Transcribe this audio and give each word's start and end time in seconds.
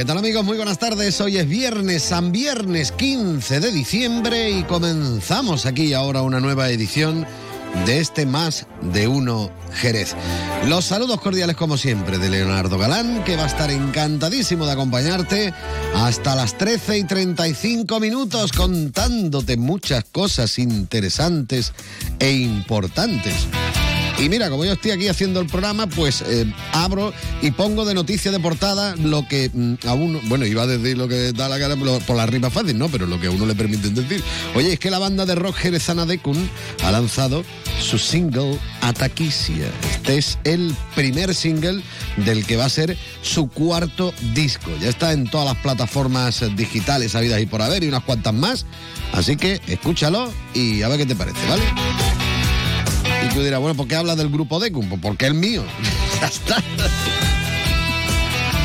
¿Qué 0.00 0.06
tal 0.06 0.16
amigos? 0.16 0.46
Muy 0.46 0.56
buenas 0.56 0.78
tardes. 0.78 1.20
Hoy 1.20 1.36
es 1.36 1.46
viernes, 1.46 2.04
San 2.04 2.32
Viernes 2.32 2.90
15 2.90 3.60
de 3.60 3.70
diciembre 3.70 4.50
y 4.50 4.62
comenzamos 4.62 5.66
aquí 5.66 5.92
ahora 5.92 6.22
una 6.22 6.40
nueva 6.40 6.70
edición 6.70 7.26
de 7.84 8.00
este 8.00 8.24
Más 8.24 8.66
de 8.80 9.08
Uno 9.08 9.50
Jerez. 9.74 10.16
Los 10.66 10.86
saludos 10.86 11.20
cordiales 11.20 11.54
como 11.54 11.76
siempre 11.76 12.16
de 12.16 12.30
Leonardo 12.30 12.78
Galán, 12.78 13.24
que 13.24 13.36
va 13.36 13.44
a 13.44 13.48
estar 13.48 13.70
encantadísimo 13.70 14.64
de 14.64 14.72
acompañarte 14.72 15.52
hasta 15.94 16.34
las 16.34 16.56
13 16.56 16.96
y 16.96 17.04
35 17.04 18.00
minutos 18.00 18.52
contándote 18.52 19.58
muchas 19.58 20.04
cosas 20.04 20.58
interesantes 20.58 21.74
e 22.18 22.32
importantes. 22.32 23.34
Y 24.20 24.28
mira, 24.28 24.50
como 24.50 24.66
yo 24.66 24.74
estoy 24.74 24.90
aquí 24.90 25.08
haciendo 25.08 25.40
el 25.40 25.46
programa, 25.46 25.86
pues 25.86 26.22
eh, 26.26 26.44
abro 26.72 27.10
y 27.40 27.52
pongo 27.52 27.86
de 27.86 27.94
noticia 27.94 28.30
de 28.30 28.38
portada 28.38 28.94
lo 28.96 29.26
que 29.26 29.50
mm, 29.52 29.86
a 29.86 29.94
uno, 29.94 30.20
bueno, 30.24 30.44
iba 30.44 30.64
a 30.64 30.66
decir 30.66 30.98
lo 30.98 31.08
que 31.08 31.32
da 31.32 31.48
la 31.48 31.58
cara 31.58 31.74
por, 31.74 32.16
la 32.16 32.26
rima 32.26 32.50
fácil, 32.50 32.76
¿no? 32.76 32.90
Pero 32.90 33.06
lo 33.06 33.18
que 33.18 33.28
a 33.28 33.30
uno 33.30 33.46
le 33.46 33.54
permiten 33.54 33.94
decir. 33.94 34.22
Oye, 34.54 34.74
es 34.74 34.78
que 34.78 34.90
la 34.90 34.98
banda 34.98 35.24
de 35.24 35.36
rock 35.36 35.56
jerezana 35.56 36.04
Decun 36.04 36.50
ha 36.84 36.90
lanzado 36.90 37.44
su 37.80 37.98
single 37.98 38.58
Ataquisia. 38.82 39.70
Este 39.90 40.18
es 40.18 40.38
el 40.44 40.76
primer 40.94 41.34
single 41.34 41.82
del 42.18 42.44
que 42.44 42.56
va 42.56 42.66
a 42.66 42.70
ser 42.70 42.98
su 43.22 43.48
cuarto 43.48 44.12
disco. 44.34 44.70
Ya 44.82 44.90
está 44.90 45.12
en 45.12 45.30
todas 45.30 45.46
las 45.46 45.56
plataformas 45.62 46.44
digitales 46.56 47.14
habidas 47.14 47.40
y 47.40 47.46
por 47.46 47.62
haber 47.62 47.84
y 47.84 47.88
unas 47.88 48.04
cuantas 48.04 48.34
más. 48.34 48.66
Así 49.12 49.36
que 49.36 49.62
escúchalo 49.66 50.30
y 50.52 50.82
a 50.82 50.88
ver 50.88 50.98
qué 50.98 51.06
te 51.06 51.16
parece, 51.16 51.40
¿vale? 51.48 51.62
Y 53.24 53.34
tú 53.34 53.42
dirás, 53.42 53.60
bueno, 53.60 53.74
¿por 53.74 53.86
qué 53.86 53.96
hablas 53.96 54.16
del 54.16 54.30
grupo 54.30 54.58
Decum? 54.60 54.88
Pues 54.88 55.00
porque 55.00 55.26
es 55.26 55.34
mío. 55.34 55.62
ya 56.20 56.26
está. 56.26 56.62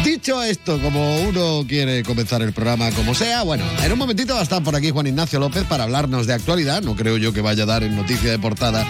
Dicho 0.03 0.41
esto, 0.43 0.79
como 0.79 1.21
uno 1.21 1.65
quiere 1.67 2.03
comenzar 2.03 2.41
el 2.41 2.53
programa 2.53 2.91
como 2.91 3.15
sea, 3.15 3.43
bueno, 3.43 3.63
en 3.83 3.91
un 3.91 3.97
momentito 3.97 4.33
va 4.35 4.41
a 4.41 4.43
estar 4.43 4.63
por 4.63 4.75
aquí 4.75 4.91
Juan 4.91 5.07
Ignacio 5.07 5.39
López 5.39 5.63
para 5.63 5.83
hablarnos 5.83 6.27
de 6.27 6.33
actualidad. 6.33 6.83
No 6.83 6.95
creo 6.95 7.17
yo 7.17 7.33
que 7.33 7.41
vaya 7.41 7.63
a 7.63 7.65
dar 7.65 7.83
en 7.83 7.95
noticia 7.95 8.29
de 8.31 8.39
portada 8.39 8.85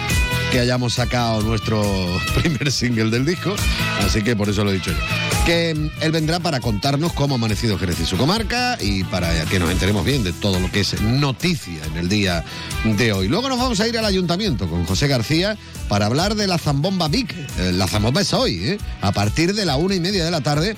que 0.55 0.61
hayamos 0.61 0.93
sacado 0.93 1.41
nuestro 1.41 1.83
primer 2.41 2.71
single 2.71 3.09
del 3.09 3.25
disco, 3.25 3.53
así 3.99 4.21
que 4.23 4.37
por 4.37 4.47
eso 4.47 4.63
lo 4.63 4.71
he 4.71 4.75
dicho 4.75 4.89
yo. 4.89 4.97
Que 5.45 5.75
mm, 5.75 5.89
él 5.99 6.11
vendrá 6.13 6.39
para 6.39 6.61
contarnos 6.61 7.11
cómo 7.11 7.35
ha 7.35 7.37
amanecido 7.37 7.77
Jerez 7.77 7.99
y 7.99 8.05
su 8.05 8.15
comarca 8.15 8.77
y 8.79 9.03
para 9.03 9.43
que 9.47 9.59
nos 9.59 9.69
enteremos 9.69 10.05
bien 10.05 10.23
de 10.23 10.31
todo 10.31 10.61
lo 10.61 10.71
que 10.71 10.79
es 10.79 11.01
noticia 11.01 11.83
en 11.83 11.97
el 11.97 12.07
día 12.07 12.45
de 12.85 13.11
hoy. 13.11 13.27
Luego 13.27 13.49
nos 13.49 13.59
vamos 13.59 13.81
a 13.81 13.87
ir 13.89 13.97
al 13.97 14.05
ayuntamiento 14.05 14.69
con 14.69 14.85
José 14.85 15.09
García 15.09 15.57
para 15.89 16.05
hablar 16.05 16.35
de 16.35 16.47
la 16.47 16.57
zambomba 16.57 17.09
Vic. 17.09 17.35
Eh, 17.59 17.73
La 17.73 17.85
zambomba 17.85 18.21
es 18.21 18.33
hoy, 18.33 18.63
¿eh? 18.63 18.77
a 19.01 19.11
partir 19.11 19.55
de 19.55 19.65
la 19.65 19.75
una 19.75 19.95
y 19.95 19.99
media 19.99 20.23
de 20.23 20.31
la 20.31 20.39
tarde 20.39 20.77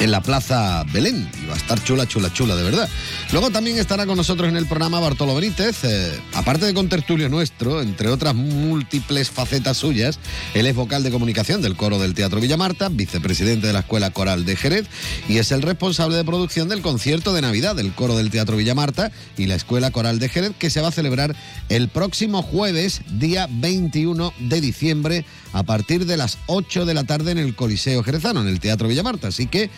en 0.00 0.10
la 0.10 0.20
Plaza 0.20 0.84
Belén. 0.92 1.28
Y 1.42 1.46
va 1.46 1.54
a 1.54 1.56
estar 1.56 1.82
chula, 1.82 2.06
chula, 2.06 2.32
chula, 2.32 2.54
de 2.54 2.62
verdad. 2.62 2.88
Luego 3.32 3.50
también 3.50 3.78
estará 3.78 4.06
con 4.06 4.16
nosotros 4.16 4.48
en 4.48 4.56
el 4.56 4.66
programa 4.66 5.00
Bartolo 5.00 5.34
Benítez, 5.34 5.84
eh, 5.84 6.12
aparte 6.34 6.66
de 6.66 6.74
con 6.74 6.88
tertulio 6.88 7.28
nuestro, 7.28 7.82
entre 7.82 8.08
otras 8.08 8.34
múltiples 8.34 9.30
facetas 9.30 9.76
suyas, 9.76 10.18
él 10.54 10.66
es 10.66 10.74
vocal 10.74 11.02
de 11.02 11.10
comunicación 11.10 11.62
del 11.62 11.76
coro 11.76 11.98
del 11.98 12.14
Teatro 12.14 12.40
Villamarta, 12.40 12.88
vicepresidente 12.88 13.66
de 13.66 13.72
la 13.72 13.80
Escuela 13.80 14.10
Coral 14.10 14.44
de 14.44 14.56
Jerez 14.56 14.86
y 15.28 15.38
es 15.38 15.52
el 15.52 15.62
responsable 15.62 16.16
de 16.16 16.24
producción 16.24 16.68
del 16.68 16.82
concierto 16.82 17.32
de 17.32 17.42
Navidad 17.42 17.74
del 17.74 17.92
coro 17.92 18.16
del 18.16 18.30
Teatro 18.30 18.56
Villamarta 18.56 19.10
y 19.36 19.46
la 19.46 19.54
Escuela 19.54 19.90
Coral 19.90 20.18
de 20.18 20.28
Jerez, 20.28 20.52
que 20.58 20.70
se 20.70 20.80
va 20.80 20.88
a 20.88 20.92
celebrar 20.92 21.34
el 21.68 21.88
próximo 21.88 22.42
jueves, 22.42 23.02
día 23.18 23.48
21 23.50 24.32
de 24.38 24.60
diciembre, 24.60 25.24
a 25.52 25.62
partir 25.62 26.06
de 26.06 26.16
las 26.16 26.38
8 26.46 26.84
de 26.84 26.94
la 26.94 27.04
tarde 27.04 27.32
en 27.32 27.38
el 27.38 27.54
Coliseo 27.54 28.02
Jerezano, 28.02 28.42
en 28.42 28.48
el 28.48 28.60
Teatro 28.60 28.88
Villamarta. 28.88 29.28
Así 29.28 29.46
que 29.46 29.70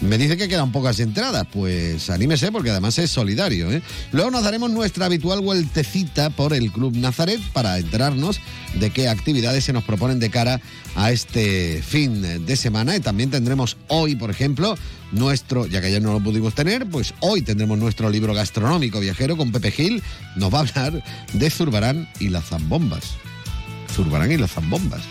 me 0.00 0.16
dice 0.18 0.36
que 0.36 0.48
quedan 0.48 0.72
pocas 0.72 0.98
entradas, 1.00 1.46
pues 1.52 2.08
anímese 2.10 2.50
porque 2.50 2.70
además 2.70 2.98
es 2.98 3.10
solidario. 3.10 3.70
¿eh? 3.70 3.82
Luego 4.12 4.30
nos 4.30 4.42
daremos 4.42 4.70
nuestra 4.70 5.06
habitual 5.06 5.40
vueltecita 5.40 6.30
por 6.30 6.54
el 6.54 6.72
Club 6.72 6.96
Nazaret 6.96 7.40
para 7.52 7.78
enterarnos 7.78 8.40
de 8.78 8.90
qué 8.90 9.08
actividades 9.08 9.64
se 9.64 9.72
nos 9.72 9.84
proponen 9.84 10.18
de 10.18 10.30
cara 10.30 10.60
a 10.94 11.12
este 11.12 11.82
fin 11.82 12.44
de 12.46 12.56
semana. 12.56 12.96
Y 12.96 13.00
también 13.00 13.30
tendremos 13.30 13.76
hoy, 13.88 14.16
por 14.16 14.30
ejemplo, 14.30 14.76
nuestro, 15.12 15.66
ya 15.66 15.80
que 15.80 15.88
ayer 15.88 16.02
no 16.02 16.12
lo 16.12 16.20
pudimos 16.20 16.54
tener, 16.54 16.86
pues 16.86 17.14
hoy 17.20 17.42
tendremos 17.42 17.78
nuestro 17.78 18.08
libro 18.10 18.32
gastronómico 18.32 19.00
viajero 19.00 19.36
con 19.36 19.52
Pepe 19.52 19.70
Gil. 19.70 20.02
Nos 20.36 20.52
va 20.52 20.58
a 20.58 20.62
hablar 20.62 21.04
de 21.32 21.50
Zurbarán 21.50 22.08
y 22.18 22.28
las 22.28 22.46
zambombas. 22.46 23.16
Zurbarán 23.94 24.32
y 24.32 24.36
las 24.36 24.52
zambombas. 24.52 25.02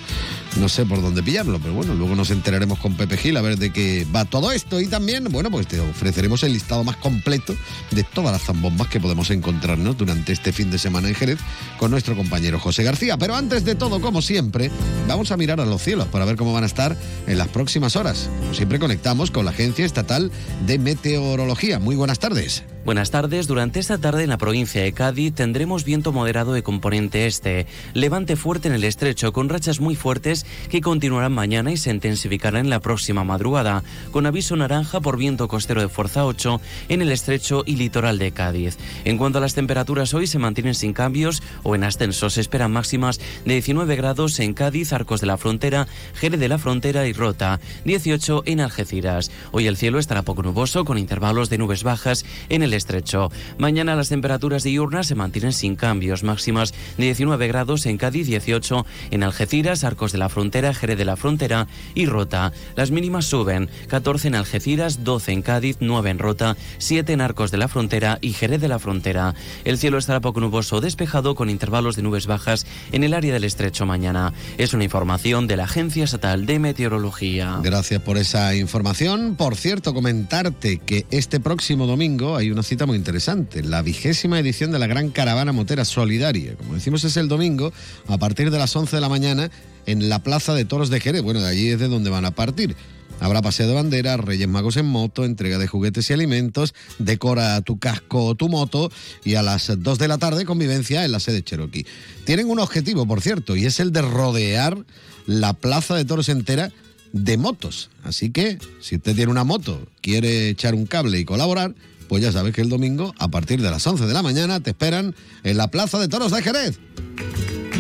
No 0.57 0.67
sé 0.67 0.85
por 0.85 1.01
dónde 1.01 1.23
pillarlo, 1.23 1.59
pero 1.59 1.73
bueno, 1.73 1.93
luego 1.93 2.15
nos 2.15 2.31
enteraremos 2.31 2.79
con 2.79 2.95
Pepe 2.95 3.17
Gil 3.17 3.37
a 3.37 3.41
ver 3.41 3.57
de 3.57 3.71
qué 3.71 4.05
va 4.13 4.25
todo 4.25 4.51
esto. 4.51 4.81
Y 4.81 4.87
también, 4.87 5.25
bueno, 5.25 5.51
pues 5.51 5.67
te 5.67 5.79
ofreceremos 5.79 6.43
el 6.43 6.53
listado 6.53 6.83
más 6.83 6.97
completo 6.97 7.55
de 7.91 8.03
todas 8.03 8.31
las 8.31 8.43
zambombas 8.43 8.87
que 8.87 8.99
podemos 8.99 9.29
encontrarnos 9.29 9.97
durante 9.97 10.33
este 10.33 10.51
fin 10.51 10.71
de 10.71 10.79
semana 10.79 11.07
en 11.07 11.15
Jerez 11.15 11.39
con 11.77 11.91
nuestro 11.91 12.15
compañero 12.15 12.59
José 12.59 12.83
García. 12.83 13.17
Pero 13.17 13.35
antes 13.35 13.63
de 13.63 13.75
todo, 13.75 14.01
como 14.01 14.21
siempre, 14.21 14.71
vamos 15.07 15.31
a 15.31 15.37
mirar 15.37 15.61
a 15.61 15.65
los 15.65 15.81
cielos 15.81 16.07
para 16.07 16.25
ver 16.25 16.35
cómo 16.35 16.51
van 16.51 16.63
a 16.63 16.67
estar 16.67 16.97
en 17.27 17.37
las 17.37 17.47
próximas 17.47 17.95
horas. 17.95 18.29
Como 18.39 18.53
siempre, 18.53 18.79
conectamos 18.79 19.31
con 19.31 19.45
la 19.45 19.51
Agencia 19.51 19.85
Estatal 19.85 20.31
de 20.66 20.79
Meteorología. 20.79 21.79
Muy 21.79 21.95
buenas 21.95 22.19
tardes. 22.19 22.63
Buenas 22.85 23.12
tardes. 23.12 23.45
Durante 23.45 23.79
esta 23.79 23.97
tarde 23.97 24.23
en 24.23 24.29
la 24.29 24.38
provincia 24.38 24.81
de 24.81 24.94
Cádiz 24.94 25.35
tendremos 25.35 25.84
viento 25.84 26.13
moderado 26.13 26.53
de 26.53 26.63
componente 26.63 27.28
este, 27.28 27.67
levante 27.94 28.38
fuerte 28.38 28.69
en 28.69 28.73
el 28.73 28.85
estrecho 28.85 29.34
con 29.34 29.50
rachas 29.50 29.81
muy 29.81 29.95
fuertes 29.95 30.45
que 30.69 30.79
continuarán 30.79 31.34
mañana 31.34 31.73
y 31.73 31.78
se 31.78 31.91
intensificarán 31.91 32.66
en 32.66 32.69
la 32.69 32.79
próxima 32.79 33.25
madrugada, 33.25 33.84
con 34.12 34.25
aviso 34.25 34.56
naranja 34.56 35.01
por 35.01 35.17
viento 35.17 35.50
costero 35.50 35.81
de 35.81 35.90
fuerza 35.90 36.25
8 36.25 36.62
en 36.88 37.01
el 37.01 37.12
estrecho 37.12 37.63
y 37.66 37.75
litoral 37.75 38.17
de 38.17 38.31
Cádiz. 38.31 38.78
En 39.03 39.17
cuanto 39.17 39.40
a 39.40 39.41
las 39.41 39.56
temperaturas 39.56 40.13
hoy 40.13 40.25
se 40.25 40.40
mantienen 40.40 40.73
sin 40.73 40.94
cambios 40.94 41.44
o 41.63 41.75
en 41.75 41.84
ascenso. 41.84 42.29
Se 42.29 42.41
esperan 42.41 42.72
máximas 42.72 43.19
de 43.46 43.53
19 43.53 43.97
grados 43.97 44.40
en 44.40 44.53
Cádiz, 44.53 44.94
Arcos 44.94 45.19
de 45.19 45.28
la 45.28 45.38
Frontera, 45.38 45.88
Jerez 46.16 46.40
de 46.40 46.47
la 46.47 46.57
Frontera 46.57 47.06
y 47.07 47.13
Rota, 47.13 47.59
18 47.84 48.44
en 48.46 48.61
Algeciras. 48.61 49.31
Hoy 49.51 49.67
el 49.67 49.75
cielo 49.75 50.00
estará 50.00 50.22
poco 50.22 50.44
nuboso 50.44 50.85
con 50.85 50.97
intervalos 50.97 51.50
de 51.50 51.57
nubes 51.57 51.84
bajas 51.84 52.25
en 52.47 52.63
el 52.63 52.69
estrecho. 52.74 53.31
Mañana 53.57 53.96
las 53.96 54.09
temperaturas 54.09 54.63
diurnas 54.63 55.07
se 55.07 55.16
mantienen 55.16 55.53
sin 55.53 55.75
cambios, 55.75 56.24
máximas 56.24 56.74
de 56.97 57.06
19 57.06 57.47
grados 57.47 57.85
en 57.85 57.97
Cádiz, 57.97 58.28
18 58.28 58.85
en 59.12 59.24
Algeciras, 59.24 59.84
Arcos 59.84 60.12
de 60.12 60.18
la 60.18 60.30
Frontera, 60.30 60.74
Jerez 60.74 60.97
de 60.97 61.06
la 61.06 61.16
Frontera 61.16 61.68
y 61.96 62.06
Rota. 62.06 62.52
Las 62.75 62.91
mínimas 62.91 63.25
suben, 63.25 63.69
14 63.88 64.29
en 64.29 64.35
Algeciras, 64.35 65.03
12 65.03 65.31
en 65.31 65.41
Cádiz, 65.41 65.78
9 65.79 66.09
en 66.09 66.19
Rota, 66.19 66.58
7 66.78 67.13
en 67.13 67.22
Arcos 67.22 67.52
de 67.52 67.58
la 67.58 67.68
Frontera 67.68 68.18
y 68.22 68.34
Jerez 68.34 68.62
de 68.62 68.68
la 68.68 68.79
Frontera. 68.79 69.35
El 69.66 69.78
cielo 69.78 69.97
estará 69.97 70.19
poco 70.19 70.40
nuboso 70.40 70.81
despejado 70.81 71.35
con 71.35 71.50
intervalos 71.50 71.96
de 71.96 72.02
nubes 72.02 72.28
bajas 72.28 72.66
en 72.91 73.03
el 73.03 73.13
área 73.13 73.34
del 73.34 73.44
estrecho 73.44 73.85
mañana. 73.85 74.34
Es 74.58 74.74
una 74.74 74.84
información 74.84 75.47
de 75.47 75.58
la 75.58 75.63
Agencia 75.66 76.03
Estatal 76.03 76.46
de 76.46 76.59
Meteorología. 76.59 77.59
Gracias 77.63 78.02
por 78.02 78.18
esa 78.18 78.56
información. 78.56 79.35
Por 79.35 79.56
cierto, 79.56 79.94
comentarte 79.94 80.79
que 80.79 81.06
este 81.12 81.40
próximo 81.40 81.88
domingo 81.88 82.35
hay 82.35 82.52
una 82.52 82.59
cita 82.64 82.86
muy 82.86 82.97
interesante, 82.97 83.64
la 83.64 83.81
vigésima 83.81 84.40
edición 84.40 84.72
de 84.72 84.80
la 84.80 84.88
Gran 84.88 85.09
Caravana 85.09 85.52
Motera 85.52 85.85
Solidaria. 85.85 86.56
Como 86.56 86.76
decimos, 86.76 87.03
es 87.03 87.17
el 87.17 87.28
domingo 87.28 87.72
a 88.08 88.17
partir 88.17 88.52
de 88.52 88.58
las 88.58 88.76
11 88.76 88.96
de 88.96 89.02
la 89.02 89.09
mañana 89.09 89.52
en 89.85 90.09
la 90.09 90.23
Plaza 90.23 90.53
de 90.53 90.66
Toros 90.66 90.90
de 90.90 91.00
Jerez. 91.00 91.22
Bueno, 91.22 91.41
de 91.41 91.47
allí 91.47 91.70
es 91.70 91.79
de 91.79 91.88
donde 91.88 92.09
van 92.09 92.26
a 92.26 92.32
partir. 92.32 92.76
Habrá 93.20 93.41
paseo 93.41 93.67
de 93.67 93.73
bandera, 93.73 94.17
Reyes 94.17 94.47
Magos 94.47 94.78
en 94.78 94.85
moto, 94.85 95.26
entrega 95.26 95.58
de 95.58 95.67
juguetes 95.67 96.09
y 96.09 96.14
alimentos, 96.14 96.73
decora 97.00 97.61
tu 97.61 97.78
casco 97.78 98.26
o 98.26 98.35
tu 98.35 98.47
moto 98.47 98.91
y 99.26 99.35
a 99.35 99.44
las 99.44 99.72
2 99.78 100.00
de 100.00 100.08
la 100.08 100.17
tarde 100.17 100.46
convivencia 100.46 101.03
en 101.03 101.12
la 101.12 101.20
sede 101.20 101.44
Cherokee. 101.44 101.85
Tienen 102.26 102.50
un 102.50 102.59
objetivo, 102.59 103.05
por 103.05 103.22
cierto, 103.22 103.55
y 103.58 103.66
es 103.66 103.79
el 103.79 103.91
de 103.91 104.03
rodear 104.03 104.78
la 105.26 105.53
Plaza 105.53 105.96
de 105.96 106.05
Toros 106.05 106.29
entera 106.29 106.72
de 107.12 107.38
motos. 107.38 107.90
Así 108.03 108.29
que, 108.29 108.58
si 108.79 108.96
usted 108.96 109.16
tiene 109.16 109.32
una 109.32 109.44
moto, 109.44 109.88
quiere 110.02 110.50
echar 110.50 110.73
un 110.73 110.85
cable 110.85 111.20
y 111.20 111.26
colaborar, 111.26 111.76
pues 112.09 112.23
ya 112.23 112.32
sabes 112.32 112.53
que 112.53 112.61
el 112.61 112.70
domingo, 112.70 113.14
a 113.20 113.29
partir 113.29 113.61
de 113.61 113.70
las 113.70 113.85
11 113.85 114.08
de 114.08 114.14
la 114.14 114.23
mañana, 114.23 114.59
te 114.59 114.72
esperan 114.72 115.16
en 115.44 115.58
la 115.58 115.70
Plaza 115.70 116.00
de 116.00 116.08
Toros 116.08 116.32
de 116.32 116.41
Jerez. 116.41 116.79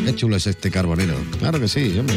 Qué 0.05 0.15
chulo 0.15 0.37
es 0.37 0.45
este 0.47 0.69
carbonero. 0.71 1.15
Claro 1.39 1.59
que 1.59 1.67
sí, 1.67 1.97
hombre. 1.97 2.15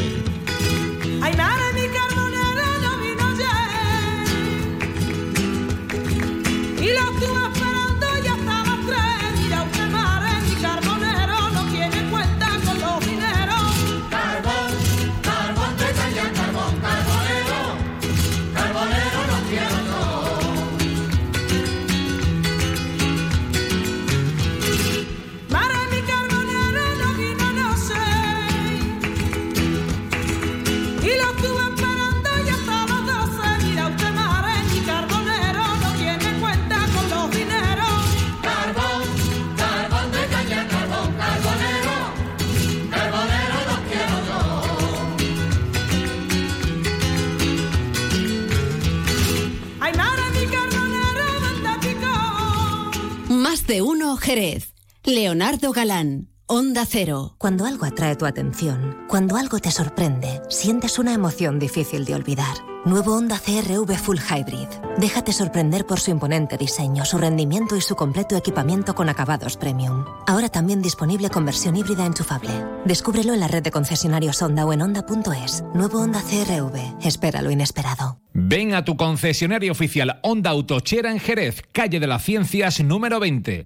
1 53.81 54.17
Jerez. 54.17 54.73
Leonardo 55.03 55.71
Galán. 55.71 56.29
Onda 56.45 56.85
Cero. 56.85 57.35
Cuando 57.37 57.65
algo 57.65 57.85
atrae 57.85 58.15
tu 58.15 58.25
atención, 58.25 59.05
cuando 59.07 59.37
algo 59.37 59.59
te 59.59 59.71
sorprende, 59.71 60.41
sientes 60.49 60.99
una 60.99 61.13
emoción 61.13 61.59
difícil 61.59 62.05
de 62.05 62.15
olvidar. 62.15 62.72
Nuevo 62.85 63.15
Honda 63.15 63.39
CRV 63.39 63.95
Full 63.95 64.17
Hybrid. 64.17 64.67
Déjate 64.97 65.31
sorprender 65.31 65.85
por 65.85 66.01
su 66.01 66.11
imponente 66.11 66.57
diseño, 66.57 67.05
su 67.05 67.17
rendimiento 67.17 67.77
y 67.77 67.81
su 67.81 67.95
completo 67.95 68.35
equipamiento 68.35 68.93
con 68.93 69.07
acabados 69.07 69.55
premium. 69.55 70.03
Ahora 70.27 70.49
también 70.49 70.81
disponible 70.81 71.29
con 71.29 71.45
versión 71.45 71.77
híbrida 71.77 72.05
enchufable. 72.05 72.51
Descúbrelo 72.83 73.33
en 73.33 73.39
la 73.39 73.47
red 73.47 73.63
de 73.63 73.71
concesionarios 73.71 74.41
Honda 74.41 74.65
o 74.65 74.73
en 74.73 74.81
Honda.es. 74.81 75.63
Nuevo 75.73 76.01
Honda 76.01 76.21
CRV. 76.21 77.05
Espera 77.07 77.41
lo 77.41 77.51
inesperado. 77.51 78.19
Ven 78.33 78.73
a 78.73 78.83
tu 78.83 78.97
concesionario 78.97 79.71
oficial 79.71 80.19
Honda 80.21 80.49
Autochera 80.49 81.09
en 81.09 81.21
Jerez, 81.21 81.61
calle 81.71 82.01
de 82.01 82.07
las 82.07 82.23
Ciencias 82.23 82.83
número 82.83 83.21
20. 83.21 83.65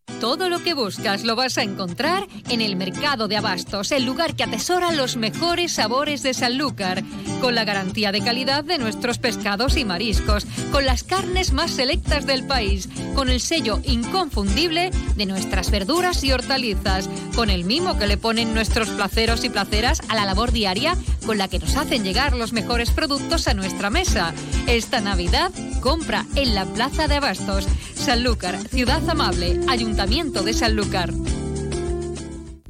Todo 0.19 0.49
lo 0.49 0.63
que 0.63 0.73
buscas 0.73 1.23
lo 1.23 1.35
vas 1.35 1.57
a 1.57 1.63
encontrar 1.63 2.27
en 2.49 2.61
el 2.61 2.75
Mercado 2.75 3.27
de 3.27 3.37
Abastos, 3.37 3.91
el 3.91 4.05
lugar 4.05 4.35
que 4.35 4.43
atesora 4.43 4.91
los 4.91 5.17
mejores 5.17 5.73
sabores 5.73 6.21
de 6.23 6.33
Sanlúcar, 6.33 7.03
con 7.39 7.55
la 7.55 7.65
garantía 7.65 8.11
de 8.11 8.21
calidad 8.21 8.63
de 8.63 8.77
nuestros 8.77 9.17
pescados 9.17 9.77
y 9.77 9.85
mariscos, 9.85 10.45
con 10.71 10.85
las 10.85 11.03
carnes 11.03 11.53
más 11.53 11.71
selectas 11.71 12.25
del 12.25 12.45
país, 12.45 12.89
con 13.15 13.29
el 13.29 13.41
sello 13.41 13.79
inconfundible 13.83 14.91
de 15.15 15.25
nuestras 15.25 15.71
verduras 15.71 16.23
y 16.23 16.31
hortalizas, 16.31 17.09
con 17.35 17.49
el 17.49 17.63
mimo 17.63 17.97
que 17.97 18.07
le 18.07 18.17
ponen 18.17 18.53
nuestros 18.53 18.89
placeros 18.89 19.43
y 19.43 19.49
placeras 19.49 20.01
a 20.09 20.15
la 20.15 20.25
labor 20.25 20.51
diaria 20.51 20.95
con 21.25 21.37
la 21.37 21.47
que 21.47 21.59
nos 21.59 21.75
hacen 21.77 22.03
llegar 22.03 22.35
los 22.35 22.53
mejores 22.53 22.91
productos 22.91 23.47
a 23.47 23.53
nuestra 23.53 23.89
mesa. 23.89 24.33
Esta 24.67 25.01
Navidad, 25.01 25.51
compra 25.81 26.25
en 26.35 26.55
la 26.55 26.65
Plaza 26.65 27.07
de 27.07 27.15
Abastos, 27.15 27.67
Sanlúcar, 28.01 28.57
ciudad 28.67 29.07
amable, 29.07 29.59
Ayuntamiento 29.69 30.41
de 30.41 30.53
Sanlúcar. 30.53 31.13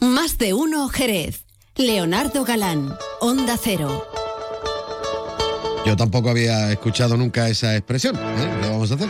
Más 0.01 0.38
de 0.38 0.54
uno 0.54 0.89
Jerez. 0.89 1.45
Leonardo 1.78 2.44
Galán. 2.44 2.94
Onda 3.22 3.56
Cero. 3.57 4.06
Yo 5.86 5.95
tampoco 5.95 6.30
había 6.30 6.69
escuchado 6.74 7.16
nunca 7.16 7.48
esa 7.48 7.78
expresión. 7.78 8.18
¿eh? 8.18 8.60
¿Qué 8.62 8.69
vamos 8.69 8.92
a 8.92 8.95
hacer? 8.95 9.10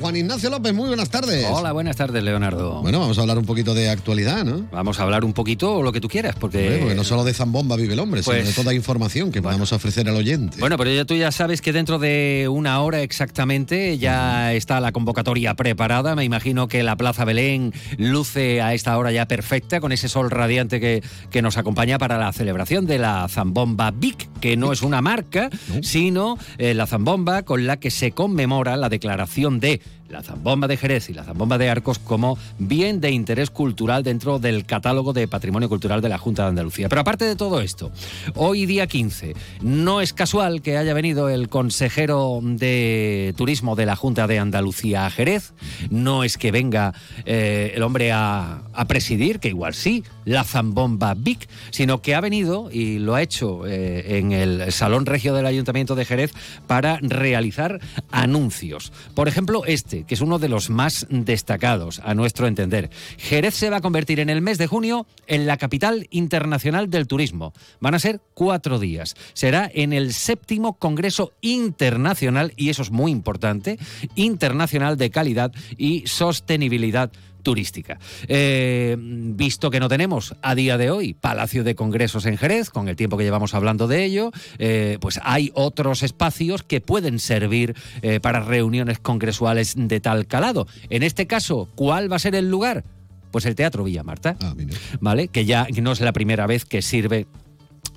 Juan 0.00 0.16
Ignacio 0.16 0.50
López, 0.50 0.74
muy 0.74 0.88
buenas 0.88 1.08
tardes. 1.08 1.46
Hola, 1.48 1.72
buenas 1.72 1.96
tardes, 1.96 2.22
Leonardo. 2.22 2.82
Bueno, 2.82 3.00
vamos 3.00 3.16
a 3.16 3.22
hablar 3.22 3.38
un 3.38 3.46
poquito 3.46 3.72
de 3.74 3.88
actualidad, 3.88 4.44
¿no? 4.44 4.66
Vamos 4.70 4.98
a 5.00 5.04
hablar 5.04 5.24
un 5.24 5.32
poquito 5.32 5.82
lo 5.82 5.92
que 5.92 6.00
tú 6.00 6.08
quieras, 6.08 6.34
porque... 6.38 6.58
Hombre, 6.66 6.78
porque 6.80 6.94
no 6.94 7.04
solo 7.04 7.24
de 7.24 7.32
zambomba 7.32 7.76
vive 7.76 7.94
el 7.94 8.00
hombre, 8.00 8.22
Pues- 8.22 8.38
sino 8.38 8.48
de 8.48 8.54
toda 8.54 8.74
información 8.74 9.32
que 9.32 9.40
podamos 9.40 9.72
ofrecer 9.72 10.08
al 10.08 10.16
oyente. 10.16 10.58
Bueno, 10.60 10.76
pero 10.76 10.90
ya 10.92 11.04
tú 11.04 11.14
ya 11.14 11.32
sabes 11.32 11.62
que 11.62 11.72
dentro 11.72 11.98
de 11.98 12.48
una 12.50 12.80
hora 12.82 13.00
exactamente 13.02 13.96
ya 13.98 14.52
está 14.52 14.80
la 14.80 14.92
convocatoria 14.92 15.54
preparada. 15.54 16.14
Me 16.14 16.24
imagino 16.24 16.68
que 16.68 16.82
la 16.82 16.96
Plaza 16.96 17.24
Belén 17.24 17.72
luce 17.96 18.60
a 18.60 18.74
esta 18.74 18.98
hora 18.98 19.10
ya 19.12 19.26
perfecta, 19.26 19.80
con 19.80 19.92
ese 19.92 20.08
sol 20.08 20.30
radiante 20.30 20.80
que, 20.80 21.02
que 21.30 21.40
nos 21.40 21.56
acompaña 21.56 21.98
para 21.98 22.18
la 22.18 22.32
celebración 22.32 22.86
de 22.86 22.98
la 22.98 23.26
Zambomba 23.28 23.90
Vic, 23.92 24.28
que 24.40 24.56
no 24.56 24.72
es 24.72 24.82
una 24.82 25.00
marca, 25.00 25.48
sino 25.82 26.36
eh, 26.58 26.74
la 26.74 26.86
Zambomba 26.86 27.42
con 27.44 27.66
la 27.66 27.78
que 27.78 27.90
se 27.90 28.10
conmemora 28.12 28.76
la 28.76 28.88
declaración 28.88 29.60
de 29.60 29.80
la 30.14 30.22
Zambomba 30.22 30.68
de 30.68 30.76
Jerez 30.76 31.10
y 31.10 31.12
la 31.12 31.24
Zambomba 31.24 31.58
de 31.58 31.68
Arcos 31.68 31.98
como 31.98 32.38
bien 32.60 33.00
de 33.00 33.10
interés 33.10 33.50
cultural 33.50 34.04
dentro 34.04 34.38
del 34.38 34.64
catálogo 34.64 35.12
de 35.12 35.26
patrimonio 35.26 35.68
cultural 35.68 36.00
de 36.00 36.08
la 36.08 36.18
Junta 36.18 36.42
de 36.42 36.50
Andalucía. 36.50 36.88
Pero 36.88 37.00
aparte 37.00 37.24
de 37.24 37.34
todo 37.34 37.60
esto, 37.60 37.90
hoy 38.36 38.64
día 38.64 38.86
15, 38.86 39.34
no 39.62 40.00
es 40.00 40.12
casual 40.12 40.62
que 40.62 40.78
haya 40.78 40.94
venido 40.94 41.28
el 41.28 41.48
consejero 41.48 42.38
de 42.44 43.34
turismo 43.36 43.74
de 43.74 43.86
la 43.86 43.96
Junta 43.96 44.28
de 44.28 44.38
Andalucía 44.38 45.04
a 45.04 45.10
Jerez, 45.10 45.52
no 45.90 46.22
es 46.22 46.38
que 46.38 46.52
venga 46.52 46.94
eh, 47.26 47.72
el 47.74 47.82
hombre 47.82 48.12
a, 48.12 48.62
presidir, 48.86 49.40
que 49.40 49.48
igual 49.48 49.74
sí, 49.74 50.04
la 50.24 50.44
Zambomba 50.44 51.14
Vic, 51.14 51.48
sino 51.70 52.02
que 52.02 52.14
ha 52.14 52.20
venido 52.20 52.68
y 52.70 53.00
lo 53.00 53.16
ha 53.16 53.22
hecho 53.22 53.66
eh, 53.66 54.18
en 54.18 54.30
el 54.30 54.70
Salón 54.70 55.06
Regio 55.06 55.34
del 55.34 55.46
Ayuntamiento 55.46 55.96
de 55.96 56.04
Jerez 56.04 56.32
para 56.68 56.98
realizar 57.02 57.80
anuncios. 58.12 58.92
Por 59.14 59.26
ejemplo, 59.26 59.64
este, 59.66 60.03
que 60.06 60.14
es 60.14 60.20
uno 60.20 60.38
de 60.38 60.48
los 60.48 60.70
más 60.70 61.06
destacados, 61.10 62.00
a 62.04 62.14
nuestro 62.14 62.46
entender. 62.46 62.90
Jerez 63.18 63.54
se 63.54 63.70
va 63.70 63.78
a 63.78 63.80
convertir 63.80 64.20
en 64.20 64.30
el 64.30 64.40
mes 64.40 64.58
de 64.58 64.66
junio 64.66 65.06
en 65.26 65.46
la 65.46 65.56
capital 65.56 66.06
internacional 66.10 66.90
del 66.90 67.06
turismo. 67.06 67.52
Van 67.80 67.94
a 67.94 67.98
ser 67.98 68.20
cuatro 68.34 68.78
días. 68.78 69.14
Será 69.32 69.70
en 69.72 69.92
el 69.92 70.12
séptimo 70.12 70.74
Congreso 70.74 71.32
Internacional, 71.40 72.52
y 72.56 72.70
eso 72.70 72.82
es 72.82 72.90
muy 72.90 73.10
importante, 73.10 73.78
internacional 74.14 74.96
de 74.96 75.10
calidad 75.10 75.52
y 75.76 76.06
sostenibilidad 76.06 77.10
turística. 77.44 78.00
Eh, 78.26 78.96
visto 78.98 79.70
que 79.70 79.78
no 79.78 79.88
tenemos 79.88 80.34
a 80.42 80.56
día 80.56 80.76
de 80.76 80.90
hoy 80.90 81.14
Palacio 81.14 81.62
de 81.62 81.76
Congresos 81.76 82.26
en 82.26 82.36
Jerez, 82.36 82.70
con 82.70 82.88
el 82.88 82.96
tiempo 82.96 83.16
que 83.16 83.22
llevamos 83.22 83.54
hablando 83.54 83.86
de 83.86 84.04
ello, 84.04 84.32
eh, 84.58 84.98
pues 85.00 85.20
hay 85.22 85.52
otros 85.54 86.02
espacios 86.02 86.64
que 86.64 86.80
pueden 86.80 87.20
servir 87.20 87.76
eh, 88.02 88.18
para 88.18 88.40
reuniones 88.40 88.98
congresuales 88.98 89.74
de 89.76 90.00
tal 90.00 90.26
calado. 90.26 90.66
En 90.90 91.04
este 91.04 91.28
caso, 91.28 91.68
¿cuál 91.76 92.10
va 92.10 92.16
a 92.16 92.18
ser 92.18 92.34
el 92.34 92.50
lugar? 92.50 92.82
Pues 93.30 93.46
el 93.46 93.54
Teatro 93.54 93.84
Villa 93.84 94.02
Marta, 94.02 94.36
¿vale? 95.00 95.28
Que 95.28 95.44
ya 95.44 95.66
no 95.82 95.92
es 95.92 96.00
la 96.00 96.12
primera 96.12 96.46
vez 96.46 96.64
que 96.64 96.82
sirve 96.82 97.26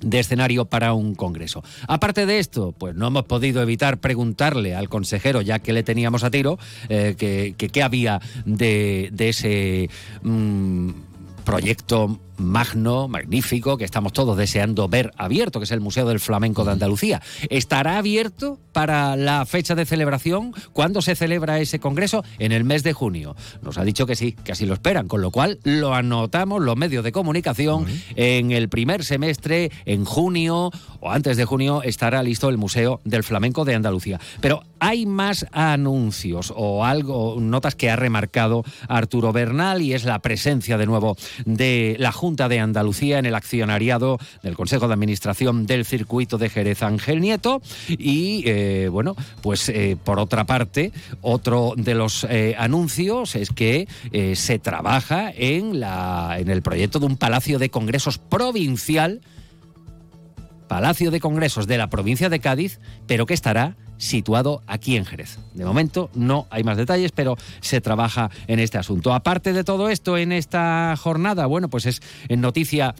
de 0.00 0.18
escenario 0.20 0.64
para 0.64 0.92
un 0.94 1.14
congreso. 1.14 1.62
Aparte 1.86 2.26
de 2.26 2.38
esto, 2.38 2.72
pues 2.72 2.94
no 2.94 3.06
hemos 3.08 3.24
podido 3.24 3.62
evitar 3.62 3.98
preguntarle 3.98 4.74
al 4.74 4.88
consejero, 4.88 5.40
ya 5.40 5.58
que 5.58 5.72
le 5.72 5.82
teníamos 5.82 6.24
a 6.24 6.30
tiro, 6.30 6.58
eh, 6.88 7.14
que, 7.18 7.54
qué 7.56 7.82
había 7.82 8.20
de, 8.44 9.08
de 9.12 9.28
ese 9.28 9.90
mm, 10.22 10.90
proyecto 11.44 12.20
magno, 12.38 13.08
magnífico, 13.08 13.76
que 13.76 13.84
estamos 13.84 14.12
todos 14.12 14.36
deseando 14.36 14.88
ver 14.88 15.12
abierto, 15.16 15.60
que 15.60 15.64
es 15.64 15.72
el 15.72 15.80
Museo 15.80 16.06
del 16.06 16.20
Flamenco 16.20 16.64
de 16.64 16.72
Andalucía. 16.72 17.20
¿Estará 17.50 17.98
abierto 17.98 18.58
para 18.72 19.16
la 19.16 19.44
fecha 19.44 19.74
de 19.74 19.84
celebración? 19.84 20.54
¿Cuándo 20.72 21.02
se 21.02 21.16
celebra 21.16 21.60
ese 21.60 21.80
congreso? 21.80 22.24
En 22.38 22.52
el 22.52 22.64
mes 22.64 22.82
de 22.82 22.92
junio. 22.92 23.36
Nos 23.62 23.78
ha 23.78 23.84
dicho 23.84 24.06
que 24.06 24.16
sí, 24.16 24.32
que 24.32 24.52
así 24.52 24.66
lo 24.66 24.74
esperan, 24.74 25.08
con 25.08 25.20
lo 25.20 25.30
cual 25.30 25.58
lo 25.64 25.94
anotamos 25.94 26.62
los 26.62 26.76
medios 26.76 27.04
de 27.04 27.12
comunicación. 27.12 27.86
En 28.14 28.52
el 28.52 28.68
primer 28.68 29.04
semestre, 29.04 29.70
en 29.84 30.04
junio 30.04 30.70
o 31.00 31.10
antes 31.10 31.36
de 31.36 31.44
junio, 31.44 31.82
estará 31.82 32.22
listo 32.22 32.48
el 32.48 32.58
Museo 32.58 33.00
del 33.04 33.24
Flamenco 33.24 33.64
de 33.64 33.74
Andalucía. 33.74 34.20
Pero 34.40 34.62
hay 34.80 35.06
más 35.06 35.46
anuncios 35.52 36.52
o 36.56 36.84
algo, 36.84 37.36
notas 37.40 37.74
que 37.74 37.90
ha 37.90 37.96
remarcado 37.96 38.64
Arturo 38.88 39.32
Bernal 39.32 39.82
y 39.82 39.94
es 39.94 40.04
la 40.04 40.20
presencia 40.20 40.78
de 40.78 40.86
nuevo 40.86 41.16
de 41.44 41.96
la 41.98 42.12
Junta 42.12 42.27
de 42.36 42.60
Andalucía 42.60 43.18
en 43.18 43.26
el 43.26 43.34
accionariado 43.34 44.18
del 44.42 44.54
Consejo 44.54 44.86
de 44.86 44.94
Administración 44.94 45.66
del 45.66 45.84
Circuito 45.84 46.38
de 46.38 46.50
Jerez 46.50 46.82
Ángel 46.82 47.20
Nieto. 47.20 47.62
Y 47.88 48.42
eh, 48.46 48.88
bueno, 48.90 49.16
pues 49.42 49.68
eh, 49.68 49.96
por 50.02 50.18
otra 50.18 50.44
parte, 50.44 50.92
otro 51.22 51.74
de 51.76 51.94
los 51.94 52.24
eh, 52.28 52.54
anuncios 52.58 53.34
es 53.34 53.50
que 53.50 53.88
se 54.34 54.58
trabaja 54.58 55.32
en, 55.34 55.80
la, 55.80 56.36
en 56.38 56.50
el 56.50 56.62
proyecto 56.62 56.98
de 56.98 57.06
un 57.06 57.16
palacio 57.16 57.58
de 57.58 57.70
congresos 57.70 58.18
provincial 58.18 59.20
Palacio 60.68 61.10
de 61.10 61.18
Congresos 61.18 61.66
de 61.66 61.78
la 61.78 61.88
provincia 61.88 62.28
de 62.28 62.40
Cádiz, 62.40 62.78
pero 63.06 63.24
que 63.24 63.32
estará 63.32 63.76
situado 63.98 64.62
aquí 64.66 64.96
en 64.96 65.04
Jerez. 65.04 65.38
De 65.54 65.64
momento 65.64 66.10
no 66.14 66.46
hay 66.50 66.64
más 66.64 66.76
detalles, 66.76 67.12
pero 67.12 67.36
se 67.60 67.80
trabaja 67.80 68.30
en 68.46 68.60
este 68.60 68.78
asunto. 68.78 69.12
Aparte 69.12 69.52
de 69.52 69.64
todo 69.64 69.88
esto, 69.88 70.16
en 70.16 70.32
esta 70.32 70.94
jornada, 70.96 71.46
bueno, 71.46 71.68
pues 71.68 71.86
es 71.86 72.00
en 72.28 72.40
noticia 72.40 72.94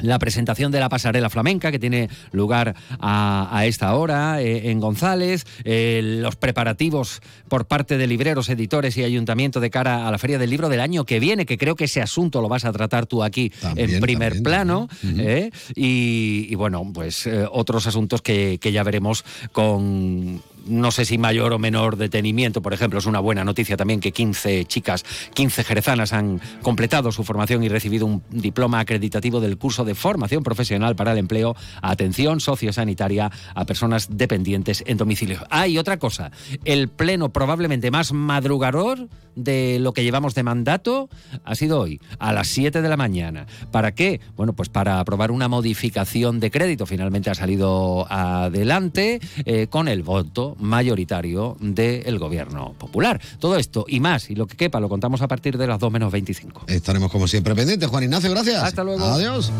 la 0.00 0.18
presentación 0.18 0.72
de 0.72 0.80
la 0.80 0.88
pasarela 0.88 1.30
flamenca 1.30 1.70
que 1.70 1.78
tiene 1.78 2.08
lugar 2.32 2.74
a, 3.00 3.48
a 3.50 3.66
esta 3.66 3.94
hora 3.94 4.40
eh, 4.42 4.70
en 4.70 4.80
González, 4.80 5.46
eh, 5.64 6.00
los 6.20 6.36
preparativos 6.36 7.20
por 7.48 7.66
parte 7.66 7.98
de 7.98 8.06
libreros, 8.06 8.48
editores 8.48 8.96
y 8.96 9.04
ayuntamiento 9.04 9.60
de 9.60 9.70
cara 9.70 10.06
a 10.06 10.10
la 10.10 10.18
Feria 10.18 10.38
del 10.38 10.50
Libro 10.50 10.68
del 10.68 10.80
año 10.80 11.04
que 11.04 11.20
viene, 11.20 11.46
que 11.46 11.58
creo 11.58 11.76
que 11.76 11.84
ese 11.84 12.00
asunto 12.02 12.40
lo 12.40 12.48
vas 12.48 12.64
a 12.64 12.72
tratar 12.72 13.06
tú 13.06 13.22
aquí 13.22 13.52
en 13.76 14.00
primer 14.00 14.32
también, 14.32 14.42
plano, 14.42 14.88
eh, 15.18 15.50
y, 15.74 16.46
y 16.48 16.54
bueno, 16.54 16.88
pues 16.92 17.28
otros 17.50 17.86
asuntos 17.86 18.22
que, 18.22 18.58
que 18.60 18.72
ya 18.72 18.82
veremos 18.82 19.24
con 19.52 20.42
no 20.68 20.90
sé 20.90 21.04
si 21.04 21.18
mayor 21.18 21.52
o 21.52 21.58
menor 21.58 21.96
detenimiento. 21.96 22.62
Por 22.62 22.74
ejemplo, 22.74 22.98
es 22.98 23.06
una 23.06 23.20
buena 23.20 23.44
noticia 23.44 23.76
también 23.76 24.00
que 24.00 24.12
15 24.12 24.64
chicas, 24.66 25.04
15 25.34 25.64
jerezanas 25.64 26.12
han 26.12 26.40
completado 26.62 27.12
su 27.12 27.24
formación 27.24 27.62
y 27.62 27.68
recibido 27.68 28.06
un 28.06 28.22
diploma 28.30 28.80
acreditativo 28.80 29.40
del 29.40 29.58
curso 29.58 29.84
de 29.84 29.94
formación 29.94 30.42
profesional 30.42 30.96
para 30.96 31.12
el 31.12 31.18
empleo, 31.18 31.56
atención 31.82 32.40
sociosanitaria 32.40 33.30
a 33.54 33.64
personas 33.64 34.08
dependientes 34.10 34.82
en 34.86 34.96
domicilio. 34.96 35.40
Hay 35.50 35.78
otra 35.78 35.98
cosa, 35.98 36.30
el 36.64 36.88
pleno 36.88 37.30
probablemente 37.32 37.90
más 37.90 38.12
madrugador 38.12 39.08
de 39.34 39.78
lo 39.78 39.92
que 39.92 40.02
llevamos 40.02 40.34
de 40.34 40.42
mandato 40.42 41.08
ha 41.44 41.54
sido 41.54 41.80
hoy, 41.80 42.00
a 42.18 42.32
las 42.32 42.48
7 42.48 42.82
de 42.82 42.88
la 42.88 42.96
mañana. 42.96 43.46
¿Para 43.70 43.92
qué? 43.94 44.20
Bueno, 44.36 44.52
pues 44.52 44.68
para 44.68 45.00
aprobar 45.00 45.30
una 45.30 45.48
modificación 45.48 46.40
de 46.40 46.50
crédito. 46.50 46.86
Finalmente 46.86 47.30
ha 47.30 47.34
salido 47.34 48.10
adelante 48.10 49.20
eh, 49.44 49.68
con 49.68 49.88
el 49.88 50.02
voto 50.02 50.56
mayoritario 50.58 51.56
del 51.60 52.18
gobierno 52.18 52.74
popular. 52.74 53.20
Todo 53.38 53.56
esto 53.56 53.84
y 53.88 54.00
más, 54.00 54.30
y 54.30 54.34
lo 54.34 54.46
que 54.46 54.56
quepa, 54.56 54.80
lo 54.80 54.88
contamos 54.88 55.22
a 55.22 55.28
partir 55.28 55.56
de 55.58 55.66
las 55.66 55.78
2 55.78 55.92
menos 55.92 56.12
25. 56.12 56.64
Estaremos 56.68 57.10
como 57.10 57.28
siempre 57.28 57.54
pendientes. 57.54 57.88
Juan 57.88 58.04
Ignacio, 58.04 58.30
gracias. 58.30 58.62
Hasta 58.62 58.84
luego. 58.84 59.04
Adiós. 59.04 59.52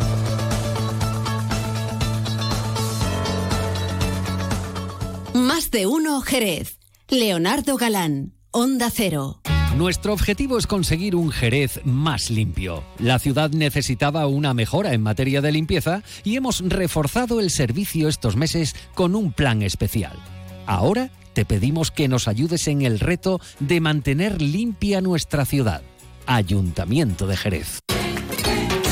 Más 5.35 5.71
de 5.71 5.87
uno 5.87 6.21
Jerez. 6.21 6.79
Leonardo 7.09 7.77
Galán, 7.79 8.35
Onda 8.51 8.91
Cero. 8.91 9.41
Nuestro 9.77 10.13
objetivo 10.13 10.59
es 10.59 10.67
conseguir 10.67 11.15
un 11.15 11.31
Jerez 11.31 11.81
más 11.85 12.31
limpio. 12.31 12.83
La 12.99 13.19
ciudad 13.19 13.51
necesitaba 13.51 14.27
una 14.27 14.53
mejora 14.53 14.93
en 14.93 15.03
materia 15.03 15.41
de 15.41 15.53
limpieza 15.53 16.03
y 16.25 16.37
hemos 16.37 16.61
reforzado 16.61 17.39
el 17.39 17.51
servicio 17.51 18.09
estos 18.09 18.37
meses 18.37 18.75
con 18.95 19.15
un 19.15 19.33
plan 19.33 19.63
especial. 19.63 20.19
Ahora 20.69 21.09
te 21.33 21.47
pedimos 21.47 21.91
que 21.91 22.09
nos 22.09 22.29
ayudes 22.29 22.69
en 22.69 22.83
el 22.83 23.01
reto 23.01 23.41
de 23.59 23.81
mantener 23.81 24.43
limpia 24.43 25.01
nuestra 25.01 25.47
ciudad. 25.47 25.81
Ayuntamiento 26.27 27.27
de 27.27 27.39
Jerez. 27.39 27.79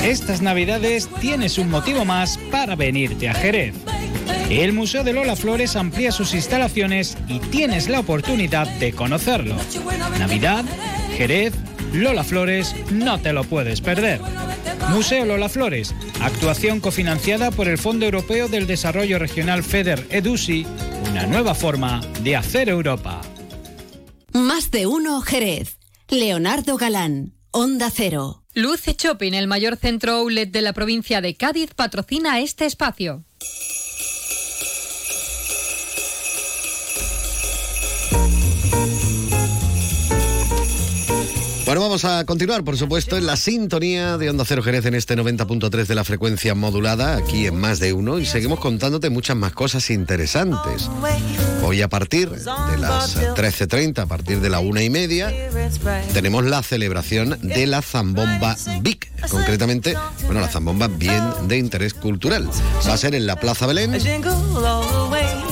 Estas 0.02 0.40
navidades 0.40 1.06
tienes 1.20 1.58
un 1.58 1.68
motivo 1.68 2.06
más 2.06 2.38
para 2.50 2.76
venirte 2.76 3.28
a 3.28 3.34
Jerez. 3.34 3.74
El 4.48 4.72
Museo 4.72 5.04
de 5.04 5.12
Lola 5.12 5.36
Flores 5.36 5.76
amplía 5.76 6.12
sus 6.12 6.32
instalaciones 6.32 7.18
y 7.28 7.40
tienes 7.40 7.90
la 7.90 8.00
oportunidad 8.00 8.66
de 8.78 8.92
conocerlo. 8.92 9.56
Navidad, 10.18 10.64
Jerez, 11.18 11.52
Lola 11.92 12.24
Flores, 12.24 12.74
no 12.90 13.20
te 13.20 13.34
lo 13.34 13.44
puedes 13.44 13.82
perder. 13.82 14.22
Museo 14.88 15.26
Lola 15.26 15.50
Flores, 15.50 15.94
actuación 16.22 16.80
cofinanciada 16.80 17.50
por 17.50 17.68
el 17.68 17.76
Fondo 17.76 18.06
Europeo 18.06 18.48
del 18.48 18.66
Desarrollo 18.66 19.18
Regional 19.18 19.62
FEDER 19.62 20.06
EDUSI, 20.08 20.64
una 21.08 21.26
nueva 21.26 21.54
forma 21.54 22.00
de 22.22 22.36
hacer 22.36 22.68
Europa. 22.68 23.20
Más 24.32 24.70
de 24.70 24.86
uno 24.86 25.20
Jerez. 25.20 25.78
Leonardo 26.08 26.76
Galán, 26.76 27.34
Onda 27.50 27.90
Cero. 27.90 28.42
Luce 28.54 28.94
Shopping, 28.98 29.32
el 29.32 29.46
mayor 29.46 29.76
centro 29.76 30.12
outlet 30.14 30.50
de 30.50 30.62
la 30.62 30.72
provincia 30.72 31.20
de 31.20 31.34
Cádiz, 31.36 31.74
patrocina 31.74 32.40
este 32.40 32.66
espacio. 32.66 33.24
Vamos 41.96 42.18
a 42.18 42.26
continuar, 42.26 42.62
por 42.62 42.76
supuesto, 42.76 43.16
en 43.16 43.24
la 43.24 43.36
sintonía 43.36 44.18
de 44.18 44.28
Onda 44.28 44.44
Cero 44.46 44.62
Jerez 44.62 44.84
en 44.84 44.94
este 44.94 45.16
90.3 45.16 45.86
de 45.86 45.94
la 45.94 46.04
frecuencia 46.04 46.54
modulada, 46.54 47.16
aquí 47.16 47.46
en 47.46 47.56
Más 47.58 47.80
de 47.80 47.94
Uno, 47.94 48.18
y 48.18 48.26
seguimos 48.26 48.60
contándote 48.60 49.08
muchas 49.08 49.34
más 49.34 49.52
cosas 49.52 49.88
interesantes. 49.88 50.90
Hoy 51.62 51.80
a 51.80 51.88
partir 51.88 52.28
de 52.28 52.76
las 52.76 53.16
13.30, 53.16 54.00
a 54.00 54.06
partir 54.06 54.40
de 54.40 54.50
la 54.50 54.58
una 54.58 54.82
y 54.82 54.90
media, 54.90 55.32
tenemos 56.12 56.44
la 56.44 56.62
celebración 56.62 57.38
de 57.40 57.66
la 57.66 57.80
Zambomba 57.80 58.56
Vic. 58.82 59.10
Concretamente, 59.30 59.96
bueno, 60.26 60.42
la 60.42 60.48
Zambomba 60.48 60.88
bien 60.88 61.22
de 61.48 61.56
interés 61.56 61.94
cultural. 61.94 62.46
Va 62.86 62.92
a 62.92 62.98
ser 62.98 63.14
en 63.14 63.26
la 63.26 63.36
Plaza 63.36 63.66
Belén 63.66 63.94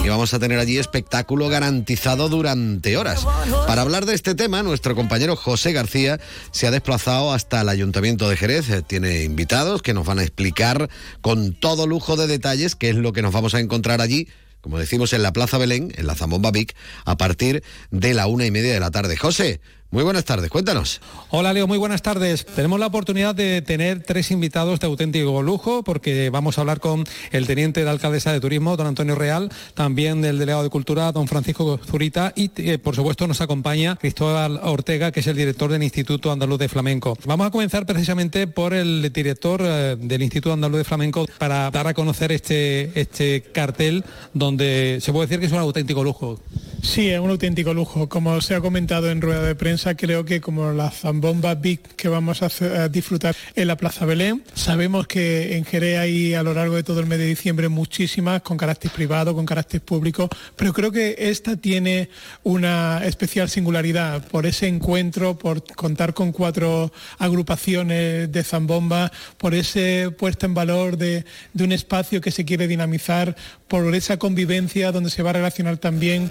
y 0.05 0.09
vamos 0.09 0.35
a 0.35 0.39
tener 0.39 0.59
allí 0.59 0.77
espectáculo 0.77 1.49
garantizado 1.49 2.29
durante 2.29 2.99
horas. 2.99 3.27
Para 3.67 3.81
hablar 3.81 4.05
de 4.05 4.15
este 4.15 4.35
tema, 4.35 4.63
nuestro 4.63 4.95
compañero 4.95 5.35
José 5.35 5.73
García 5.73 6.21
se 6.51 6.67
ha 6.67 6.71
desplazado 6.71 7.33
hasta 7.33 7.63
el 7.63 7.71
Ayuntamiento 7.71 8.29
de 8.29 8.37
Jerez. 8.37 8.67
Tiene 8.87 9.23
invitados 9.23 9.81
que 9.81 9.95
nos 9.95 10.05
van 10.05 10.19
a 10.19 10.23
explicar 10.23 10.91
con 11.23 11.55
todo 11.55 11.87
lujo 11.87 12.17
de 12.17 12.27
detalles 12.27 12.75
qué 12.75 12.91
es 12.91 12.97
lo 12.97 13.15
que 13.15 13.23
nos 13.23 13.33
vamos 13.33 13.55
a 13.55 13.61
encontrar 13.61 14.03
allí. 14.03 14.29
Como 14.61 14.79
decimos 14.79 15.15
en 15.15 15.23
la 15.23 15.33
Plaza 15.33 15.57
Belén, 15.57 15.93
en 15.97 16.07
la 16.07 16.15
Zambomba 16.15 16.51
Vic, 16.51 16.75
a 17.07 17.17
partir 17.17 17.63
de 17.91 18.13
la 18.13 18.27
una 18.27 18.45
y 18.45 18.51
media 18.51 18.75
de 18.75 18.81
la 18.81 18.91
tarde. 18.91 19.17
José, 19.17 19.61
muy 19.95 20.03
buenas 20.03 20.25
tardes, 20.25 20.51
cuéntanos. 20.51 21.01
Hola 21.31 21.53
Leo, 21.53 21.69
muy 21.69 21.79
buenas 21.79 22.03
tardes. 22.03 22.45
Tenemos 22.45 22.81
la 22.81 22.89
oportunidad 22.89 23.33
de 23.33 23.63
tener 23.63 24.03
tres 24.03 24.33
invitados 24.33 24.81
de 24.81 24.89
auténtico 24.89 25.41
lujo 25.41 25.85
porque 25.85 26.31
vamos 26.31 26.59
a 26.59 26.63
hablar 26.63 26.81
con 26.81 27.05
el 27.31 27.47
teniente 27.47 27.85
de 27.85 27.91
alcaldesa 27.91 28.33
de 28.33 28.41
turismo, 28.41 28.77
don 28.77 28.89
Antonio 28.89 29.15
Real, 29.15 29.53
también 29.75 30.21
del 30.21 30.41
delegado 30.41 30.65
de 30.65 30.69
cultura, 30.69 31.13
don 31.13 31.29
Francisco 31.29 31.79
Zurita 31.79 32.33
y 32.35 32.51
eh, 32.57 32.79
por 32.79 32.97
supuesto 32.97 33.29
nos 33.29 33.41
acompaña 33.41 33.95
Cristóbal 33.95 34.59
Ortega, 34.65 35.13
que 35.13 35.21
es 35.21 35.29
el 35.29 35.37
director 35.37 35.71
del 35.71 35.85
Instituto 35.85 36.33
Andaluz 36.33 36.59
de 36.59 36.69
Flamenco. 36.69 37.17
Vamos 37.25 37.47
a 37.47 37.53
comenzar 37.53 37.87
precisamente 37.87 38.49
por 38.49 38.75
el 38.75 39.13
director 39.13 39.63
eh, 39.65 39.97
del 39.97 40.23
Instituto 40.23 40.55
Andaluz 40.55 40.79
de 40.79 40.85
Flamenco 40.85 41.25
para 41.39 41.71
dar 41.71 41.87
a 41.87 41.95
conocer 41.95 42.33
este, 42.33 42.91
este 43.01 43.43
cartel 43.43 44.05
donde 44.33 44.99
se 45.01 45.13
puede 45.13 45.29
decir 45.29 45.39
que 45.39 45.47
es 45.47 45.53
un 45.53 45.59
auténtico 45.59 46.03
lujo. 46.03 46.41
Sí, 46.85 47.09
es 47.09 47.19
un 47.19 47.31
auténtico 47.31 47.73
lujo. 47.73 48.11
Como 48.11 48.41
se 48.43 48.55
ha 48.55 48.61
comentado 48.61 49.11
en 49.11 49.23
rueda 49.23 49.43
de 49.43 49.55
prensa, 49.55 49.97
creo 49.97 50.25
que 50.25 50.41
como 50.43 50.71
la 50.73 50.91
zambomba 50.91 51.55
big 51.55 51.81
que 51.81 52.09
vamos 52.09 52.43
a, 52.43 52.89
disfrutar 52.89 53.35
en 53.57 53.69
la 53.69 53.77
Plaza 53.77 54.05
Belén, 54.05 54.45
sabemos 54.55 55.07
que 55.07 55.57
en 55.57 55.65
Jerez 55.65 55.99
hay 55.99 56.35
a 56.35 56.43
lo 56.43 56.53
largo 56.53 56.77
de 56.77 56.83
todo 56.85 57.01
el 57.01 57.07
mes 57.07 57.19
de 57.19 57.27
diciembre 57.27 57.69
muchísimas 57.69 58.43
con 58.43 58.59
carácter 58.59 58.91
privado, 58.93 59.35
con 59.35 59.47
carácter 59.47 59.81
público, 59.81 60.29
pero 60.57 60.73
creo 60.75 60.93
que 60.93 61.17
esta 61.19 61.57
tiene 61.57 62.11
una 62.43 63.01
especial 63.05 63.49
singularidad 63.49 64.23
por 64.29 64.45
ese 64.45 64.69
encuentro, 64.69 65.37
por 65.39 65.65
contar 65.75 66.13
con 66.13 66.33
cuatro 66.33 66.93
agrupaciones 67.19 68.31
de 68.31 68.45
zambomba, 68.45 69.11
por 69.39 69.55
ese 69.55 70.11
puesta 70.17 70.47
en 70.47 70.55
valor 70.55 70.99
de, 70.99 71.25
un 71.59 71.73
espacio 71.73 72.21
que 72.21 72.31
se 72.31 72.45
quiere 72.45 72.69
dinamizar, 72.69 73.35
por 73.69 73.93
esa 73.95 74.19
convivencia 74.19 74.93
donde 74.93 75.11
se 75.11 75.23
va 75.23 75.31
a 75.31 75.33
relacionar 75.33 75.79
también 75.79 76.31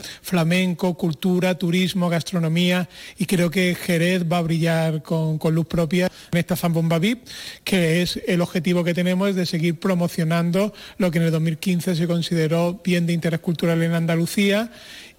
cultura, 0.75 1.57
turismo, 1.57 2.09
gastronomía 2.09 2.89
y 3.17 3.25
creo 3.25 3.49
que 3.49 3.75
Jerez 3.75 4.23
va 4.31 4.37
a 4.37 4.41
brillar 4.41 5.01
con, 5.01 5.39
luz 5.53 5.65
propia 5.65 6.09
en 6.31 6.39
esta 6.39 6.55
Zambomba 6.55 6.99
VIP, 6.99 7.27
que 7.63 8.01
es 8.01 8.19
el 8.27 8.41
objetivo 8.41 8.83
que 8.83 8.93
tenemos 8.93 9.35
de 9.35 9.45
seguir 9.45 9.79
promocionando 9.79 10.73
lo 10.97 11.11
que 11.11 11.19
en 11.19 11.25
el 11.25 11.31
2015 11.31 11.95
se 11.95 12.07
consideró 12.07 12.81
bien 12.83 13.05
de 13.05 13.13
interés 13.13 13.39
cultural 13.39 13.81
en 13.83 13.93
Andalucía 13.93 14.71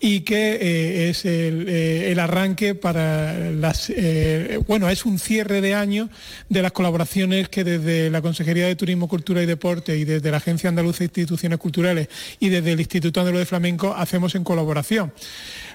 y 0.06 0.20
que 0.20 0.58
eh, 0.60 1.08
es 1.08 1.24
el, 1.24 1.66
eh, 1.66 2.12
el 2.12 2.20
arranque 2.20 2.74
para 2.74 3.50
las 3.52 3.88
eh, 3.88 4.60
bueno 4.68 4.90
es 4.90 5.06
un 5.06 5.18
cierre 5.18 5.62
de 5.62 5.72
año 5.72 6.10
de 6.50 6.60
las 6.60 6.72
colaboraciones 6.72 7.48
que 7.48 7.64
desde 7.64 8.10
la 8.10 8.20
Consejería 8.20 8.66
de 8.66 8.76
Turismo, 8.76 9.08
Cultura 9.08 9.42
y 9.42 9.46
Deporte 9.46 9.96
y 9.96 10.04
desde 10.04 10.30
la 10.30 10.36
Agencia 10.36 10.68
Andaluza 10.68 10.98
de 10.98 11.04
Instituciones 11.06 11.58
Culturales 11.58 12.08
y 12.38 12.50
desde 12.50 12.72
el 12.72 12.80
Instituto 12.80 13.20
Andaluz 13.20 13.40
de 13.40 13.46
Flamenco 13.46 13.94
hacemos 13.96 14.34
en 14.34 14.44
colaboración. 14.44 15.10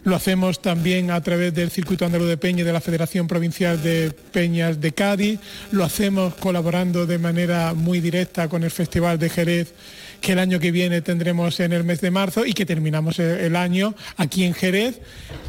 Lo 0.04 0.16
hacemos 0.16 0.62
también 0.62 1.10
a 1.10 1.22
través 1.24 1.52
del 1.56 1.72
Circuito 1.72 2.06
Andaluz 2.06 2.28
de 2.28 2.38
Peña 2.38 2.62
y 2.62 2.66
de 2.66 2.74
la 2.74 2.82
Federación 2.82 3.28
Provincial 3.28 3.82
de 3.82 4.12
Peñas 4.12 4.80
de 4.80 4.92
Cádiz, 4.92 5.40
lo 5.72 5.84
hacemos 5.84 6.36
colaborando 6.36 7.08
de 7.08 7.18
manera 7.18 7.74
muy 7.74 8.00
directa 8.00 8.48
con 8.48 8.64
el 8.64 8.70
Festival 8.70 9.18
de 9.18 9.30
Jerez 9.32 9.74
que 10.22 10.34
el 10.34 10.40
año 10.40 10.60
que 10.60 10.72
viene 10.72 11.02
tendremos 11.02 11.60
en 11.60 11.74
el 11.74 11.84
mes 11.84 12.02
de 12.02 12.12
marzo 12.12 12.46
y 12.46 12.54
que 12.54 12.66
terminamos 12.66 13.20
el 13.20 13.56
año 13.56 13.96
aquí 14.18 14.44
en 14.44 14.54
Jerez 14.54 15.02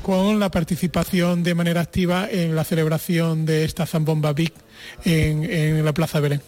con 0.02 0.38
la 0.38 0.50
participación 0.50 1.42
de 1.42 1.54
manera 1.54 1.80
activa 1.80 2.28
en 2.30 2.54
la 2.54 2.64
celebración 2.64 3.46
de 3.46 3.64
esta 3.64 3.86
Zambomba 3.86 4.32
Big 4.32 4.52
en, 5.04 5.84
la 5.84 5.92
Plaza 5.92 6.20
Belén. 6.20 6.42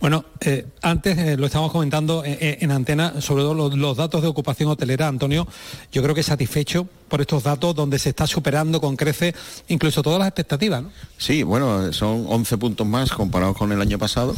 Bueno, 0.00 0.24
eh, 0.40 0.66
antes 0.82 1.16
eh, 1.16 1.36
lo 1.36 1.46
estábamos 1.46 1.72
comentando 1.72 2.22
eh, 2.24 2.58
en 2.60 2.70
antena, 2.70 3.20
sobre 3.20 3.44
todo 3.44 3.76
los 3.76 3.96
datos 3.96 4.20
de 4.20 4.28
ocupación 4.28 4.68
hotelera, 4.68 5.08
Antonio, 5.08 5.48
yo 5.90 6.02
creo 6.02 6.14
que 6.14 6.22
satisfecho 6.22 6.88
por 7.08 7.20
estos 7.20 7.42
datos 7.44 7.74
donde 7.74 7.98
se 7.98 8.08
está 8.10 8.26
superando 8.26 8.80
con 8.80 8.96
crece 8.96 9.34
incluso 9.68 10.02
todas 10.02 10.18
las 10.18 10.28
expectativas. 10.28 10.82
¿no? 10.82 10.90
Sí, 11.18 11.42
bueno, 11.42 11.92
son 11.92 12.24
11 12.28 12.58
puntos 12.58 12.86
más 12.86 13.10
comparados 13.12 13.56
con 13.56 13.72
el 13.72 13.80
año 13.80 13.98
pasado 13.98 14.34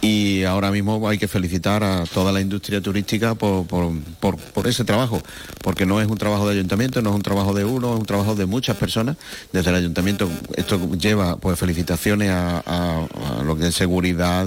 y 0.00 0.44
ahora 0.44 0.70
mismo 0.70 1.06
hay 1.08 1.18
que 1.18 1.28
felicitar 1.28 1.82
a 1.84 2.04
toda 2.04 2.32
la 2.32 2.40
industria 2.40 2.80
turística 2.80 3.34
por, 3.34 3.66
por, 3.66 3.92
por, 4.20 4.36
por 4.36 4.66
ese 4.66 4.84
trabajo, 4.84 5.20
porque 5.62 5.86
no 5.86 6.00
es 6.00 6.08
un 6.08 6.18
trabajo 6.18 6.46
de 6.48 6.54
ayuntamiento, 6.54 7.02
no 7.02 7.10
es 7.10 7.16
un 7.16 7.22
trabajo 7.22 7.54
de 7.54 7.64
uno, 7.64 7.94
es 7.94 8.00
un 8.00 8.06
trabajo 8.06 8.34
de 8.34 8.46
muchas 8.46 8.76
personas. 8.76 9.16
Desde 9.52 9.70
el 9.70 9.76
ayuntamiento 9.76 10.28
esto 10.56 10.78
lleva 10.96 11.36
pues 11.36 11.58
felicitaciones 11.58 12.30
a, 12.30 12.58
a- 12.66 13.06
a 13.40 13.42
lo 13.42 13.56
que 13.56 13.68
es 13.68 13.74
seguridad, 13.74 14.46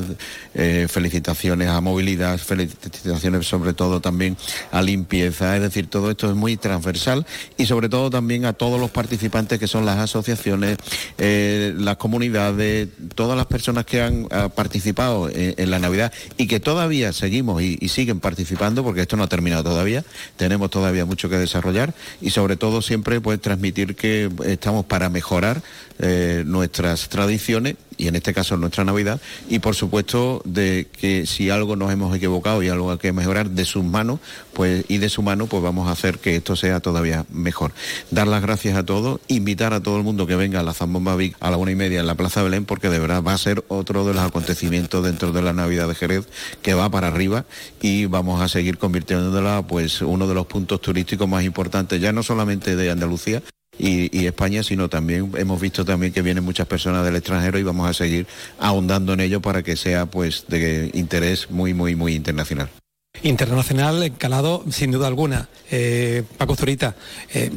eh, 0.53 0.87
felicitaciones 0.89 1.67
a 1.69 1.81
movilidad, 1.81 2.37
felicitaciones 2.37 3.47
sobre 3.47 3.73
todo 3.73 3.99
también 4.01 4.37
a 4.71 4.81
limpieza, 4.81 5.55
es 5.55 5.61
decir, 5.61 5.87
todo 5.87 6.09
esto 6.11 6.29
es 6.29 6.35
muy 6.35 6.57
transversal 6.57 7.25
y 7.59 7.65
sobre 7.65 7.89
todo 7.89 8.09
también 8.09 8.45
a 8.45 8.53
todos 8.53 8.79
los 8.79 8.89
participantes 8.89 9.59
que 9.59 9.67
son 9.67 9.85
las 9.85 9.97
asociaciones, 9.97 10.77
eh, 11.17 11.73
las 11.77 11.97
comunidades, 11.97 12.87
todas 13.15 13.35
las 13.35 13.47
personas 13.47 13.85
que 13.85 14.01
han 14.01 14.27
ah, 14.31 14.47
participado 14.47 15.29
en, 15.29 15.55
en 15.57 15.69
la 15.69 15.77
Navidad 15.77 16.13
y 16.37 16.47
que 16.47 16.61
todavía 16.61 17.11
seguimos 17.11 17.61
y, 17.61 17.77
y 17.81 17.89
siguen 17.89 18.21
participando 18.21 18.81
porque 18.81 19.01
esto 19.01 19.17
no 19.17 19.23
ha 19.23 19.27
terminado 19.27 19.63
todavía, 19.63 20.05
tenemos 20.37 20.71
todavía 20.71 21.03
mucho 21.03 21.27
que 21.27 21.37
desarrollar 21.37 21.93
y 22.21 22.29
sobre 22.29 22.55
todo 22.55 22.81
siempre 22.81 23.19
pues 23.19 23.41
transmitir 23.41 23.97
que 23.97 24.31
estamos 24.45 24.85
para 24.85 25.09
mejorar 25.09 25.61
eh, 26.01 26.43
nuestras 26.45 27.09
tradiciones 27.09 27.75
y 27.97 28.07
en 28.07 28.15
este 28.15 28.33
caso 28.33 28.55
nuestra 28.55 28.85
Navidad 28.85 29.19
y 29.49 29.59
por 29.59 29.75
supuesto 29.75 30.41
de 30.45 30.87
que 30.89 31.25
si 31.25 31.49
algo 31.49 31.75
nos 31.75 31.91
hemos 31.91 32.15
equivocado 32.15 32.63
y 32.63 32.69
algo 32.69 32.91
hay 32.91 32.97
que 32.97 33.11
mejorar 33.11 33.49
de 33.49 33.65
sus 33.65 33.83
manos 33.83 34.21
pues 34.53 34.85
y 34.87 34.99
de 34.99 35.09
su 35.09 35.21
mano 35.21 35.47
pues 35.47 35.61
vamos 35.61 35.89
a 35.89 35.91
hacer 35.91 36.19
que 36.19 36.37
esto 36.37 36.55
sea 36.55 36.79
todavía 36.79 37.25
mejor. 37.29 37.73
Dar 38.11 38.27
las 38.27 38.41
gracias 38.41 38.77
a 38.77 38.85
todos 38.85 39.19
invitar 39.27 39.73
a 39.73 39.83
todo 39.83 39.97
el 39.97 40.03
mundo 40.03 40.25
que 40.25 40.37
venga 40.37 40.61
a 40.61 40.63
la 40.63 40.73
Zambomba 40.73 41.17
Vic 41.17 41.35
a 41.41 41.51
la 41.51 41.57
una 41.57 41.71
y 41.71 41.75
media 41.75 41.99
en 41.99 42.07
la 42.07 42.15
Plaza 42.15 42.41
Belén 42.41 42.63
porque 42.63 42.89
de 42.89 42.99
verdad 42.99 43.21
va 43.21 43.33
a 43.33 43.37
ser 43.37 43.65
otro 43.67 44.05
de 44.05 44.13
los 44.13 44.23
acontecimientos 44.23 45.03
dentro 45.03 45.33
de 45.33 45.41
la 45.41 45.51
Navidad 45.51 45.89
de 45.89 45.95
Jerez 45.95 46.29
que 46.61 46.73
va 46.73 46.89
para 46.89 47.07
arriba 47.07 47.43
y 47.81 48.05
vamos 48.05 48.41
a 48.41 48.47
seguir 48.47 48.77
convirtiéndola 48.77 49.65
pues 49.67 50.01
uno 50.01 50.27
de 50.27 50.33
los 50.33 50.47
puntos 50.47 50.79
turísticos 50.79 51.27
más 51.27 51.43
importantes 51.43 51.99
ya 51.99 52.13
no 52.13 52.23
solamente 52.23 52.77
de 52.77 52.89
Andalucía 52.89 53.43
y, 53.79 54.25
España, 54.25 54.61
sino 54.61 54.89
también 54.89 55.31
hemos 55.37 55.59
visto 55.59 55.85
también 55.85 56.11
que 56.11 56.21
vienen 56.21 56.43
muchas 56.43 56.67
personas 56.67 57.05
del 57.05 57.15
extranjero 57.15 57.57
y 57.57 57.63
vamos 57.63 57.89
a 57.89 57.93
seguir 57.93 58.27
ahondando 58.59 59.13
en 59.13 59.21
ello 59.21 59.41
para 59.41 59.63
que 59.63 59.75
sea 59.75 60.05
pues 60.05 60.45
de 60.47 60.91
interés 60.93 61.49
muy, 61.49 61.73
muy, 61.73 61.95
muy 61.95 62.13
internacional. 62.13 62.69
Internacional, 63.23 64.13
calado, 64.17 64.63
sin 64.69 64.91
duda 64.91 65.07
alguna. 65.07 65.49
Eh, 65.71 66.23
Paco 66.37 66.55
Zurita, 66.55 66.95
eh, 67.33 67.51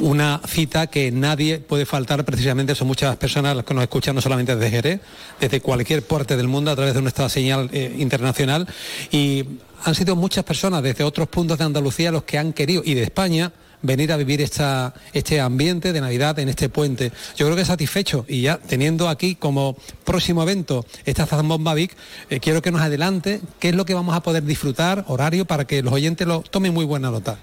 una 0.00 0.40
cita 0.46 0.88
que 0.88 1.10
nadie 1.10 1.58
puede 1.58 1.86
faltar, 1.86 2.24
precisamente 2.24 2.74
son 2.74 2.86
muchas 2.86 3.16
personas 3.16 3.56
las 3.56 3.64
que 3.64 3.74
nos 3.74 3.82
escuchan, 3.82 4.14
no 4.14 4.20
solamente 4.20 4.54
desde 4.54 4.70
Jerez, 4.70 5.00
desde 5.40 5.60
cualquier 5.60 6.02
parte 6.02 6.36
del 6.36 6.48
mundo 6.48 6.70
a 6.70 6.76
través 6.76 6.94
de 6.94 7.02
nuestra 7.02 7.28
señal 7.28 7.70
eh, 7.72 7.94
internacional. 7.98 8.68
Y 9.10 9.44
han 9.84 9.94
sido 9.94 10.14
muchas 10.16 10.44
personas 10.44 10.82
desde 10.82 11.02
otros 11.02 11.28
puntos 11.28 11.58
de 11.58 11.64
Andalucía 11.64 12.12
los 12.12 12.24
que 12.24 12.38
han 12.38 12.52
querido, 12.52 12.82
y 12.84 12.94
de 12.94 13.02
España, 13.02 13.52
venir 13.82 14.12
a 14.12 14.16
vivir 14.16 14.40
esta, 14.40 14.94
este 15.12 15.40
ambiente 15.40 15.92
de 15.92 16.00
Navidad 16.00 16.38
en 16.38 16.48
este 16.48 16.68
puente. 16.68 17.12
Yo 17.36 17.46
creo 17.46 17.56
que 17.56 17.64
satisfecho 17.64 18.24
y 18.28 18.42
ya 18.42 18.58
teniendo 18.58 19.08
aquí 19.08 19.34
como 19.34 19.76
próximo 20.04 20.42
evento 20.42 20.84
esta 21.04 21.26
Zambomba 21.26 21.74
Vic, 21.74 21.96
eh, 22.28 22.40
quiero 22.40 22.62
que 22.62 22.70
nos 22.70 22.80
adelante 22.82 23.40
qué 23.58 23.70
es 23.70 23.74
lo 23.74 23.84
que 23.84 23.94
vamos 23.94 24.14
a 24.14 24.22
poder 24.22 24.44
disfrutar, 24.44 25.04
horario, 25.08 25.44
para 25.44 25.66
que 25.66 25.82
los 25.82 25.92
oyentes 25.92 26.26
lo 26.26 26.40
tomen 26.42 26.74
muy 26.74 26.84
buena 26.84 27.10
nota. 27.10 27.38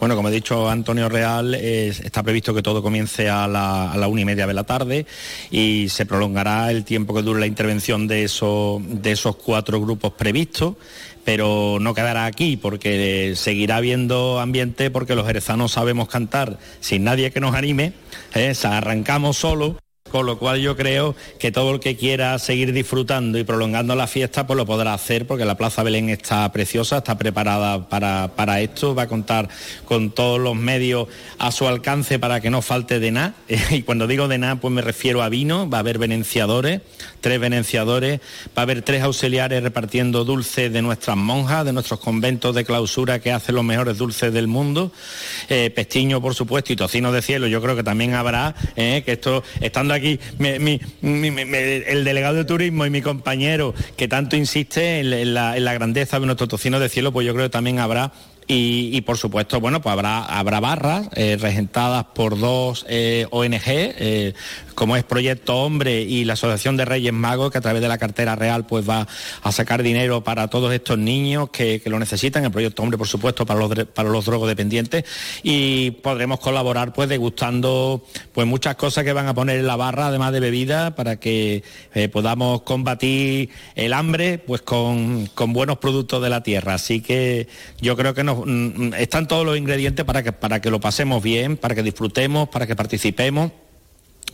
Bueno, 0.00 0.16
como 0.16 0.28
ha 0.28 0.30
dicho 0.30 0.68
Antonio 0.68 1.08
Real, 1.08 1.54
es- 1.54 2.00
está 2.00 2.22
previsto 2.22 2.54
que 2.54 2.62
todo 2.62 2.82
comience 2.82 3.28
a 3.28 3.46
la, 3.46 3.92
a 3.92 3.96
la 3.96 4.08
una 4.08 4.20
y 4.22 4.24
media 4.24 4.46
de 4.46 4.54
la 4.54 4.64
tarde 4.64 5.06
y 5.50 5.88
se 5.88 6.06
prolongará 6.06 6.70
el 6.70 6.84
tiempo 6.84 7.14
que 7.14 7.22
dure 7.22 7.40
la 7.40 7.46
intervención 7.46 8.06
de 8.08 8.24
esos, 8.24 8.80
de 8.84 9.12
esos 9.12 9.36
cuatro 9.36 9.80
grupos 9.80 10.12
previstos 10.12 10.74
pero 11.24 11.78
no 11.80 11.94
quedará 11.94 12.26
aquí 12.26 12.56
porque 12.56 13.34
seguirá 13.36 13.76
habiendo 13.76 14.40
ambiente 14.40 14.90
porque 14.90 15.14
los 15.14 15.26
jerezanos 15.26 15.72
sabemos 15.72 16.08
cantar 16.08 16.58
sin 16.80 17.04
nadie 17.04 17.30
que 17.30 17.40
nos 17.40 17.54
anime, 17.54 17.92
¿eh? 18.34 18.54
Arrancamos 18.64 19.36
solo. 19.36 19.76
Con 20.12 20.26
lo 20.26 20.38
cual 20.38 20.60
yo 20.60 20.76
creo 20.76 21.16
que 21.38 21.50
todo 21.50 21.72
el 21.72 21.80
que 21.80 21.96
quiera 21.96 22.38
seguir 22.38 22.74
disfrutando 22.74 23.38
y 23.38 23.44
prolongando 23.44 23.94
la 23.94 24.06
fiesta, 24.06 24.46
pues 24.46 24.58
lo 24.58 24.66
podrá 24.66 24.92
hacer, 24.92 25.26
porque 25.26 25.46
la 25.46 25.56
Plaza 25.56 25.82
Belén 25.82 26.10
está 26.10 26.52
preciosa, 26.52 26.98
está 26.98 27.16
preparada 27.16 27.88
para, 27.88 28.32
para 28.36 28.60
esto, 28.60 28.94
va 28.94 29.04
a 29.04 29.08
contar 29.08 29.48
con 29.86 30.10
todos 30.10 30.38
los 30.38 30.54
medios 30.54 31.08
a 31.38 31.50
su 31.50 31.66
alcance 31.66 32.18
para 32.18 32.42
que 32.42 32.50
no 32.50 32.60
falte 32.60 33.00
de 33.00 33.10
nada. 33.10 33.34
Y 33.70 33.84
cuando 33.84 34.06
digo 34.06 34.28
de 34.28 34.36
nada, 34.36 34.56
pues 34.56 34.74
me 34.74 34.82
refiero 34.82 35.22
a 35.22 35.30
vino, 35.30 35.70
va 35.70 35.78
a 35.78 35.80
haber 35.80 35.96
venenciadores, 35.96 36.82
tres 37.22 37.40
venenciadores, 37.40 38.20
va 38.48 38.60
a 38.60 38.62
haber 38.62 38.82
tres 38.82 39.02
auxiliares 39.02 39.62
repartiendo 39.62 40.26
dulces 40.26 40.70
de 40.70 40.82
nuestras 40.82 41.16
monjas, 41.16 41.64
de 41.64 41.72
nuestros 41.72 42.00
conventos 42.00 42.54
de 42.54 42.66
clausura 42.66 43.20
que 43.20 43.32
hacen 43.32 43.54
los 43.54 43.64
mejores 43.64 43.96
dulces 43.96 44.30
del 44.30 44.46
mundo, 44.46 44.92
eh, 45.48 45.70
pestiño 45.70 46.20
por 46.20 46.34
supuesto 46.34 46.74
y 46.74 46.76
tocino 46.76 47.12
de 47.12 47.22
cielo, 47.22 47.46
yo 47.46 47.62
creo 47.62 47.76
que 47.76 47.82
también 47.82 48.12
habrá, 48.12 48.54
eh, 48.76 49.02
que 49.06 49.12
esto, 49.12 49.42
estando 49.60 49.94
aquí 49.94 50.01
mi- 50.38 50.80
el 51.86 52.04
delegado 52.04 52.36
de 52.36 52.44
turismo 52.44 52.86
y 52.86 52.90
mi 52.90 53.02
compañero 53.02 53.74
que 53.96 54.08
tanto 54.08 54.36
insiste 54.36 55.00
en, 55.00 55.34
la, 55.34 55.74
grandeza 55.74 56.18
de 56.20 56.26
nuestro 56.26 56.48
tocino 56.48 56.78
de 56.80 56.88
cielo, 56.88 57.12
pues 57.12 57.26
yo 57.26 57.32
creo 57.34 57.46
que 57.46 57.50
también 57.50 57.78
habrá 57.78 58.12
y, 58.48 58.90
y, 58.92 59.00
por 59.02 59.16
supuesto, 59.18 59.60
bueno, 59.60 59.80
pues 59.80 59.92
habrá, 59.92 60.24
habrá 60.24 60.58
barras 60.58 61.08
eh, 61.14 61.38
regentadas 61.40 62.06
por 62.12 62.38
dos 62.38 62.84
eh, 62.88 63.26
ONG, 63.30 63.62
eh, 63.66 64.34
como 64.74 64.96
es 64.96 65.04
Proyecto 65.04 65.56
Hombre 65.56 66.02
y 66.02 66.24
la 66.24 66.34
Asociación 66.34 66.76
de 66.76 66.84
Reyes 66.84 67.12
Magos, 67.12 67.50
que 67.50 67.58
a 67.58 67.60
través 67.60 67.82
de 67.82 67.88
la 67.88 67.98
cartera 67.98 68.36
real 68.36 68.66
pues 68.66 68.88
va 68.88 69.06
a 69.42 69.52
sacar 69.52 69.82
dinero 69.82 70.24
para 70.24 70.48
todos 70.48 70.72
estos 70.72 70.98
niños 70.98 71.50
que, 71.50 71.82
lo 71.86 71.98
necesitan, 71.98 72.44
el 72.44 72.50
Proyecto 72.50 72.82
Hombre, 72.82 72.98
por 72.98 73.08
supuesto, 73.08 73.44
para 73.44 73.60
los, 73.60 73.72
para 73.86 74.08
los 74.08 74.24
drogodependientes, 74.24 75.04
y 75.42 75.90
podremos 75.90 76.40
colaborar 76.40 76.92
pues 76.92 77.08
degustando 77.08 78.04
pues 78.32 78.46
muchas 78.46 78.76
cosas 78.76 79.04
que 79.04 79.12
van 79.12 79.28
a 79.28 79.34
poner 79.34 79.58
en 79.58 79.66
la 79.66 79.76
barra, 79.76 80.06
además 80.06 80.32
de 80.32 80.40
bebida, 80.40 80.94
para 80.94 81.16
que 81.16 81.62
eh, 81.94 82.08
podamos 82.08 82.62
combatir 82.62 83.50
el 83.74 83.92
hambre 83.92 84.38
pues 84.38 84.62
con, 84.62 85.26
con 85.34 85.52
buenos 85.52 85.78
productos 85.78 86.22
de 86.22 86.30
la 86.30 86.42
tierra. 86.42 86.74
Así 86.74 87.00
que 87.00 87.48
yo 87.80 87.96
creo 87.96 88.14
que 88.14 88.24
nos, 88.24 88.44
mm, 88.44 88.94
están 88.94 89.28
todos 89.28 89.44
los 89.44 89.56
ingredientes 89.56 90.04
para 90.04 90.22
que, 90.22 90.32
para 90.32 90.60
que 90.60 90.70
lo 90.70 90.80
pasemos 90.80 91.22
bien, 91.22 91.56
para 91.56 91.74
que 91.74 91.82
disfrutemos, 91.82 92.48
para 92.48 92.66
que 92.66 92.76
participemos 92.76 93.52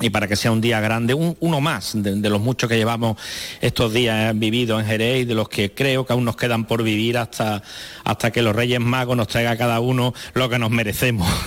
y 0.00 0.10
para 0.10 0.26
que 0.28 0.36
sea 0.36 0.52
un 0.52 0.60
día 0.60 0.80
grande, 0.80 1.14
un- 1.14 1.36
uno 1.40 1.60
más 1.60 1.92
de, 1.94 2.16
de 2.16 2.30
los 2.30 2.40
muchos 2.40 2.68
que 2.68 2.76
llevamos 2.76 3.16
estos 3.60 3.92
días 3.92 4.38
vividos 4.38 4.80
en 4.80 4.86
Jerez 4.86 5.22
y 5.22 5.24
de 5.24 5.34
los 5.34 5.48
que 5.48 5.72
creo 5.72 6.06
que 6.06 6.12
aún 6.12 6.24
nos 6.24 6.36
quedan 6.36 6.64
por 6.66 6.82
vivir 6.82 7.18
hasta, 7.18 7.62
hasta 8.04 8.30
que 8.30 8.42
los 8.42 8.54
Reyes 8.54 8.80
Magos 8.80 9.16
nos 9.16 9.28
traiga 9.28 9.52
a 9.52 9.56
cada 9.56 9.80
uno 9.80 10.14
lo 10.34 10.48
que 10.48 10.58
nos 10.58 10.70
merecemos. 10.70 11.28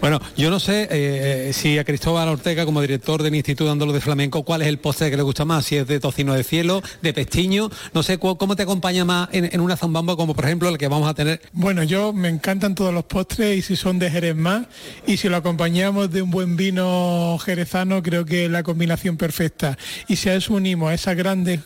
Bueno, 0.00 0.20
yo 0.36 0.48
no 0.50 0.60
sé 0.60 0.86
eh, 0.90 1.50
si 1.52 1.76
a 1.78 1.84
Cristóbal 1.84 2.28
Ortega, 2.28 2.64
como 2.64 2.80
director 2.80 3.20
del 3.22 3.34
Instituto 3.34 3.70
Andaluz 3.70 3.94
de 3.94 4.00
Flamenco, 4.00 4.44
cuál 4.44 4.62
es 4.62 4.68
el 4.68 4.78
postre 4.78 5.10
que 5.10 5.16
le 5.16 5.22
gusta 5.24 5.44
más, 5.44 5.64
si 5.66 5.76
es 5.76 5.86
de 5.88 5.98
tocino 5.98 6.34
de 6.34 6.44
cielo, 6.44 6.82
de 7.02 7.12
pestiño, 7.12 7.68
no 7.92 8.02
sé 8.04 8.18
cómo 8.18 8.54
te 8.54 8.62
acompaña 8.62 9.04
más 9.04 9.28
en, 9.32 9.48
en 9.52 9.60
una 9.60 9.76
zambamba 9.76 10.14
como 10.16 10.34
por 10.34 10.44
ejemplo 10.44 10.68
el 10.68 10.78
que 10.78 10.86
vamos 10.86 11.08
a 11.08 11.14
tener. 11.14 11.40
Bueno, 11.52 11.82
yo 11.82 12.12
me 12.12 12.28
encantan 12.28 12.76
todos 12.76 12.94
los 12.94 13.04
postres 13.04 13.58
y 13.58 13.62
si 13.62 13.74
son 13.76 13.98
de 13.98 14.08
Jerez 14.10 14.36
más 14.36 14.66
y 15.06 15.16
si 15.16 15.28
lo 15.28 15.36
acompañamos 15.36 16.10
de 16.12 16.22
un 16.22 16.30
buen 16.30 16.56
vino 16.56 17.36
jerezano 17.58 18.02
creo 18.04 18.24
que 18.24 18.44
es 18.44 18.50
la 18.50 18.62
combinación 18.62 19.16
perfecta. 19.16 19.76
Y 20.06 20.14
si 20.16 20.28
a 20.28 20.34
eso 20.34 20.54
unimos 20.54 20.90
a 20.90 20.94
esas 20.94 21.16
grandes 21.16 21.60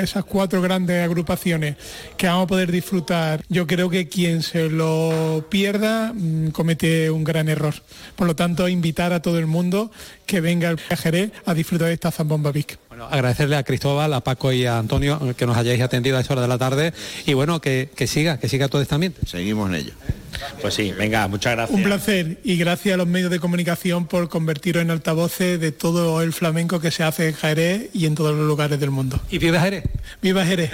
esas 0.00 0.24
cuatro 0.24 0.62
grandes 0.62 1.04
agrupaciones 1.04 1.74
que 2.16 2.28
vamos 2.28 2.44
a 2.44 2.46
poder 2.46 2.70
disfrutar, 2.70 3.42
yo 3.48 3.66
creo 3.66 3.90
que 3.90 4.08
quien 4.08 4.44
se 4.44 4.70
lo 4.70 5.44
pierda 5.50 6.12
mm, 6.14 6.50
comete 6.50 7.10
un 7.10 7.24
gran 7.24 7.48
error. 7.48 7.74
Por 8.14 8.28
lo 8.28 8.36
tanto, 8.36 8.68
invitar 8.68 9.12
a 9.12 9.20
todo 9.20 9.40
el 9.40 9.46
mundo 9.46 9.90
que 10.24 10.40
venga 10.40 10.76
a 10.88 10.96
Jerez 10.96 11.32
a 11.44 11.52
disfrutar 11.52 11.88
de 11.88 11.94
esta 11.94 12.12
Zambomba 12.12 12.52
Vic. 12.52 12.78
Bueno, 12.88 13.06
agradecerle 13.10 13.56
a 13.56 13.64
Cristóbal, 13.64 14.14
a 14.14 14.20
Paco 14.20 14.52
y 14.52 14.66
a 14.66 14.78
Antonio 14.78 15.20
eh, 15.20 15.34
que 15.34 15.46
nos 15.46 15.56
hayáis 15.56 15.82
atendido 15.82 16.16
a 16.16 16.20
esa 16.20 16.34
hora 16.34 16.42
de 16.42 16.48
la 16.48 16.58
tarde 16.58 16.94
y 17.26 17.34
bueno, 17.34 17.60
que, 17.60 17.90
que 17.94 18.06
siga, 18.06 18.38
que 18.38 18.48
siga 18.48 18.68
todo 18.68 18.80
este 18.80 18.94
ambiente. 18.94 19.26
Seguimos 19.26 19.68
en 19.68 19.74
ello. 19.74 19.92
Pues 20.60 20.74
sí, 20.74 20.92
venga, 20.92 21.28
muchas 21.28 21.54
gracias. 21.54 21.76
Un 21.76 21.84
placer 21.84 22.38
y 22.44 22.56
gracias 22.56 22.94
a 22.94 22.96
los 22.96 23.06
medios 23.06 23.30
de 23.30 23.38
comunicación 23.38 24.06
por 24.06 24.28
convertiros 24.28 24.82
en 24.82 24.90
altavoces 24.90 25.60
de 25.60 25.72
todo 25.72 26.22
el 26.22 26.32
flamenco 26.32 26.80
que 26.80 26.90
se 26.90 27.02
hace 27.02 27.28
en 27.28 27.34
Jerez 27.34 27.90
y 27.92 28.06
en 28.06 28.14
todos 28.14 28.34
los 28.34 28.46
lugares 28.46 28.80
del 28.80 28.90
mundo. 28.90 29.20
¿Y 29.30 29.38
viva 29.38 29.60
Jerez? 29.60 29.84
¡Viva 30.22 30.44
Jerez! 30.44 30.70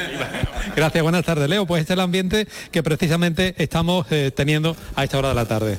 Gracias, 0.77 1.03
buenas 1.03 1.25
tardes, 1.25 1.49
Leo. 1.49 1.67
Pues 1.67 1.81
este 1.81 1.93
es 1.93 1.97
el 1.97 2.01
ambiente 2.01 2.47
que 2.71 2.83
precisamente 2.83 3.55
estamos 3.59 4.07
eh, 4.11 4.31
teniendo 4.35 4.77
a 4.95 5.05
esta 5.05 5.19
hora 5.19 5.31
de 5.31 5.35
la 5.35 5.47
tarde. 5.47 5.79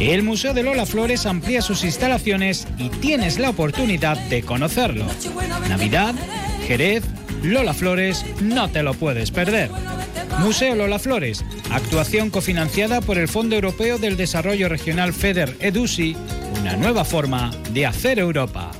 El 0.00 0.22
Museo 0.22 0.52
de 0.52 0.62
Lola 0.62 0.86
Flores 0.86 1.24
amplía 1.24 1.62
sus 1.62 1.84
instalaciones 1.84 2.66
y 2.78 2.88
tienes 2.88 3.38
la 3.38 3.50
oportunidad 3.50 4.18
de 4.28 4.42
conocerlo. 4.42 5.06
Navidad, 5.68 6.14
Jerez, 6.66 7.04
Lola 7.42 7.74
Flores, 7.74 8.24
no 8.42 8.68
te 8.70 8.82
lo 8.82 8.94
puedes 8.94 9.30
perder. 9.30 9.70
Museo 10.40 10.74
Lola 10.74 10.98
Flores, 10.98 11.44
actuación 11.70 12.30
cofinanciada 12.30 13.00
por 13.00 13.18
el 13.18 13.28
Fondo 13.28 13.54
Europeo 13.54 13.98
del 13.98 14.16
Desarrollo 14.16 14.68
Regional 14.68 15.12
FEDER 15.12 15.56
EDUSI, 15.60 16.16
una 16.60 16.76
nueva 16.76 17.04
forma 17.04 17.52
de 17.72 17.86
hacer 17.86 18.18
Europa. 18.18 18.72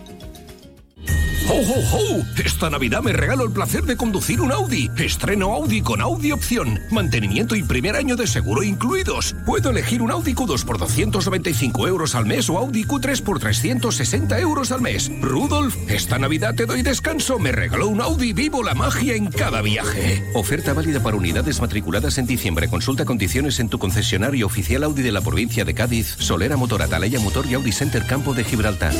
¡Ho, 1.46 1.56
ho, 1.56 1.80
ho! 1.92 2.24
Esta 2.42 2.70
Navidad 2.70 3.02
me 3.02 3.12
regalo 3.12 3.44
el 3.44 3.52
placer 3.52 3.82
de 3.84 3.98
conducir 3.98 4.40
un 4.40 4.50
Audi. 4.50 4.90
Estreno 4.96 5.52
Audi 5.52 5.82
con 5.82 6.00
Audi 6.00 6.32
Opción. 6.32 6.80
Mantenimiento 6.90 7.54
y 7.54 7.62
primer 7.62 7.96
año 7.96 8.16
de 8.16 8.26
seguro 8.26 8.62
incluidos. 8.62 9.36
Puedo 9.44 9.68
elegir 9.68 10.00
un 10.00 10.10
Audi 10.10 10.34
Q2 10.34 10.64
por 10.64 10.78
295 10.78 11.86
euros 11.86 12.14
al 12.14 12.24
mes 12.24 12.48
o 12.48 12.56
Audi 12.56 12.84
Q3 12.84 13.22
por 13.22 13.40
360 13.40 14.38
euros 14.40 14.72
al 14.72 14.80
mes. 14.80 15.10
Rudolf, 15.20 15.76
esta 15.88 16.18
Navidad 16.18 16.54
te 16.54 16.64
doy 16.64 16.80
descanso. 16.82 17.38
Me 17.38 17.52
regaló 17.52 17.88
un 17.88 18.00
Audi. 18.00 18.32
Vivo 18.32 18.62
la 18.62 18.74
magia 18.74 19.14
en 19.14 19.26
cada 19.26 19.60
viaje. 19.60 20.24
Oferta 20.34 20.72
válida 20.72 21.02
para 21.02 21.16
unidades 21.16 21.60
matriculadas 21.60 22.16
en 22.16 22.26
diciembre. 22.26 22.68
Consulta 22.68 23.04
condiciones 23.04 23.60
en 23.60 23.68
tu 23.68 23.78
concesionario 23.78 24.46
oficial 24.46 24.82
Audi 24.84 25.02
de 25.02 25.12
la 25.12 25.20
provincia 25.20 25.66
de 25.66 25.74
Cádiz, 25.74 26.16
Solera 26.18 26.56
Motor, 26.56 26.82
Atalaya 26.82 27.20
Motor 27.20 27.44
y 27.46 27.54
Audi 27.54 27.72
Center 27.72 28.06
Campo 28.06 28.32
de 28.32 28.44
Gibraltar. 28.44 28.94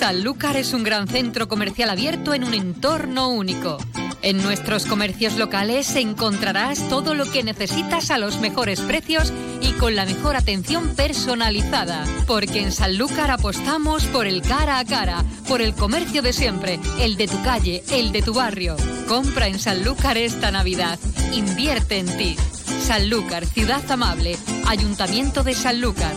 Sanlúcar 0.00 0.56
es 0.56 0.72
un 0.72 0.82
gran 0.82 1.06
centro 1.06 1.46
comercial 1.46 1.90
abierto 1.90 2.32
en 2.32 2.42
un 2.42 2.54
entorno 2.54 3.28
único. 3.28 3.76
En 4.22 4.42
nuestros 4.42 4.86
comercios 4.86 5.36
locales 5.36 5.94
encontrarás 5.94 6.88
todo 6.88 7.12
lo 7.12 7.30
que 7.30 7.42
necesitas 7.42 8.10
a 8.10 8.16
los 8.16 8.40
mejores 8.40 8.80
precios 8.80 9.30
y 9.60 9.72
con 9.72 9.96
la 9.96 10.06
mejor 10.06 10.36
atención 10.36 10.96
personalizada. 10.96 12.06
Porque 12.26 12.62
en 12.62 12.72
Sanlúcar 12.72 13.30
apostamos 13.30 14.04
por 14.06 14.26
el 14.26 14.40
cara 14.40 14.78
a 14.78 14.86
cara, 14.86 15.22
por 15.46 15.60
el 15.60 15.74
comercio 15.74 16.22
de 16.22 16.32
siempre, 16.32 16.80
el 16.98 17.18
de 17.18 17.28
tu 17.28 17.42
calle, 17.42 17.84
el 17.90 18.10
de 18.10 18.22
tu 18.22 18.32
barrio. 18.32 18.76
Compra 19.06 19.48
en 19.48 19.58
Sanlúcar 19.58 20.16
esta 20.16 20.50
Navidad. 20.50 20.98
Invierte 21.34 21.98
en 21.98 22.16
ti. 22.16 22.36
Sanlúcar, 22.80 23.44
ciudad 23.44 23.82
amable. 23.90 24.38
Ayuntamiento 24.66 25.42
de 25.42 25.52
Sanlúcar. 25.52 26.14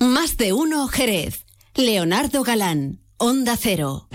Más 0.00 0.36
de 0.36 0.52
uno 0.52 0.88
Jerez. 0.88 1.47
Leonardo 1.78 2.42
Galán, 2.42 2.98
Onda 3.18 3.56
Cero. 3.56 4.08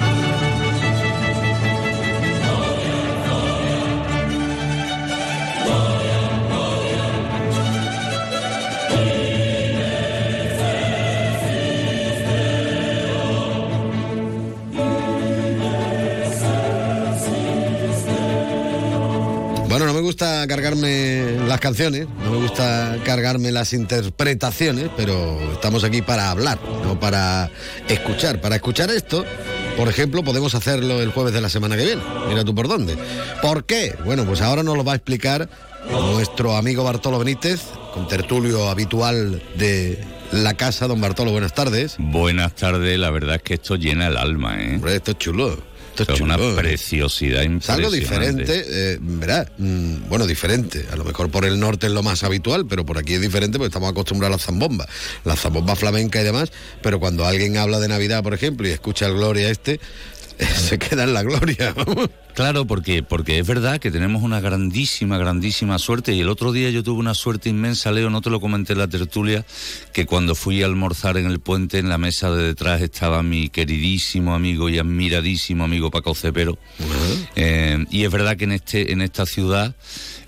Gusta 20.13 20.45
cargarme 20.45 21.39
las 21.47 21.60
canciones, 21.60 22.08
no 22.23 22.30
me 22.30 22.38
gusta 22.38 22.99
cargarme 23.04 23.52
las 23.52 23.73
interpretaciones, 23.73 24.91
pero 24.95 25.39
estamos 25.54 25.84
aquí 25.84 26.04
para 26.04 26.30
hablar, 26.30 26.60
no 26.84 26.99
para 26.99 27.49
escuchar. 27.89 28.39
Para 28.39 28.58
escuchar 28.58 28.91
esto, 28.91 29.26
por 29.76 29.89
ejemplo, 29.89 30.23
podemos 30.23 30.54
hacerlo 30.54 31.02
el 31.02 31.10
jueves 31.10 31.34
de 31.34 31.41
la 31.41 31.49
semana 31.49 31.76
que 31.76 31.86
viene. 31.86 32.04
Mira 32.30 32.43
tú 32.43 32.54
por 32.54 32.67
dónde. 32.67 32.95
¿Por 33.41 33.65
qué? 33.65 33.95
Bueno, 34.06 34.23
pues 34.26 34.41
ahora 34.41 34.62
nos 34.62 34.78
lo 34.78 34.84
va 34.84 34.91
a 34.91 34.97
explicar 34.97 35.49
nuestro 35.89 36.56
amigo 36.58 36.84
Bartolo 36.84 37.17
Benítez, 37.17 37.62
con 37.91 38.08
tertulio 38.08 38.69
habitual 38.69 39.41
de 39.56 39.97
la 40.32 40.54
casa. 40.54 40.86
Don 40.86 41.02
Bartolo, 41.02 41.32
buenas 41.32 41.56
tardes. 41.56 41.95
Buenas 41.97 42.54
tardes, 42.54 42.99
la 42.99 43.10
verdad 43.10 43.38
es 43.38 43.41
que 43.41 43.56
esto 43.56 43.78
llena 43.78 44.06
el 44.06 44.17
alma, 44.17 44.62
¿eh? 44.62 44.76
Hombre, 44.76 44.95
esto 44.95 45.10
es 45.10 45.17
chulo. 45.17 45.73
Esto 45.95 46.13
es, 46.13 46.21
una 46.21 46.36
chulo. 46.38 46.56
preciosidad 46.56 47.43
Es 47.43 47.69
algo 47.69 47.93
impresionante. 47.93 48.43
diferente, 48.43 48.65
eh, 48.67 49.47
mm, 49.58 50.10
bueno, 50.10 50.25
diferente. 50.25 50.86
A 50.91 50.95
lo 50.95 51.03
mejor 51.03 51.29
por 51.29 51.45
el 51.45 51.60
norte 51.60 51.88
es 51.88 51.93
lo 51.93 52.01
más 52.01 52.23
habitual, 52.23 52.65
pero 52.65 52.86
por 52.86 52.97
aquí 52.97 53.13
es 53.13 53.21
diferente 53.21 53.58
porque 53.58 53.67
estamos 53.67 53.91
acostumbrados 53.91 54.36
a 54.36 54.38
la 54.38 54.43
zambomba, 54.43 54.88
la 55.23 55.36
zambomba 55.36 55.75
flamenca 55.75 56.19
y 56.21 56.23
demás. 56.23 56.51
Pero 56.82 56.99
cuando 56.99 57.25
alguien 57.25 57.58
habla 57.58 57.79
de 57.79 57.88
Navidad, 57.88 58.23
por 58.23 58.34
ejemplo, 58.34 58.67
y 58.67 58.71
escucha 58.71 59.06
el 59.06 59.13
Gloria 59.13 59.49
este, 59.49 59.79
se 60.58 60.79
queda 60.79 61.03
en 61.03 61.13
la 61.13 61.23
gloria. 61.23 61.75
Claro, 62.34 62.65
porque, 62.65 63.04
porque 63.04 63.38
es 63.39 63.46
verdad 63.46 63.80
que 63.80 63.91
tenemos 63.91 64.24
una 64.24 64.39
grandísima, 64.39 65.17
grandísima 65.19 65.78
suerte. 65.78 66.13
Y 66.13 66.22
el 66.22 66.30
otro 66.30 66.52
día 66.52 66.69
yo 66.72 66.82
tuve 66.84 67.00
una 67.00 67.13
suerte 67.13 67.50
inmensa, 67.50 67.91
Leo, 67.91 68.10
no 68.10 68.22
te 68.22 68.30
lo 68.32 68.39
comenté 68.39 68.74
en 68.74 68.80
la 68.80 68.88
tertulia, 68.88 69.46
que 69.93 70.06
cuando 70.08 70.34
fui 70.34 70.63
a 70.63 70.65
almorzar 70.65 71.17
en 71.17 71.28
el 71.28 71.39
puente, 71.39 71.78
en 71.78 71.89
la 71.89 71.98
mesa 72.00 72.32
de 72.32 72.43
detrás 72.43 72.82
estaba 72.82 73.22
mi 73.22 73.50
queridísimo 73.50 74.34
amigo 74.34 74.67
y 74.69 74.80
admiradísimo 74.80 75.63
amigo 75.63 75.91
Paco 75.91 76.15
Cepero. 76.15 76.58
Eh, 77.36 77.86
y 77.91 78.04
es 78.04 78.12
verdad 78.12 78.36
que 78.36 78.46
en, 78.46 78.54
este, 78.54 78.91
en 78.91 79.02
esta 79.02 79.26
ciudad 79.26 79.76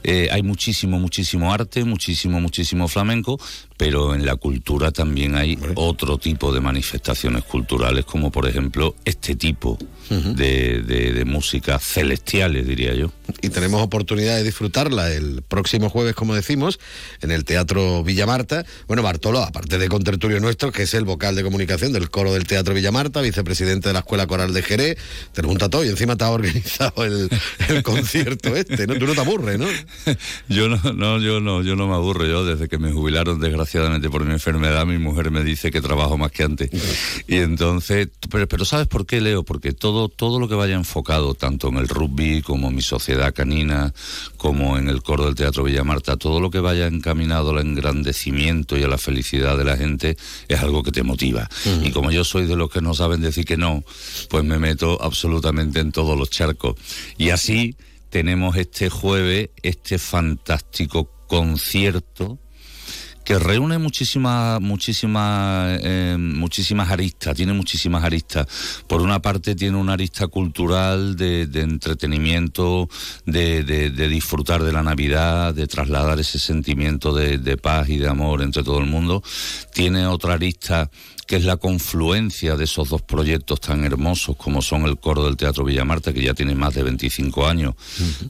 eh, 0.04 0.30
hay 0.32 0.44
muchísimo, 0.44 1.00
muchísimo 1.00 1.52
arte, 1.52 1.84
muchísimo, 1.84 2.40
muchísimo 2.40 2.88
flamenco, 2.88 3.40
pero 3.78 4.14
en 4.14 4.26
la 4.26 4.36
cultura 4.36 4.92
también 4.92 5.36
hay 5.36 5.58
otro 5.74 6.18
tipo 6.20 6.54
de 6.54 6.62
manifestaciones 6.62 7.44
culturales, 7.46 8.06
como 8.06 8.32
por 8.32 8.48
ejemplo 8.48 8.96
este 9.06 9.36
tipo 9.36 9.78
de, 10.08 10.84
de- 10.84 11.14
de 11.14 11.26
música 11.26 11.80
celestiales, 11.96 12.68
diría 12.68 12.94
yo. 12.94 13.10
Y 13.42 13.50
tenemos 13.50 13.82
oportunidad 13.82 14.36
de 14.36 14.44
disfrutarla 14.44 15.14
el 15.14 15.44
próximo 15.48 15.90
jueves, 15.90 16.14
como 16.14 16.36
decimos, 16.36 16.78
en 17.22 17.32
el 17.32 17.46
Teatro 17.46 18.04
Villamarta. 18.04 18.66
Bueno, 18.88 19.02
Bartolo, 19.02 19.42
aparte 19.42 19.78
de 19.78 19.88
contertulio 19.88 20.42
nuestro, 20.42 20.74
que 20.74 20.84
es 20.84 20.94
el 20.94 21.06
vocal 21.06 21.36
de 21.36 21.44
comunicación 21.44 21.94
del 21.94 22.10
coro 22.10 22.34
del 22.34 22.46
Teatro 22.46 22.74
Villamarta, 22.74 23.22
vicepresidente 23.22 23.90
de 23.90 23.94
la 23.94 24.00
Escuela 24.00 24.28
Coral 24.28 24.54
de 24.54 24.62
Jerez, 24.62 24.98
te 25.32 25.42
lo 25.42 25.48
junta 25.48 25.70
todo 25.70 25.86
y 25.86 25.88
encima 25.88 26.18
te 26.18 26.26
ha 26.26 26.32
organizado 26.32 27.06
el, 27.06 27.30
el 27.70 27.82
concierto 27.82 28.58
este, 28.58 28.88
¿no? 28.88 28.96
Tú 28.96 29.08
no 29.08 29.14
te 29.14 29.22
aburres, 29.22 29.58
¿no? 29.58 29.68
Yo 30.50 30.68
no, 30.68 30.78
no, 30.94 31.20
yo 31.20 31.40
no, 31.40 31.64
yo 31.64 31.76
no 31.76 31.88
me 31.88 31.96
aburro. 31.96 32.26
Yo 32.26 32.46
desde 32.46 32.68
que 32.68 32.78
me 32.78 32.92
jubilaron, 32.92 33.40
desgraciadamente 33.40 34.10
por 34.10 34.26
mi 34.26 34.34
enfermedad, 34.34 34.86
mi 34.86 34.98
mujer 34.98 35.32
me 35.32 35.44
dice 35.44 35.72
que 35.72 35.82
trabajo 35.82 36.18
más 36.18 36.32
que 36.32 36.44
antes. 36.44 36.70
Y 37.28 37.38
entonces, 37.38 38.10
pero, 38.30 38.48
pero 38.48 38.66
¿sabes 38.66 38.88
por 38.88 39.06
qué, 39.06 39.22
Leo? 39.22 39.44
Porque 39.44 39.72
todo, 39.72 40.10
todo 40.10 40.40
lo 40.40 40.48
que 40.48 40.56
vaya 40.56 40.76
enfocado, 40.76 41.34
tanto 41.34 41.70
en 41.70 41.78
el 41.78 41.85
rugby 41.88 42.42
como 42.42 42.72
mi 42.72 42.82
sociedad 42.82 43.34
canina, 43.34 43.94
como 44.38 44.78
en 44.78 44.90
el 44.90 45.02
coro 45.02 45.26
del 45.26 45.36
Teatro 45.36 45.64
Villamarta, 45.64 46.18
todo 46.18 46.40
lo 46.40 46.50
que 46.50 46.60
vaya 46.60 46.88
encaminado 46.88 47.52
al 47.52 47.60
engrandecimiento 47.60 48.78
y 48.78 48.84
a 48.84 48.88
la 48.88 48.98
felicidad 48.98 49.58
de 49.58 49.66
la 49.66 49.78
gente 49.78 50.18
es 50.48 50.60
algo 50.60 50.84
que 50.84 50.92
te 50.92 51.04
motiva. 51.04 51.50
Y 51.84 51.92
como 51.92 52.12
yo 52.12 52.24
soy 52.24 52.46
de 52.46 52.56
los 52.56 52.70
que 52.70 52.82
no 52.82 52.94
saben 52.94 53.22
decir 53.22 53.46
que 53.46 53.58
no, 53.58 53.84
pues 54.30 54.44
me 54.44 54.60
meto 54.60 55.02
absolutamente 55.02 55.80
en 55.80 55.92
todos 55.92 56.18
los 56.18 56.30
charcos. 56.30 56.76
Y 57.18 57.30
así 57.30 57.76
tenemos 58.10 58.56
este 58.56 58.90
jueves 58.90 59.50
este 59.62 59.98
fantástico 59.98 61.10
concierto 61.28 62.40
que 63.26 63.40
reúne 63.40 63.78
muchísimas 63.80 64.62
muchísimas 64.62 65.80
eh, 65.84 66.16
muchísimas 66.18 66.90
aristas 66.92 67.36
tiene 67.36 67.54
muchísimas 67.54 68.04
aristas. 68.04 68.48
Por 68.88 69.02
una 69.02 69.20
parte 69.22 69.56
tiene 69.56 69.78
una 69.78 69.94
arista 69.94 70.28
cultural 70.28 71.16
de, 71.16 71.42
entretenimiento 71.62 72.88
de, 73.26 73.64
de- 73.64 74.08
disfrutar 74.08 74.62
de 74.64 74.72
la 74.72 74.84
navidad 74.84 75.54
de 75.54 75.66
trasladar 75.68 76.20
ese 76.20 76.38
sentimiento 76.40 77.14
de, 77.14 77.40
de 77.40 77.58
paz 77.58 77.90
y 77.90 77.98
de 77.98 78.08
amor 78.08 78.42
entre 78.44 78.64
todo 78.64 78.80
el 78.80 78.86
mundo. 78.86 79.24
Tiene 79.74 80.06
otra 80.06 80.34
arista 80.36 80.90
que 81.28 81.38
es 81.38 81.46
la 81.46 81.58
confluencia 81.58 82.56
de 82.56 82.66
esos 82.66 82.90
dos 82.90 83.02
proyectos 83.02 83.60
tan 83.60 83.84
hermosos 83.84 84.36
como 84.38 84.62
son 84.62 84.86
el 84.86 84.98
coro 84.98 85.26
del 85.26 85.38
Teatro 85.38 85.64
Villamarta, 85.64 86.14
que 86.14 86.22
ya 86.22 86.34
tiene 86.34 86.56
más 86.56 86.74
de 86.74 86.84
25 86.84 87.48
años, 87.48 87.76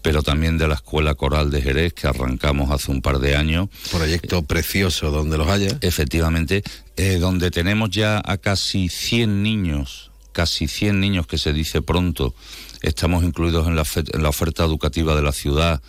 pero 0.01 0.23
también 0.23 0.57
de 0.57 0.67
la 0.67 0.75
Escuela 0.75 1.15
Coral 1.15 1.51
de 1.51 1.61
Jerez, 1.61 1.93
que 1.93 2.07
arrancamos 2.07 2.71
hace 2.71 2.91
un 2.91 3.01
par 3.01 3.19
de 3.19 3.35
años. 3.35 3.69
Proyecto 3.91 4.43
precioso 4.43 5.11
donde 5.11 5.37
los 5.37 5.47
haya. 5.47 5.77
Efectivamente, 5.81 6.63
eh, 6.95 7.17
donde 7.19 7.51
tenemos 7.51 7.89
ya 7.89 8.21
a 8.23 8.37
casi 8.37 8.89
100 8.89 9.43
niños 9.43 10.11
casi 10.31 10.67
100 10.67 10.99
niños 10.99 11.27
que 11.27 11.37
se 11.37 11.53
dice 11.53 11.81
pronto 11.81 12.35
estamos 12.81 13.23
incluidos 13.23 13.67
en 13.67 13.75
la, 13.75 13.85
en 13.95 14.23
la 14.23 14.29
oferta 14.29 14.63
educativa 14.63 15.15
de 15.15 15.21
la 15.21 15.31
ciudad 15.31 15.81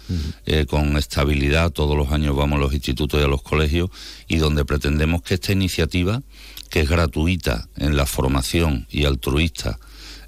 eh, 0.46 0.66
con 0.66 0.96
estabilidad. 0.96 1.70
Todos 1.70 1.96
los 1.96 2.10
años 2.12 2.36
vamos 2.36 2.58
a 2.58 2.62
los 2.62 2.72
institutos 2.72 3.20
y 3.20 3.24
a 3.24 3.28
los 3.28 3.42
colegios 3.42 3.90
y 4.28 4.36
donde 4.38 4.64
pretendemos 4.64 5.22
que 5.22 5.34
esta 5.34 5.52
iniciativa, 5.52 6.22
que 6.68 6.80
es 6.80 6.88
gratuita 6.88 7.68
en 7.76 7.96
la 7.96 8.06
formación 8.06 8.86
y 8.90 9.04
altruista, 9.04 9.78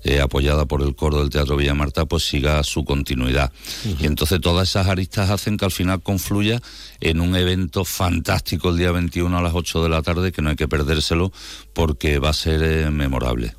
eh, 0.05 0.20
apoyada 0.20 0.64
por 0.64 0.83
el 0.83 0.94
coro 0.94 1.18
del 1.18 1.31
Teatro 1.31 1.57
Villa 1.57 1.74
Marta, 1.74 2.07
pues 2.07 2.27
siga 2.27 2.62
su 2.62 2.85
continuidad. 2.85 3.53
Y 4.01 4.07
entonces 4.07 4.40
todas 4.40 4.68
esas 4.68 4.87
aristas 4.87 5.31
hacen 5.31 5.57
que 5.57 5.64
al 5.64 5.70
final 5.70 6.03
confluya 6.03 6.61
en 7.01 7.20
un 7.20 7.37
evento 7.37 7.85
fantástico 7.85 8.70
el 8.70 8.79
día 8.79 8.92
21 8.92 9.37
a 9.37 9.42
las 9.42 9.55
8 9.55 9.83
de 9.83 9.88
la 9.88 10.03
tarde, 10.03 10.33
que 10.33 10.42
no 10.42 10.51
hay 10.51 10.57
que 10.57 10.68
perdérselo 10.68 11.33
porque 11.72 12.18
va 12.18 12.31
a 12.31 12.35
ser 12.35 12.62
eh, 12.62 12.90
memorable. 12.90 13.55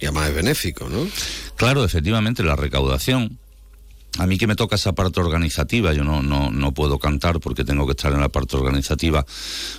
Y 0.00 0.06
además 0.06 0.28
es 0.28 0.34
benéfico, 0.34 0.88
¿no? 0.88 1.06
Claro, 1.56 1.84
efectivamente, 1.84 2.42
la 2.42 2.56
recaudación. 2.56 3.39
A 4.18 4.26
mí 4.26 4.38
que 4.38 4.46
me 4.46 4.56
toca 4.56 4.76
esa 4.76 4.92
parte 4.92 5.20
organizativa, 5.20 5.92
yo 5.92 6.04
no, 6.04 6.22
no, 6.22 6.50
no 6.50 6.72
puedo 6.72 6.98
cantar 6.98 7.40
porque 7.40 7.64
tengo 7.64 7.86
que 7.86 7.92
estar 7.92 8.12
en 8.12 8.20
la 8.20 8.28
parte 8.28 8.56
organizativa. 8.56 9.24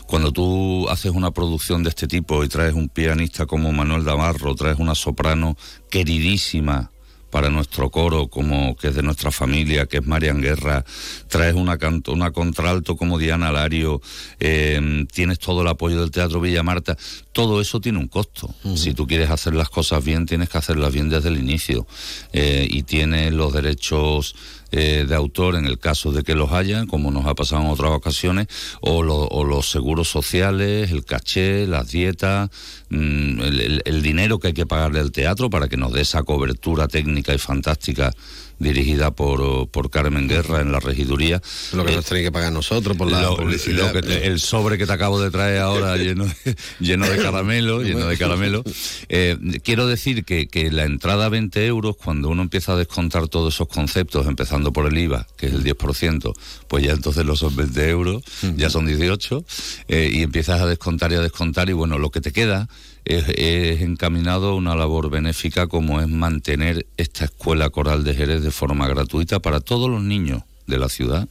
Cuando 0.07 0.31
tú 0.31 0.87
haces 0.89 1.11
una 1.11 1.31
producción 1.31 1.83
de 1.83 1.89
este 1.89 2.07
tipo 2.07 2.43
y 2.43 2.47
traes 2.47 2.73
un 2.73 2.87
pianista 2.87 3.45
como 3.45 3.71
Manuel 3.71 4.03
Damarro, 4.03 4.55
traes 4.55 4.79
una 4.79 4.95
soprano 4.95 5.57
queridísima, 5.89 6.91
para 7.31 7.49
nuestro 7.49 7.89
coro, 7.89 8.27
como 8.27 8.75
que 8.75 8.89
es 8.89 8.95
de 8.95 9.01
nuestra 9.01 9.31
familia, 9.31 9.87
que 9.87 9.97
es 9.97 10.05
Marian 10.05 10.41
Guerra, 10.41 10.85
traes 11.27 11.55
una, 11.55 11.77
canto, 11.77 12.11
una 12.11 12.31
contralto 12.31 12.95
como 12.95 13.17
Diana 13.17 13.51
Lario, 13.51 14.01
eh, 14.39 15.05
tienes 15.11 15.39
todo 15.39 15.61
el 15.61 15.67
apoyo 15.67 15.99
del 15.99 16.11
Teatro 16.11 16.41
Villa 16.41 16.61
Marta, 16.61 16.97
todo 17.31 17.61
eso 17.61 17.79
tiene 17.79 17.97
un 17.97 18.07
costo. 18.07 18.53
Si 18.75 18.93
tú 18.93 19.07
quieres 19.07 19.29
hacer 19.29 19.55
las 19.55 19.69
cosas 19.69 20.03
bien, 20.03 20.25
tienes 20.25 20.49
que 20.49 20.57
hacerlas 20.57 20.93
bien 20.93 21.09
desde 21.09 21.29
el 21.29 21.39
inicio. 21.39 21.87
Eh, 22.33 22.67
y 22.69 22.83
tienes 22.83 23.33
los 23.33 23.53
derechos 23.53 24.35
eh, 24.71 25.05
de 25.07 25.15
autor 25.15 25.55
en 25.55 25.65
el 25.65 25.79
caso 25.79 26.11
de 26.11 26.23
que 26.23 26.33
los 26.33 26.51
haya, 26.51 26.85
como 26.85 27.11
nos 27.11 27.25
ha 27.25 27.35
pasado 27.35 27.61
en 27.63 27.69
otras 27.69 27.91
ocasiones, 27.91 28.47
o, 28.81 29.03
los 29.03 29.69
seguros 29.69 30.09
sociales, 30.09 30.91
el 30.91 31.03
caché, 31.03 31.67
las 31.67 31.89
dietas, 31.91 32.49
mm, 32.89 33.41
el, 33.85 34.01
dinero 34.01 34.39
que 34.39 34.47
hay 34.47 34.53
que 34.53 34.65
pagarle 34.65 34.99
al 34.99 35.11
teatro 35.11 35.49
para 35.49 35.67
que 35.67 35.77
nos 35.77 35.91
dé 35.91 36.01
esa 36.01 36.23
cobertura 36.23 36.87
técnica 36.87 37.33
y 37.33 37.37
fantástica 37.37 38.13
dirigida 38.61 39.11
por, 39.11 39.69
por 39.69 39.89
Carmen 39.89 40.27
Guerra 40.27 40.61
en 40.61 40.71
la 40.71 40.79
regiduría. 40.79 41.41
Lo 41.73 41.83
que 41.83 41.95
nos 41.95 42.05
tenéis 42.05 42.27
que 42.27 42.31
pagar 42.31 42.53
nosotros 42.53 42.95
por 42.95 43.11
la 43.11 43.29
publicidad. 43.29 43.95
el 43.95 44.39
sobre 44.39 44.77
que 44.77 44.85
te 44.85 44.93
acabo 44.93 45.21
de 45.21 45.31
traer 45.31 45.59
ahora 45.59 45.97
lleno 45.97 46.25
de, 46.25 46.55
lleno 46.79 47.09
de 47.09 47.17
caramelo, 47.17 47.81
lleno 47.81 48.07
de 48.07 48.17
caramelo. 48.17 48.63
Eh, 49.09 49.37
quiero 49.63 49.87
decir 49.87 50.23
que, 50.23 50.47
que 50.47 50.71
la 50.71 50.83
entrada 50.83 51.25
a 51.25 51.29
20 51.29 51.65
euros, 51.65 51.97
cuando 51.97 52.29
uno 52.29 52.43
empieza 52.43 52.73
a 52.73 52.75
descontar 52.75 53.27
todos 53.27 53.55
esos 53.55 53.67
conceptos, 53.67 54.27
empezando 54.27 54.71
por 54.71 54.85
el 54.85 54.97
IVA, 54.97 55.27
que 55.37 55.47
es 55.47 55.53
el 55.53 55.63
10%, 55.63 56.33
pues 56.67 56.83
ya 56.83 56.91
entonces 56.91 57.25
no 57.25 57.35
son 57.35 57.55
20 57.55 57.89
euros, 57.89 58.23
ya 58.55 58.69
son 58.69 58.85
18, 58.85 59.43
eh, 59.87 60.09
y 60.13 60.21
empiezas 60.21 60.61
a 60.61 60.67
descontar 60.67 61.11
y 61.11 61.15
a 61.15 61.21
descontar, 61.21 61.69
y 61.69 61.73
bueno, 61.73 61.97
lo 61.97 62.11
que 62.11 62.21
te 62.21 62.31
queda 62.31 62.69
es, 63.05 63.81
encaminado 63.81 64.49
a 64.49 64.55
una 64.55 64.75
labor 64.75 65.09
benéfica 65.09 65.67
como 65.67 66.01
es 66.01 66.07
mantener 66.07 66.85
esta 66.97 67.25
escuela 67.25 67.69
coral 67.69 68.03
de 68.03 68.13
Jerez 68.13 68.43
de 68.43 68.51
forma 68.51 68.87
gratuita 68.87 69.39
para 69.39 69.59
todos 69.59 69.89
los 69.89 70.01
niños 70.01 70.43
de 70.67 70.77
la 70.77 70.89
ciudad, 70.89 71.27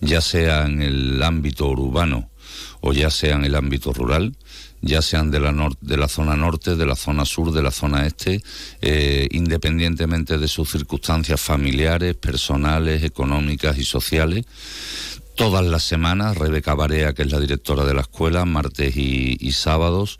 ya 0.00 0.20
sea 0.20 0.66
en 0.66 0.82
el 0.82 1.22
ámbito 1.22 1.68
urbano 1.68 2.30
o 2.80 2.92
ya 2.92 3.10
sea 3.10 3.36
en 3.36 3.44
el 3.44 3.54
ámbito 3.54 3.92
rural, 3.92 4.34
ya 4.80 5.00
sean 5.00 5.30
de 5.30 5.38
la, 5.38 5.70
de 5.80 5.96
la 5.96 6.08
zona 6.08 6.36
norte, 6.36 6.74
de 6.74 6.86
la 6.86 6.96
zona 6.96 7.24
sur, 7.24 7.52
de 7.52 7.62
la 7.62 7.70
zona 7.70 8.04
este, 8.04 8.42
eh, 8.80 9.28
independientemente 9.30 10.38
de 10.38 10.48
sus 10.48 10.70
circunstancias 10.70 11.40
familiares, 11.40 12.16
personales, 12.16 13.04
económicas 13.04 13.78
y 13.78 13.84
sociales. 13.84 14.44
Todas 15.36 15.64
las 15.64 15.84
semanas, 15.84 16.36
Rebeca 16.36 16.74
Barea, 16.74 17.14
que 17.14 17.22
es 17.22 17.30
la 17.30 17.38
directora 17.38 17.84
de 17.84 17.94
la 17.94 18.02
escuela, 18.02 18.44
martes 18.44 18.96
y 18.96 19.52
sábados, 19.52 20.18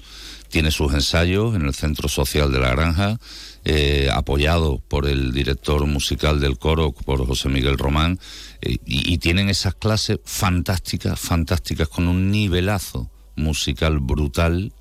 tiene 0.53 0.71
sus 0.71 0.93
ensayos 0.93 1.57
en 1.57 1.63
el 1.63 1.75
Centro 1.75 2.09
Social 2.09 2.53
de 2.53 2.61
la 2.61 2.71
Granja, 2.73 3.19
eh, 3.65 4.11
apoyado 4.13 4.83
por 4.87 5.07
el 5.07 5.33
director 5.33 5.87
musical 5.87 6.41
del 6.41 6.59
coro, 6.59 6.93
por 6.93 7.27
José 7.27 7.49
Miguel 7.49 7.79
Román, 7.79 8.21
eh, 8.61 8.77
y, 8.85 9.17
tienen 9.17 9.49
esas 9.49 9.75
clases 9.75 10.21
fantásticas, 10.25 11.19
fantásticas, 11.19 11.89
con 11.89 12.07
un 12.07 12.31
nivelazo 12.31 13.11
musical 13.35 13.99
brutal 13.99 14.75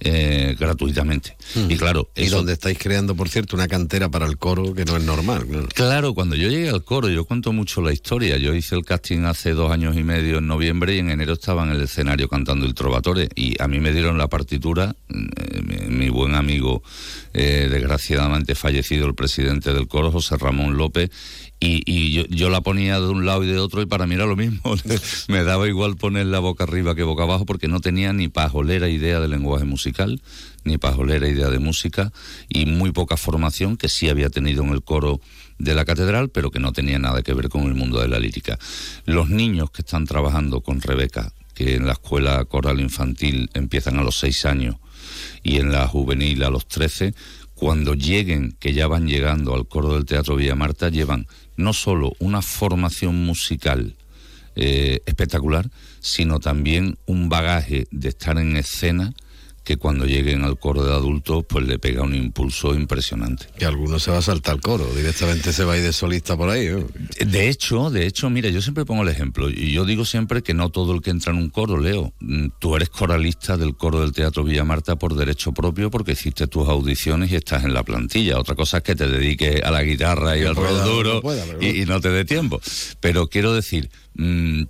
eh, 0.00 0.54
gratuitamente. 0.58 1.36
Y 1.68 1.76
claro, 1.76 2.10
y 2.14 2.26
donde 2.26 2.52
estáis 2.52 2.78
creando, 2.78 3.14
por 3.14 3.28
cierto, 3.28 3.56
una 3.56 3.66
cantera 3.66 4.10
para 4.10 4.26
el 4.26 4.36
coro 4.36 4.74
que 4.74 4.84
no 4.84 4.96
es 4.96 5.04
normal. 5.04 5.46
Claro. 5.74 6.14
cuando 6.14 6.36
yo 6.36 6.48
llegué 6.48 6.68
al 6.68 6.84
coro, 6.84 7.08
yo 7.08 7.24
cuento 7.24 7.52
mucho 7.52 7.80
la 7.80 7.92
historia. 7.92 8.36
Yo 8.36 8.54
hice 8.54 8.74
el 8.74 8.84
casting 8.84 9.24
hace 9.24 9.52
dos 9.52 9.70
años 9.70 9.96
y 9.96 10.04
medio 10.04 10.38
en 10.38 10.46
noviembre 10.46 10.94
y 10.94 10.98
en 10.98 11.10
enero 11.10 11.32
estaba 11.32 11.64
en 11.64 11.70
el 11.70 11.82
escenario 11.82 12.28
cantando 12.28 12.66
el 12.66 12.74
Trovatore 12.74 13.28
y 13.34 13.60
a 13.60 13.68
mí 13.68 13.80
me 13.80 13.92
dieron 13.92 14.18
la 14.18 14.28
partitura, 14.28 14.94
eh, 15.08 15.88
mi, 15.88 16.08
buen 16.10 16.34
amigo, 16.34 16.82
eh, 17.32 17.68
desgraciadamente 17.70 18.54
fallecido, 18.54 19.06
el 19.06 19.14
presidente 19.14 19.72
del 19.72 19.88
coro, 19.88 20.12
José 20.12 20.36
Ramón 20.36 20.76
López, 20.76 21.10
y, 21.58 22.12
yo, 22.12 22.24
yo, 22.26 22.50
la 22.50 22.60
ponía 22.60 23.00
de 23.00 23.08
un 23.08 23.24
lado 23.24 23.42
y 23.42 23.46
de 23.46 23.58
otro 23.58 23.80
y 23.80 23.86
para 23.86 24.06
mí 24.06 24.14
era 24.14 24.26
lo 24.26 24.36
mismo. 24.36 24.60
Me 25.28 25.42
daba 25.42 25.66
igual 25.66 25.96
poner 25.96 26.26
la 26.26 26.38
boca 26.38 26.64
arriba 26.64 26.94
que 26.94 27.02
boca 27.02 27.22
abajo 27.22 27.46
porque 27.46 27.68
no 27.68 27.80
tenía 27.80 28.12
ni 28.12 28.28
pajolera 28.28 28.88
idea 28.88 29.20
de 29.20 29.28
lenguaje 29.28 29.64
musical, 29.64 30.20
ni 30.64 30.76
pajolera 30.76 31.28
idea 31.28 31.48
de 31.48 31.58
música 31.58 32.12
y 32.48 32.66
muy 32.66 32.92
poca 32.92 33.16
formación 33.16 33.76
que 33.76 33.88
sí 33.88 34.08
había 34.08 34.28
tenido 34.28 34.62
en 34.64 34.70
el 34.70 34.82
coro 34.82 35.20
de 35.58 35.74
la 35.74 35.86
catedral, 35.86 36.28
pero 36.28 36.50
que 36.50 36.60
no 36.60 36.72
tenía 36.72 36.98
nada 36.98 37.22
que 37.22 37.32
ver 37.32 37.48
con 37.48 37.62
el 37.62 37.74
mundo 37.74 38.00
de 38.00 38.08
la 38.08 38.18
lírica. 38.18 38.58
Los 39.06 39.30
niños 39.30 39.70
que 39.70 39.82
están 39.82 40.04
trabajando 40.04 40.60
con 40.60 40.82
Rebeca, 40.82 41.32
que 41.54 41.76
en 41.76 41.86
la 41.86 41.92
escuela 41.92 42.44
coral 42.44 42.80
infantil 42.80 43.48
empiezan 43.54 43.98
a 43.98 44.02
los 44.02 44.18
seis 44.18 44.44
años 44.44 44.76
y 45.42 45.56
en 45.56 45.72
la 45.72 45.88
juvenil 45.88 46.42
a 46.42 46.50
los 46.50 46.66
trece, 46.68 47.14
cuando 47.54 47.94
lleguen, 47.94 48.54
que 48.60 48.74
ya 48.74 48.86
van 48.86 49.08
llegando 49.08 49.54
al 49.54 49.66
coro 49.66 49.94
del 49.94 50.04
Teatro 50.04 50.36
Villa 50.36 50.54
Marta, 50.54 50.90
llevan 50.90 51.26
no 51.56 51.72
solo 51.72 52.12
una 52.18 52.42
formación 52.42 53.24
musical 53.24 53.94
eh, 54.54 55.00
espectacular, 55.06 55.68
sino 56.00 56.40
también 56.40 56.96
un 57.06 57.28
bagaje 57.28 57.86
de 57.90 58.08
estar 58.08 58.38
en 58.38 58.56
escena 58.56 59.12
que 59.66 59.76
cuando 59.78 60.06
lleguen 60.06 60.44
al 60.44 60.60
coro 60.60 60.84
de 60.84 60.94
adultos 60.94 61.44
pues 61.48 61.66
le 61.66 61.80
pega 61.80 62.04
un 62.04 62.14
impulso 62.14 62.72
impresionante. 62.72 63.46
Que 63.58 63.64
alguno 63.64 63.98
se 63.98 64.12
va 64.12 64.18
a 64.18 64.22
saltar 64.22 64.54
al 64.54 64.60
coro, 64.60 64.86
directamente 64.94 65.52
se 65.52 65.64
va 65.64 65.72
a 65.72 65.76
ir 65.76 65.82
de 65.82 65.92
solista 65.92 66.36
por 66.36 66.50
ahí. 66.50 66.68
De 67.18 67.48
hecho, 67.48 67.90
de 67.90 68.06
hecho, 68.06 68.30
mira, 68.30 68.48
yo 68.48 68.62
siempre 68.62 68.84
pongo 68.84 69.02
el 69.02 69.08
ejemplo 69.08 69.50
y 69.50 69.72
yo 69.72 69.84
digo 69.84 70.04
siempre 70.04 70.42
que 70.42 70.54
no 70.54 70.70
todo 70.70 70.94
el 70.94 71.02
que 71.02 71.10
entra 71.10 71.32
en 71.32 71.38
un 71.38 71.50
coro, 71.50 71.80
Leo, 71.80 72.12
mm, 72.20 72.46
tú 72.60 72.76
eres 72.76 72.90
coralista 72.90 73.56
del 73.56 73.76
coro 73.76 74.02
del 74.02 74.12
Teatro 74.12 74.44
Villa 74.44 74.62
Marta 74.62 74.94
por 74.94 75.16
derecho 75.16 75.50
propio 75.50 75.90
porque 75.90 76.12
hiciste 76.12 76.46
tus 76.46 76.68
audiciones 76.68 77.32
y 77.32 77.34
estás 77.34 77.64
en 77.64 77.74
la 77.74 77.82
plantilla. 77.82 78.38
Otra 78.38 78.54
cosa 78.54 78.76
es 78.76 78.82
que 78.84 78.94
te 78.94 79.08
dediques 79.08 79.64
a 79.64 79.72
la 79.72 79.82
guitarra 79.82 80.38
y 80.38 80.44
al 80.44 80.54
rol 80.54 80.84
duro 80.84 81.22
y, 81.60 81.84
no 81.86 82.00
te 82.00 82.10
dé 82.10 82.24
tiempo. 82.24 82.60
Pero 83.00 83.26
quiero 83.26 83.52
decir, 83.52 83.90
mm, 84.14 84.62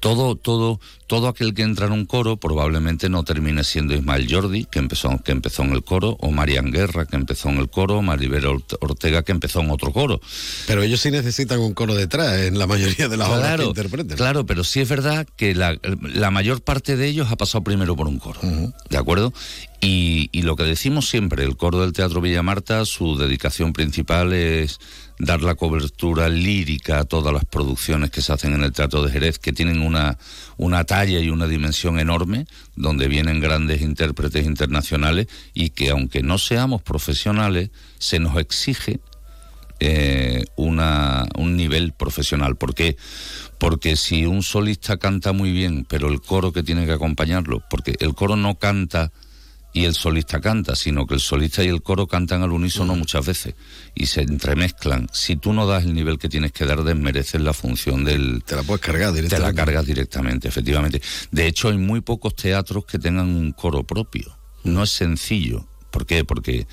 todo, 0.00 0.36
todo, 0.36 0.80
todo 1.06 1.28
aquel 1.28 1.54
que 1.54 1.62
entra 1.62 1.86
en 1.86 1.92
un 1.92 2.06
coro 2.06 2.36
probablemente 2.36 3.08
no 3.08 3.22
termine 3.24 3.64
siendo 3.64 3.94
Ismael 3.94 4.26
Jordi, 4.30 4.64
que 4.64 4.78
empezó, 4.78 5.16
que 5.24 5.32
empezó 5.32 5.62
en 5.62 5.72
el 5.72 5.84
coro, 5.84 6.16
o 6.20 6.30
Marian 6.30 6.70
Guerra, 6.70 7.06
que 7.06 7.16
empezó 7.16 7.48
en 7.48 7.58
el 7.58 7.68
coro, 7.68 7.98
o 7.98 8.02
Maribel 8.02 8.46
Ortega, 8.46 9.22
que 9.22 9.32
empezó 9.32 9.60
en 9.60 9.70
otro 9.70 9.92
coro. 9.92 10.20
Pero 10.66 10.82
ellos 10.82 11.00
sí 11.00 11.10
necesitan 11.10 11.60
un 11.60 11.74
coro 11.74 11.94
detrás, 11.94 12.38
en 12.40 12.58
la 12.58 12.66
mayoría 12.66 13.08
de 13.08 13.16
las 13.16 13.28
obras 13.28 13.56
que 13.56 13.64
interpreten. 13.64 14.16
Claro, 14.16 14.46
pero 14.46 14.64
sí 14.64 14.80
es 14.80 14.88
verdad 14.88 15.26
que 15.36 15.54
la, 15.54 15.78
mayor 16.30 16.60
parte 16.60 16.96
de 16.96 17.06
ellos 17.06 17.28
ha 17.30 17.36
pasado 17.36 17.64
primero 17.64 17.96
por 17.96 18.08
un 18.08 18.18
coro, 18.18 18.40
¿de 18.90 18.96
acuerdo? 18.96 19.32
Y, 19.80 20.28
y 20.32 20.42
lo 20.42 20.56
que 20.56 20.64
decimos 20.64 21.08
siempre, 21.08 21.44
el 21.44 21.56
coro 21.56 21.80
del 21.80 21.92
Teatro 21.92 22.20
Villa 22.20 22.42
Marta, 22.42 22.84
su 22.84 23.16
dedicación 23.16 23.72
principal 23.72 24.32
es 24.32 24.80
dar 25.18 25.42
la 25.42 25.54
cobertura 25.54 26.28
lírica 26.28 27.00
a 27.00 27.04
todas 27.04 27.32
las 27.32 27.44
producciones 27.44 28.10
que 28.10 28.22
se 28.22 28.32
hacen 28.32 28.54
en 28.54 28.62
el 28.62 28.72
Teatro 28.72 29.02
de 29.02 29.10
Jerez, 29.10 29.38
que 29.38 29.52
tienen 29.52 29.80
una, 29.80 30.18
una 30.56 30.84
talla 30.84 31.20
y 31.20 31.30
una 31.30 31.46
dimensión 31.46 31.98
enorme, 31.98 32.46
donde 32.76 33.08
vienen 33.08 33.40
grandes 33.40 33.82
intérpretes 33.82 34.46
internacionales 34.46 35.26
y 35.54 35.70
que 35.70 35.90
aunque 35.90 36.22
no 36.22 36.38
seamos 36.38 36.82
profesionales, 36.82 37.70
se 37.98 38.20
nos 38.20 38.36
exige 38.36 39.00
eh, 39.80 40.44
una, 40.56 41.28
un 41.36 41.56
nivel 41.56 41.92
profesional. 41.92 42.56
¿Por 42.56 42.74
qué? 42.74 42.96
Porque 43.58 43.96
si 43.96 44.26
un 44.26 44.42
solista 44.42 44.96
canta 44.96 45.32
muy 45.32 45.52
bien, 45.52 45.84
pero 45.88 46.08
el 46.08 46.20
coro 46.20 46.52
que 46.52 46.62
tiene 46.62 46.86
que 46.86 46.92
acompañarlo, 46.92 47.62
porque 47.70 47.94
el 48.00 48.14
coro 48.14 48.36
no 48.36 48.56
canta 48.56 49.12
y 49.72 49.84
el 49.84 49.94
solista 49.94 50.40
canta, 50.40 50.74
sino 50.74 51.06
que 51.06 51.14
el 51.14 51.20
solista 51.20 51.62
y 51.62 51.68
el 51.68 51.82
coro 51.82 52.06
cantan 52.06 52.42
al 52.42 52.52
unísono 52.52 52.96
muchas 52.96 53.26
veces 53.26 53.54
y 53.94 54.06
se 54.06 54.22
entremezclan. 54.22 55.08
Si 55.12 55.36
tú 55.36 55.52
no 55.52 55.66
das 55.66 55.84
el 55.84 55.94
nivel 55.94 56.18
que 56.18 56.28
tienes 56.28 56.52
que 56.52 56.64
dar, 56.64 56.82
desmereces 56.82 57.40
la 57.40 57.52
función 57.52 58.04
del... 58.04 58.42
Te 58.44 58.56
la 58.56 58.62
puedes 58.62 58.80
cargar 58.80 59.12
directamente. 59.12 59.36
Te 59.36 59.40
la 59.40 59.52
cargas 59.52 59.86
directamente, 59.86 60.48
efectivamente. 60.48 61.02
De 61.30 61.46
hecho, 61.46 61.68
hay 61.68 61.78
muy 61.78 62.00
pocos 62.00 62.34
teatros 62.34 62.84
que 62.86 62.98
tengan 62.98 63.28
un 63.28 63.52
coro 63.52 63.84
propio. 63.84 64.36
No 64.64 64.82
es 64.82 64.90
sencillo 64.90 65.66
¿Por 65.90 66.06
qué? 66.06 66.24
Porque 66.24 66.66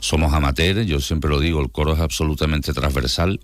somos 0.00 0.32
amateurs, 0.32 0.86
yo 0.86 1.00
siempre 1.00 1.30
lo 1.30 1.40
digo, 1.40 1.60
el 1.60 1.70
coro 1.70 1.94
es 1.94 2.00
absolutamente 2.00 2.72
transversal. 2.72 3.40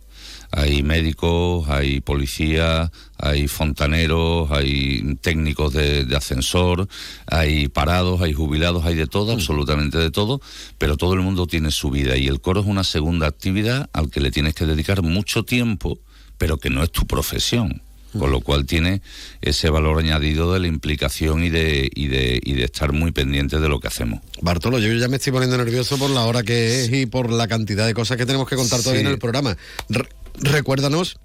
Hay 0.51 0.83
médicos, 0.83 1.69
hay 1.69 2.01
policías, 2.01 2.91
hay 3.19 3.49
fontaneros, 3.49 4.51
hay 4.51 5.17
técnicos 5.21 5.73
de, 5.73 6.05
de 6.05 6.17
ascensor, 6.17 6.89
hay 7.27 7.69
parados, 7.69 8.21
hay 8.23 8.33
jubilados, 8.33 8.85
hay 8.85 8.95
de 8.95 9.07
todo, 9.07 9.33
absolutamente 9.33 9.99
de 9.99 10.11
todo, 10.11 10.41
pero 10.79 10.97
todo 10.97 11.15
el 11.15 11.21
mundo 11.21 11.47
tiene 11.47 11.71
su 11.71 11.91
vida 11.91 12.17
y 12.17 12.29
el 12.29 12.41
coro 12.41 12.61
es 12.61 12.67
una 12.67 12.85
segunda 12.85 13.27
actividad 13.27 13.89
al 13.93 14.11
que 14.11 14.21
le 14.21 14.31
tienes 14.31 14.55
que 14.55 14.67
dedicar 14.67 15.03
mucho 15.03 15.45
tiempo, 15.45 15.99
pero 16.39 16.59
que 16.59 16.71
no 16.71 16.83
es 16.83 16.91
tu 16.91 17.07
profesión 17.07 17.83
con 18.17 18.31
lo 18.31 18.41
cual 18.43 18.65
tiene 18.65 19.03
ese 19.43 19.71
valor 19.71 19.99
añadido 19.99 20.53
de 20.53 20.61
la 20.61 20.69
implicación 20.69 21.43
y 21.43 21.51
de, 21.51 21.91
y 21.93 22.07
de, 22.07 22.41
y 22.45 22.53
de 22.53 22.63
estar 22.63 22.93
muy 22.93 23.11
pendiente 23.11 23.59
de 23.59 23.69
lo 23.69 23.81
que 23.81 23.89
hacemos. 23.89 24.21
Bartolo, 24.41 24.79
yo 24.79 24.93
ya 24.93 25.09
me 25.09 25.17
estoy 25.17 25.33
poniendo 25.33 25.57
nervioso 25.57 25.99
por 25.99 26.11
la 26.11 26.21
hora 26.25 26.45
que 26.45 26.85
es 26.85 26.93
y 26.93 27.07
por 27.07 27.33
la 27.33 27.49
cantidad 27.49 27.85
de 27.89 27.93
cosas 27.93 28.17
que 28.17 28.25
tenemos 28.25 28.49
que 28.49 28.55
contar 28.55 28.81
todavía 28.83 29.01
en 29.01 29.09
el 29.09 29.19
programa. 29.19 29.57
Re- 29.89 30.09
recuérdanos 30.35 31.17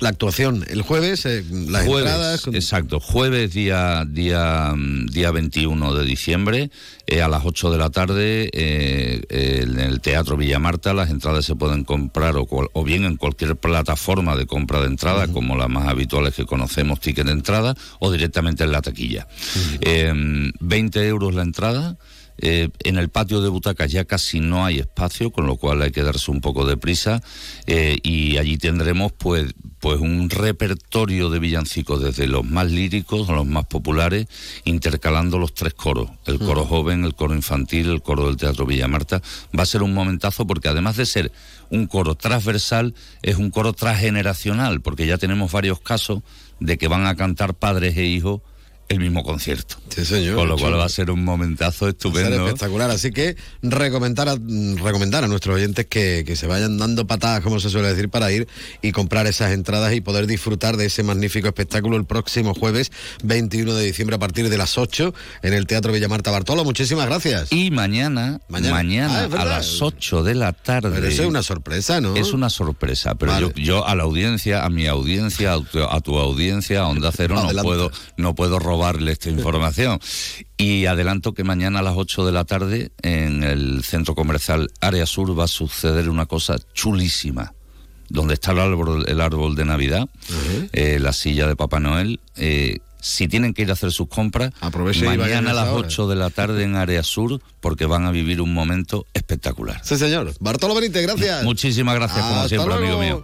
la 0.00 0.08
actuación 0.08 0.64
el 0.68 0.82
jueves, 0.82 1.24
eh, 1.24 1.44
las 1.68 1.86
Jueves, 1.86 2.10
entradas. 2.10 2.46
Exacto, 2.48 2.98
jueves 2.98 3.54
día, 3.54 4.04
día, 4.04 4.72
mm, 4.74 5.06
día 5.06 5.30
21 5.30 5.94
de 5.94 6.04
diciembre 6.04 6.70
eh, 7.06 7.22
a 7.22 7.28
las 7.28 7.44
8 7.44 7.70
de 7.70 7.78
la 7.78 7.90
tarde 7.90 8.50
eh, 8.52 9.22
en 9.28 9.78
el 9.78 10.00
Teatro 10.00 10.36
Villa 10.36 10.58
Marta. 10.58 10.94
Las 10.94 11.10
entradas 11.10 11.44
se 11.44 11.54
pueden 11.54 11.84
comprar 11.84 12.36
o, 12.36 12.44
cual- 12.46 12.70
o 12.72 12.82
bien 12.82 13.04
en 13.04 13.16
cualquier 13.16 13.54
plataforma 13.54 14.34
de 14.34 14.46
compra 14.46 14.80
de 14.80 14.86
entrada, 14.88 15.28
como 15.28 15.56
las 15.56 15.68
más 15.68 15.86
habituales 15.86 16.34
que 16.34 16.44
conocemos, 16.44 16.98
ticket 16.98 17.26
de 17.26 17.32
entrada, 17.32 17.76
o 18.00 18.10
directamente 18.10 18.64
en 18.64 18.72
la 18.72 18.82
taquilla. 18.82 19.28
Eh, 19.80 20.12
20 20.58 21.06
euros 21.06 21.34
la 21.36 21.42
entrada. 21.42 21.96
Eh, 22.38 22.68
en 22.80 22.96
el 22.98 23.10
patio 23.10 23.40
de 23.40 23.48
butacas 23.48 23.92
ya 23.92 24.04
casi 24.04 24.40
no 24.40 24.64
hay 24.64 24.80
espacio, 24.80 25.30
con 25.30 25.46
lo 25.46 25.56
cual 25.56 25.82
hay 25.82 25.92
que 25.92 26.02
darse 26.02 26.30
un 26.30 26.40
poco 26.40 26.66
de 26.66 26.76
prisa 26.76 27.22
eh, 27.66 27.98
y 28.02 28.38
allí 28.38 28.58
tendremos 28.58 29.12
pues 29.12 29.54
pues 29.84 30.00
un 30.00 30.30
repertorio 30.30 31.28
de 31.28 31.38
villancicos 31.38 32.02
desde 32.02 32.26
los 32.26 32.42
más 32.42 32.70
líricos 32.70 33.28
a 33.28 33.34
los 33.34 33.44
más 33.44 33.66
populares, 33.66 34.26
intercalando 34.64 35.38
los 35.38 35.52
tres 35.52 35.74
coros, 35.74 36.08
el 36.24 36.38
coro 36.38 36.64
joven, 36.64 37.04
el 37.04 37.14
coro 37.14 37.34
infantil, 37.34 37.90
el 37.90 38.00
coro 38.00 38.28
del 38.28 38.38
Teatro 38.38 38.64
Villamarta. 38.64 39.20
Va 39.56 39.64
a 39.64 39.66
ser 39.66 39.82
un 39.82 39.92
momentazo 39.92 40.46
porque 40.46 40.68
además 40.68 40.96
de 40.96 41.04
ser 41.04 41.32
un 41.68 41.86
coro 41.86 42.14
transversal, 42.14 42.94
es 43.20 43.36
un 43.36 43.50
coro 43.50 43.74
transgeneracional, 43.74 44.80
porque 44.80 45.06
ya 45.06 45.18
tenemos 45.18 45.52
varios 45.52 45.80
casos 45.80 46.22
de 46.60 46.78
que 46.78 46.88
van 46.88 47.04
a 47.04 47.14
cantar 47.14 47.52
padres 47.52 47.94
e 47.98 48.06
hijos 48.06 48.40
el 48.88 49.00
mismo 49.00 49.22
concierto. 49.24 49.76
Sí, 49.88 50.04
señor. 50.04 50.36
Con 50.36 50.48
lo 50.48 50.56
cual 50.58 50.74
va 50.78 50.84
a 50.84 50.88
ser 50.88 51.10
un 51.10 51.24
momentazo 51.24 51.86
Va 51.86 51.90
a 51.90 51.92
ser 51.92 51.96
estupendo. 51.96 52.46
espectacular. 52.46 52.90
Así 52.90 53.10
que 53.12 53.36
recomendar 53.62 54.28
a, 54.28 54.36
recomendar 54.82 55.24
a 55.24 55.28
nuestros 55.28 55.56
oyentes 55.56 55.86
que, 55.86 56.24
que 56.26 56.36
se 56.36 56.46
vayan 56.46 56.78
dando 56.78 57.06
patadas, 57.06 57.40
como 57.42 57.60
se 57.60 57.70
suele 57.70 57.88
decir, 57.88 58.08
para 58.08 58.30
ir 58.32 58.46
y 58.82 58.92
comprar 58.92 59.26
esas 59.26 59.52
entradas 59.52 59.94
y 59.94 60.00
poder 60.00 60.26
disfrutar 60.26 60.76
de 60.76 60.86
ese 60.86 61.02
magnífico 61.02 61.48
espectáculo 61.48 61.96
el 61.96 62.04
próximo 62.04 62.54
jueves 62.54 62.92
21 63.22 63.74
de 63.74 63.84
diciembre 63.84 64.16
a 64.16 64.18
partir 64.18 64.48
de 64.48 64.58
las 64.58 64.76
8 64.78 65.14
en 65.42 65.52
el 65.54 65.66
Teatro 65.66 65.92
Villamarta 65.92 66.30
Bartolo. 66.30 66.64
Muchísimas 66.64 67.06
gracias. 67.06 67.52
Y 67.52 67.70
mañana, 67.70 68.40
Mañana. 68.48 68.74
mañana, 68.74 69.28
Ah, 69.32 69.42
a 69.42 69.44
las 69.44 69.80
8 69.80 70.22
de 70.22 70.34
la 70.34 70.52
tarde. 70.52 70.90
Pero 70.94 71.06
eso 71.08 71.22
es 71.22 71.28
una 71.28 71.42
sorpresa, 71.42 72.00
¿no? 72.00 72.16
Es 72.16 72.32
una 72.32 72.50
sorpresa, 72.50 73.14
pero 73.14 73.32
Vale. 73.32 73.46
yo, 73.56 73.62
yo 73.62 73.86
a 73.86 73.94
la 73.94 74.02
audiencia, 74.04 74.64
a 74.64 74.70
mi 74.70 74.86
audiencia, 74.86 75.54
a 75.54 75.60
tu, 75.62 75.82
a 75.82 76.00
tu 76.00 76.18
audiencia, 76.18 76.80
a 76.80 76.88
Onda 76.88 77.10
Cero, 77.14 77.36
no 77.54 77.62
puedo, 77.62 77.90
no 78.16 78.34
puedo 78.34 78.58
robarle 78.74 79.12
esta 79.12 79.30
información. 79.30 80.00
Y 80.56 80.86
adelanto 80.86 81.32
que 81.32 81.44
mañana 81.44 81.78
a 81.78 81.82
las 81.82 81.94
8 81.96 82.26
de 82.26 82.32
la 82.32 82.44
tarde 82.44 82.90
en 83.02 83.42
el 83.44 83.84
centro 83.84 84.14
comercial 84.14 84.70
Área 84.80 85.06
Sur 85.06 85.38
va 85.38 85.44
a 85.44 85.48
suceder 85.48 86.08
una 86.08 86.26
cosa 86.26 86.56
chulísima. 86.72 87.54
Donde 88.08 88.34
está 88.34 88.52
el 88.52 88.58
árbol, 88.58 89.04
el 89.08 89.20
árbol 89.20 89.54
de 89.56 89.64
Navidad, 89.64 90.08
eh, 90.72 90.98
la 91.00 91.12
silla 91.12 91.46
de 91.46 91.56
Papá 91.56 91.80
Noel. 91.80 92.20
eh, 92.36 92.78
si 93.00 93.28
tienen 93.28 93.52
que 93.52 93.60
ir 93.60 93.68
a 93.68 93.74
hacer 93.74 93.92
sus 93.92 94.08
compras, 94.08 94.50
vayan 94.62 95.18
mañana 95.18 95.50
a 95.50 95.52
las 95.54 95.68
hora. 95.68 95.86
8 95.86 96.08
de 96.08 96.16
la 96.16 96.30
tarde 96.30 96.64
en 96.64 96.74
Área 96.74 97.02
Sur, 97.02 97.38
porque 97.60 97.84
van 97.84 98.06
a 98.06 98.10
vivir 98.10 98.40
un 98.40 98.54
momento 98.54 99.04
espectacular. 99.12 99.78
Sí, 99.84 99.98
señor. 99.98 100.32
Bartolo 100.40 100.74
Benítez, 100.74 101.02
gracias. 101.02 101.44
Muchísimas 101.44 101.96
gracias, 101.96 102.24
como 102.24 102.48
siempre, 102.48 102.72
amigo 102.72 102.98
mío. 102.98 103.22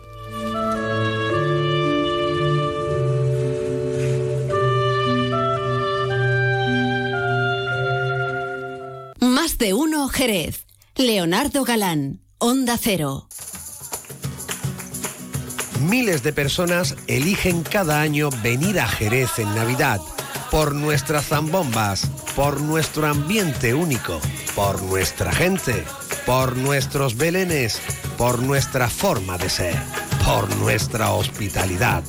Jerez. 10.10 10.66
Leonardo 10.96 11.64
Galán, 11.64 12.20
Onda 12.38 12.76
Cero. 12.76 13.28
Miles 15.88 16.22
de 16.22 16.32
personas 16.32 16.94
eligen 17.06 17.62
cada 17.62 18.02
año 18.02 18.28
venir 18.42 18.78
a 18.78 18.86
Jerez 18.86 19.38
en 19.38 19.54
Navidad 19.54 20.00
por 20.50 20.74
nuestras 20.74 21.28
zambombas, 21.28 22.06
por 22.36 22.60
nuestro 22.60 23.06
ambiente 23.06 23.72
único, 23.72 24.20
por 24.54 24.82
nuestra 24.82 25.32
gente, 25.32 25.84
por 26.26 26.56
nuestros 26.56 27.16
belenes, 27.16 27.80
por 28.18 28.42
nuestra 28.42 28.90
forma 28.90 29.38
de 29.38 29.48
ser, 29.48 29.76
por 30.24 30.54
nuestra 30.56 31.12
hospitalidad, 31.12 32.02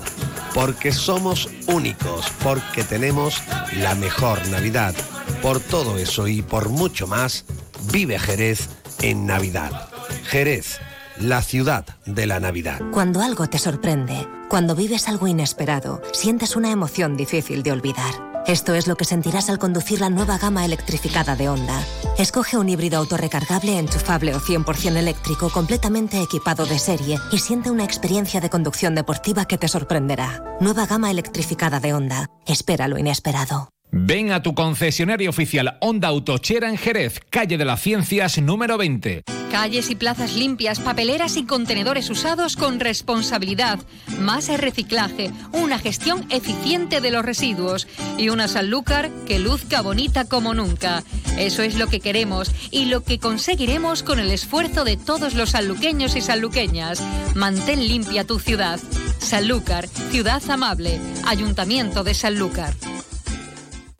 porque 0.53 0.91
somos 0.91 1.49
únicos, 1.67 2.25
porque 2.43 2.83
tenemos 2.83 3.41
la 3.77 3.95
mejor 3.95 4.45
Navidad. 4.49 4.95
Por 5.41 5.59
todo 5.59 5.97
eso 5.97 6.27
y 6.27 6.41
por 6.41 6.69
mucho 6.69 7.07
más, 7.07 7.45
vive 7.91 8.19
Jerez 8.19 8.69
en 9.01 9.25
Navidad. 9.25 9.89
Jerez, 10.23 10.79
la 11.17 11.41
ciudad 11.41 11.85
de 12.05 12.25
la 12.25 12.39
Navidad. 12.39 12.81
Cuando 12.91 13.21
algo 13.21 13.47
te 13.47 13.57
sorprende, 13.57 14.27
cuando 14.49 14.75
vives 14.75 15.07
algo 15.07 15.27
inesperado, 15.27 16.01
sientes 16.13 16.55
una 16.55 16.71
emoción 16.71 17.17
difícil 17.17 17.63
de 17.63 17.71
olvidar. 17.71 18.31
Esto 18.47 18.73
es 18.73 18.87
lo 18.87 18.95
que 18.95 19.05
sentirás 19.05 19.49
al 19.49 19.59
conducir 19.59 20.01
la 20.01 20.09
nueva 20.09 20.37
gama 20.39 20.65
electrificada 20.65 21.35
de 21.35 21.47
Honda. 21.47 21.79
Escoge 22.17 22.57
un 22.57 22.69
híbrido 22.69 22.97
autorrecargable, 22.97 23.77
enchufable 23.77 24.33
o 24.33 24.39
100% 24.39 24.97
eléctrico 24.97 25.49
completamente 25.51 26.21
equipado 26.21 26.65
de 26.65 26.79
serie 26.79 27.19
y 27.31 27.37
siente 27.37 27.69
una 27.69 27.83
experiencia 27.83 28.41
de 28.41 28.49
conducción 28.49 28.95
deportiva 28.95 29.45
que 29.45 29.59
te 29.59 29.67
sorprenderá. 29.67 30.43
Nueva 30.59 30.87
gama 30.87 31.11
electrificada 31.11 31.79
de 31.79 31.93
Honda. 31.93 32.27
Espera 32.47 32.87
lo 32.87 32.97
inesperado. 32.97 33.69
Ven 33.93 34.31
a 34.31 34.41
tu 34.41 34.55
concesionario 34.55 35.29
oficial 35.29 35.77
Honda 35.81 36.07
Autochera 36.07 36.69
en 36.69 36.77
Jerez, 36.77 37.19
calle 37.29 37.57
de 37.57 37.65
las 37.65 37.81
Ciencias 37.81 38.41
número 38.41 38.77
20. 38.77 39.23
Calles 39.51 39.89
y 39.89 39.95
plazas 39.95 40.33
limpias, 40.33 40.79
papeleras 40.79 41.35
y 41.35 41.43
contenedores 41.43 42.09
usados 42.09 42.55
con 42.55 42.79
responsabilidad, 42.79 43.79
más 44.17 44.47
reciclaje, 44.47 45.29
una 45.51 45.77
gestión 45.77 46.25
eficiente 46.29 47.01
de 47.01 47.11
los 47.11 47.25
residuos 47.25 47.85
y 48.17 48.29
una 48.29 48.47
Sanlúcar 48.47 49.11
que 49.27 49.39
luzca 49.39 49.81
bonita 49.81 50.23
como 50.23 50.53
nunca. 50.53 51.03
Eso 51.37 51.61
es 51.61 51.75
lo 51.75 51.87
que 51.87 51.99
queremos 51.99 52.49
y 52.71 52.85
lo 52.85 53.03
que 53.03 53.19
conseguiremos 53.19 54.03
con 54.03 54.19
el 54.19 54.31
esfuerzo 54.31 54.85
de 54.85 54.95
todos 54.95 55.33
los 55.33 55.49
sanluqueños 55.49 56.15
y 56.15 56.21
sanluqueñas. 56.21 57.03
Mantén 57.35 57.85
limpia 57.85 58.25
tu 58.25 58.39
ciudad. 58.39 58.79
Sanlúcar, 59.19 59.89
ciudad 60.11 60.41
amable, 60.49 61.01
Ayuntamiento 61.25 62.05
de 62.05 62.13
Sanlúcar. 62.13 62.73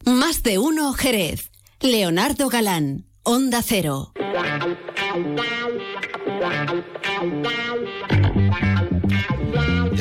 Más 0.05 0.43
de 0.43 0.57
uno 0.57 0.93
Jerez. 0.93 1.51
Leonardo 1.79 2.49
Galán, 2.49 3.05
Onda 3.23 3.61
Cero. 3.63 4.13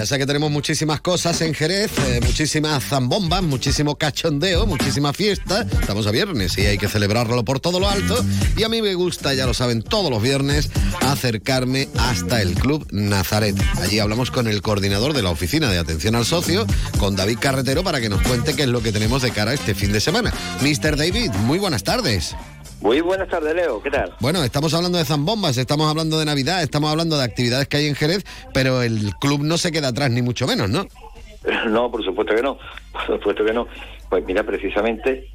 Ya 0.00 0.06
sé 0.06 0.16
que 0.16 0.24
tenemos 0.24 0.50
muchísimas 0.50 1.02
cosas 1.02 1.42
en 1.42 1.52
Jerez, 1.52 1.90
eh, 2.06 2.20
muchísimas 2.22 2.82
zambombas, 2.82 3.42
muchísimo 3.42 3.96
cachondeo, 3.96 4.64
muchísima 4.64 5.12
fiesta. 5.12 5.66
Estamos 5.78 6.06
a 6.06 6.10
viernes 6.10 6.56
y 6.56 6.62
hay 6.62 6.78
que 6.78 6.88
celebrarlo 6.88 7.44
por 7.44 7.60
todo 7.60 7.78
lo 7.78 7.86
alto. 7.86 8.16
Y 8.56 8.62
a 8.62 8.70
mí 8.70 8.80
me 8.80 8.94
gusta, 8.94 9.34
ya 9.34 9.44
lo 9.44 9.52
saben, 9.52 9.82
todos 9.82 10.10
los 10.10 10.22
viernes 10.22 10.70
acercarme 11.02 11.90
hasta 11.98 12.40
el 12.40 12.54
Club 12.54 12.86
Nazaret. 12.90 13.54
Allí 13.82 13.98
hablamos 13.98 14.30
con 14.30 14.48
el 14.48 14.62
coordinador 14.62 15.12
de 15.12 15.20
la 15.20 15.28
Oficina 15.28 15.70
de 15.70 15.76
Atención 15.76 16.14
al 16.14 16.24
Socio, 16.24 16.64
con 16.98 17.14
David 17.14 17.36
Carretero, 17.38 17.84
para 17.84 18.00
que 18.00 18.08
nos 18.08 18.22
cuente 18.22 18.54
qué 18.54 18.62
es 18.62 18.68
lo 18.70 18.82
que 18.82 18.92
tenemos 18.92 19.20
de 19.20 19.32
cara 19.32 19.50
a 19.50 19.54
este 19.54 19.74
fin 19.74 19.92
de 19.92 20.00
semana. 20.00 20.32
Mr. 20.62 20.96
David, 20.96 21.30
muy 21.44 21.58
buenas 21.58 21.84
tardes. 21.84 22.34
Muy 22.80 23.00
buenas 23.02 23.28
tardes, 23.28 23.54
Leo. 23.54 23.82
¿Qué 23.82 23.90
tal? 23.90 24.14
Bueno, 24.20 24.42
estamos 24.42 24.72
hablando 24.72 24.96
de 24.98 25.04
zambombas, 25.04 25.58
estamos 25.58 25.88
hablando 25.90 26.18
de 26.18 26.24
Navidad, 26.24 26.62
estamos 26.62 26.90
hablando 26.90 27.18
de 27.18 27.24
actividades 27.24 27.68
que 27.68 27.76
hay 27.76 27.86
en 27.86 27.94
Jerez, 27.94 28.24
pero 28.54 28.82
el 28.82 29.12
club 29.20 29.42
no 29.42 29.58
se 29.58 29.70
queda 29.70 29.88
atrás, 29.88 30.10
ni 30.10 30.22
mucho 30.22 30.46
menos, 30.46 30.70
¿no? 30.70 30.86
No, 31.68 31.90
por 31.90 32.04
supuesto 32.04 32.34
que 32.34 32.42
no. 32.42 32.58
Por 32.92 33.18
supuesto 33.18 33.44
que 33.44 33.52
no. 33.52 33.66
Pues 34.10 34.24
mira, 34.26 34.42
precisamente 34.42 35.28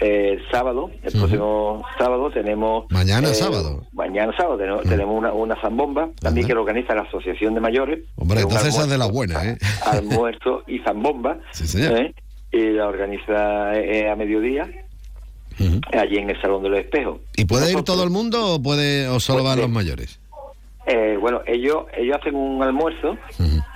eh, 0.00 0.38
el 0.38 0.50
sábado, 0.50 0.90
el 1.02 1.12
próximo 1.12 1.84
sábado 1.98 2.30
tenemos... 2.30 2.86
Mañana 2.90 3.28
eh, 3.28 3.34
sábado. 3.34 3.86
Mañana 3.92 4.32
sábado 4.36 4.56
tenemos, 4.56 4.82
tenemos 4.82 5.18
una, 5.18 5.32
una 5.32 5.60
zambomba, 5.60 6.08
también 6.20 6.46
que 6.46 6.54
lo 6.54 6.62
organiza 6.62 6.94
la 6.94 7.02
Asociación 7.02 7.54
de 7.54 7.60
Mayores. 7.60 8.00
Hombre, 8.16 8.40
entonces 8.40 8.68
esa 8.68 8.82
es 8.84 8.90
de 8.90 8.98
la 8.98 9.06
buena, 9.06 9.44
¿eh? 9.44 9.58
Almuerzo 9.84 10.62
y 10.66 10.78
zambomba. 10.80 11.38
Sí, 11.52 11.66
señor. 11.66 12.00
¿eh? 12.00 12.14
Y 12.50 12.70
la 12.70 12.88
organiza 12.88 13.74
eh, 13.78 14.10
a 14.10 14.16
mediodía. 14.16 14.68
Allí 15.92 16.18
en 16.18 16.30
el 16.30 16.40
Salón 16.40 16.62
de 16.62 16.68
los 16.70 16.78
Espejos. 16.80 17.20
¿Y 17.36 17.44
puede 17.44 17.72
ir 17.72 17.82
todo 17.82 18.04
el 18.04 18.10
mundo 18.10 18.54
o, 18.54 18.62
puede, 18.62 19.08
o 19.08 19.20
solo 19.20 19.42
van 19.44 19.60
los 19.60 19.70
mayores? 19.70 20.18
Eh, 20.86 21.16
bueno, 21.20 21.42
ellos 21.46 21.84
ellos 21.96 22.16
hacen 22.20 22.34
un 22.34 22.60
almuerzo 22.62 23.16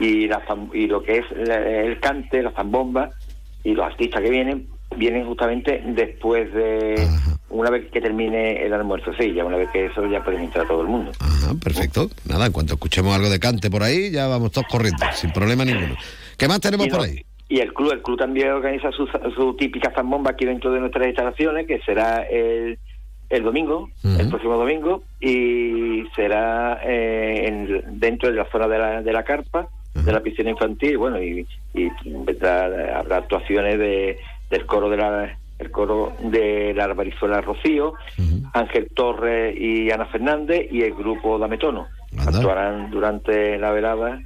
y, 0.00 0.26
la 0.26 0.42
y 0.74 0.86
lo 0.88 1.02
que 1.02 1.18
es 1.18 1.24
la- 1.36 1.58
el 1.64 2.00
cante, 2.00 2.42
la 2.42 2.50
zambomba 2.50 3.10
y 3.62 3.74
los 3.74 3.86
artistas 3.86 4.20
que 4.22 4.30
vienen, 4.30 4.66
vienen 4.96 5.24
justamente 5.26 5.82
después 5.86 6.52
de 6.52 7.08
una 7.48 7.70
vez 7.70 7.88
que 7.92 8.00
termine 8.00 8.64
el 8.66 8.72
almuerzo. 8.72 9.12
Sí, 9.18 9.32
ya 9.34 9.44
una 9.44 9.56
vez 9.56 9.68
que 9.72 9.86
eso 9.86 10.04
ya 10.10 10.22
pueden 10.24 10.42
entrar 10.42 10.66
todo 10.66 10.82
el 10.82 10.88
mundo. 10.88 11.12
Ah, 11.20 11.54
perfecto. 11.62 12.10
Nada, 12.28 12.46
en 12.46 12.52
cuanto 12.52 12.74
escuchemos 12.74 13.14
algo 13.14 13.28
de 13.30 13.38
cante 13.38 13.70
por 13.70 13.84
ahí, 13.84 14.10
ya 14.10 14.26
vamos 14.26 14.50
todos 14.50 14.66
corriendo, 14.68 15.04
sin 15.14 15.30
problema 15.32 15.64
ninguno. 15.64 15.94
¿Qué 16.36 16.48
más 16.48 16.60
tenemos 16.60 16.88
por 16.88 17.00
ahí? 17.02 17.24
Y 17.48 17.60
el 17.60 17.72
club, 17.72 17.92
el 17.92 18.02
club 18.02 18.18
también 18.18 18.50
organiza 18.50 18.90
su, 18.92 19.06
su 19.34 19.54
típica 19.54 19.92
zambomba 19.94 20.32
aquí 20.32 20.44
dentro 20.44 20.72
de 20.72 20.80
nuestras 20.80 21.06
instalaciones, 21.06 21.66
que 21.66 21.78
será 21.80 22.22
el, 22.24 22.78
el 23.28 23.42
domingo, 23.44 23.88
el 24.02 24.28
próximo 24.28 24.56
domingo, 24.56 25.02
y 25.20 26.04
será 26.16 26.80
eh, 26.84 27.44
en- 27.46 28.00
dentro 28.00 28.28
de 28.30 28.36
la 28.36 28.46
zona 28.50 28.66
de 28.66 28.78
la, 28.78 29.02
de 29.02 29.12
la 29.12 29.22
carpa, 29.22 29.68
de 29.94 30.12
la 30.12 30.20
piscina 30.20 30.50
infantil, 30.50 30.98
bueno, 30.98 31.22
y, 31.22 31.46
y 31.74 31.88
habrá 32.44 33.16
actuaciones 33.18 33.78
de, 33.78 34.18
del 34.50 34.66
coro 34.66 34.90
de 34.90 34.96
la 34.96 35.38
el 35.58 35.70
coro 35.70 36.12
de 36.20 36.74
la 36.74 36.84
Arbarizuela 36.84 37.40
Rocío, 37.40 37.94
Ángel 38.52 38.88
Torres 38.94 39.56
y 39.58 39.90
Ana 39.90 40.04
Fernández 40.04 40.66
y 40.70 40.82
el 40.82 40.92
grupo 40.94 41.38
Dametono. 41.38 41.86
Actuarán 42.18 42.90
durante 42.90 43.56
la 43.58 43.70
velada 43.70 44.20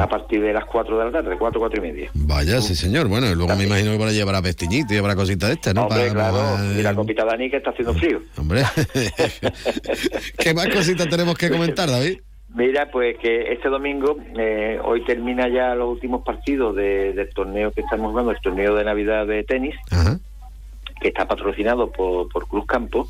a 0.00 0.08
partir 0.08 0.40
de 0.42 0.52
las 0.52 0.64
4 0.64 0.98
de 0.98 1.04
la 1.06 1.10
tarde, 1.12 1.36
4, 1.38 1.60
4 1.60 1.78
y 1.78 1.80
media. 1.92 2.10
Vaya, 2.14 2.60
sí, 2.60 2.74
señor. 2.74 3.08
Bueno, 3.08 3.26
y 3.30 3.34
luego 3.34 3.54
me 3.56 3.64
imagino 3.64 3.92
que 3.92 3.98
por 3.98 4.08
allí 4.08 4.20
habrá 4.20 4.40
pestiñito 4.42 4.94
y 4.94 4.96
habrá 4.98 5.14
cositas 5.16 5.48
de 5.50 5.54
estas, 5.56 5.74
¿no? 5.74 5.82
Hombre, 5.86 6.10
claro, 6.10 6.56
y 6.78 6.82
la 6.82 6.94
copita 6.94 7.24
Dani 7.24 7.50
que 7.50 7.56
está 7.58 7.70
haciendo 7.70 7.94
frío. 7.94 8.20
Hombre, 8.38 8.62
¿qué 10.38 10.54
más 10.54 10.68
cositas 10.68 11.08
tenemos 11.08 11.36
que 11.36 11.50
comentar, 11.50 11.88
David? 11.88 12.18
Mira, 12.54 12.90
pues 12.90 13.18
que 13.18 13.52
este 13.52 13.68
domingo, 13.68 14.16
eh, 14.38 14.78
hoy 14.82 15.04
termina 15.04 15.48
ya 15.48 15.74
los 15.74 15.90
últimos 15.92 16.24
partidos 16.24 16.74
de- 16.74 17.12
del 17.12 17.28
torneo 17.34 17.70
que 17.72 17.82
estamos 17.82 18.10
jugando, 18.10 18.30
el 18.32 18.40
torneo 18.40 18.74
de 18.74 18.84
Navidad 18.84 19.26
de 19.26 19.44
tenis, 19.44 19.74
que 21.00 21.08
está 21.08 21.28
patrocinado 21.28 21.90
por, 21.92 22.28
por 22.30 22.48
Cruz 22.48 22.64
Campo. 22.66 23.06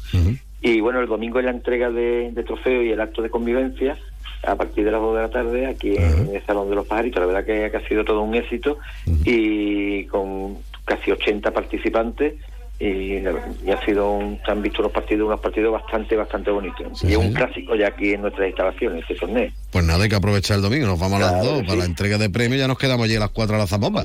Y 0.61 0.81
bueno, 0.81 1.01
el 1.01 1.07
domingo 1.07 1.39
es 1.39 1.45
la 1.45 1.53
entrega 1.53 1.89
de, 1.91 2.33
de 2.33 2.43
trofeos 2.43 2.85
y 2.85 2.91
el 2.91 3.01
acto 3.01 3.23
de 3.23 3.31
convivencia 3.31 3.97
a 4.43 4.57
partir 4.57 4.85
de 4.85 4.91
las 4.91 5.01
2 5.01 5.17
de 5.17 5.23
la 5.23 5.31
tarde 5.31 5.67
aquí 5.67 5.97
en 5.97 6.35
el 6.35 6.47
Salón 6.47 6.69
de 6.71 6.77
los 6.77 6.87
Pajaritos. 6.87 7.21
La 7.21 7.27
verdad 7.27 7.45
que, 7.45 7.71
que 7.71 7.77
ha 7.77 7.89
sido 7.89 8.05
todo 8.05 8.23
un 8.23 8.35
éxito 8.35 8.79
y 9.25 10.05
con 10.05 10.59
casi 10.85 11.11
80 11.11 11.51
participantes. 11.53 12.35
Y, 12.81 13.17
ha 13.27 13.85
sido 13.85 14.13
un, 14.13 14.39
se 14.45 14.53
han 14.53 14.63
visto 14.63 14.81
unos 14.83 14.93
partidos, 14.93 15.27
unos 15.27 15.41
partidos 15.41 15.73
bastante, 15.73 16.15
bastante 16.15 16.53
bonitos. 16.53 17.03
y 17.03 17.11
es 17.11 17.17
un 17.17 17.33
clásico 17.33 17.75
ya 17.75 17.89
aquí 17.89 18.13
en 18.13 18.23
nuestras 18.23 18.47
instalaciones, 18.47 19.03
este 19.03 19.17
torneo. 19.17 19.51
Pues 19.73 19.85
nada, 19.85 20.05
hay 20.05 20.09
que 20.09 20.15
aprovechar 20.15 20.59
el 20.59 20.63
domingo. 20.63 20.87
Nos 20.87 21.01
vamos 21.01 21.21
a 21.21 21.33
las 21.33 21.45
dos 21.45 21.63
para 21.65 21.81
la 21.81 21.85
entrega 21.87 22.19
de 22.19 22.31
premios. 22.31 22.61
Ya 22.61 22.69
nos 22.69 22.79
quedamos 22.79 23.07
allí 23.07 23.17
a 23.17 23.21
las 23.21 23.31
cuatro 23.31 23.57
a 23.57 23.59
la 23.59 23.67
zambomba. 23.67 24.05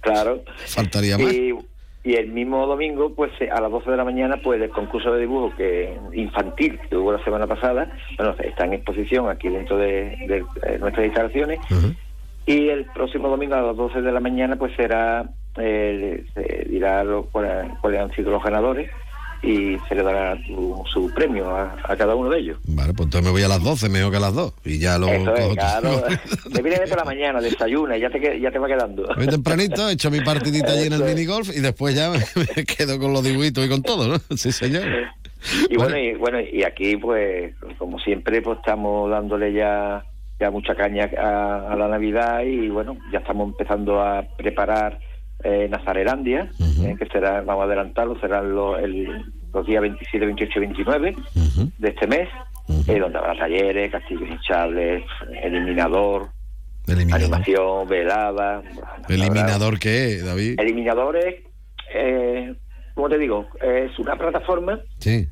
Claro. 0.00 0.42
Faltaría 0.66 1.18
más. 1.18 1.32
Y, 1.34 1.52
y 2.04 2.14
el 2.16 2.28
mismo 2.28 2.66
domingo, 2.66 3.14
pues 3.14 3.32
eh, 3.40 3.48
a 3.50 3.60
las 3.62 3.70
12 3.70 3.90
de 3.90 3.96
la 3.96 4.04
mañana, 4.04 4.36
pues 4.42 4.60
el 4.60 4.68
concurso 4.70 5.10
de 5.12 5.20
dibujo 5.20 5.54
que 5.56 5.98
infantil 6.12 6.78
que 6.88 6.96
hubo 6.96 7.12
la 7.12 7.24
semana 7.24 7.46
pasada, 7.46 7.90
bueno, 8.18 8.34
está 8.44 8.66
en 8.66 8.74
exposición 8.74 9.28
aquí 9.30 9.48
dentro 9.48 9.78
de, 9.78 10.14
de, 10.28 10.44
eh, 10.66 10.78
nuestras 10.78 11.06
instalaciones. 11.06 11.58
Y 12.46 12.68
el 12.68 12.84
próximo 12.86 13.28
domingo 13.28 13.54
a 13.54 13.62
las 13.62 13.76
12 13.76 14.02
de 14.02 14.12
la 14.12 14.20
mañana, 14.20 14.56
pues 14.56 14.72
será, 14.76 15.24
eh, 15.56 16.24
se 16.34 16.66
dirá 16.68 17.02
lo- 17.04 17.24
cuáles 17.30 18.00
han 18.00 18.12
sido 18.12 18.30
los 18.32 18.42
ganadores 18.44 18.90
y 19.44 19.78
se 19.88 19.94
le 19.94 20.02
dará 20.02 20.36
su, 20.46 20.82
su 20.92 21.12
premio 21.14 21.48
a, 21.48 21.76
a 21.84 21.96
cada 21.96 22.14
uno 22.14 22.30
de 22.30 22.40
ellos. 22.40 22.58
Vale, 22.66 22.92
pues 22.94 23.06
entonces 23.06 23.24
me 23.24 23.30
voy 23.30 23.42
a 23.42 23.48
las 23.48 23.62
12, 23.62 23.88
mejor 23.88 24.10
que 24.10 24.16
a 24.16 24.20
las 24.20 24.34
2. 24.34 24.54
Y 24.64 24.78
ya 24.78 24.98
lo 24.98 25.08
Eso 25.08 25.34
es, 25.34 25.54
claro. 25.54 26.02
Me 26.54 26.62
viene 26.62 26.86
por 26.86 26.98
la 26.98 27.04
mañana, 27.04 27.40
desayuna 27.40 27.96
y 27.96 28.00
ya 28.00 28.10
te, 28.10 28.40
ya 28.40 28.50
te 28.50 28.58
va 28.58 28.66
quedando. 28.66 29.06
Voy 29.16 29.26
tempranito, 29.26 29.88
he 29.88 29.92
hecho 29.92 30.10
mi 30.10 30.20
partidita 30.20 30.72
allí 30.72 30.86
en 30.86 30.94
el 30.94 31.04
minigolf 31.04 31.54
y 31.54 31.60
después 31.60 31.94
ya 31.94 32.10
me, 32.10 32.18
me 32.56 32.64
quedo 32.64 32.98
con 32.98 33.12
los 33.12 33.22
dibujitos 33.22 33.66
y 33.66 33.68
con 33.68 33.82
todo, 33.82 34.08
¿no? 34.08 34.36
Sí, 34.36 34.52
señor. 34.52 34.84
Y 35.68 35.76
bueno, 35.76 35.98
y 35.98 36.14
bueno, 36.14 36.40
y 36.40 36.62
aquí 36.62 36.96
pues 36.96 37.54
como 37.76 37.98
siempre 37.98 38.40
pues 38.40 38.56
estamos 38.60 39.10
dándole 39.10 39.52
ya 39.52 40.02
ya 40.40 40.50
mucha 40.50 40.74
caña 40.74 41.10
a, 41.18 41.70
a 41.70 41.76
la 41.76 41.86
Navidad 41.88 42.40
y 42.40 42.68
bueno, 42.70 42.96
ya 43.12 43.18
estamos 43.18 43.48
empezando 43.50 44.00
a 44.00 44.22
preparar 44.38 44.98
eh, 45.44 45.68
Nazarelandia, 45.70 46.50
eh, 46.82 46.96
que 46.98 47.06
será, 47.06 47.42
vamos 47.42 47.62
a 47.62 47.66
adelantarlo, 47.66 48.18
serán 48.20 48.54
los, 48.54 48.78
el- 48.80 49.24
los 49.52 49.66
días 49.66 49.82
27, 49.82 50.26
28 50.26 50.52
y 50.58 50.60
29 50.60 51.16
de 51.78 51.88
este 51.88 52.06
mes, 52.08 52.28
eh, 52.88 52.98
donde 52.98 53.18
habrá 53.18 53.36
talleres, 53.38 53.92
castillos 53.92 54.28
hinchables, 54.28 55.04
eliminador, 55.42 56.28
animación, 57.12 57.86
velada. 57.88 58.62
¿Eliminador 59.08 59.78
qué, 59.78 60.18
David? 60.24 60.58
Eliminadores, 60.58 61.44
eh, 61.94 62.54
¿cómo 62.94 63.08
te 63.08 63.18
digo? 63.18 63.46
Es 63.62 63.96
una 63.98 64.16
plataforma 64.16 64.80
Sí. 64.98 65.28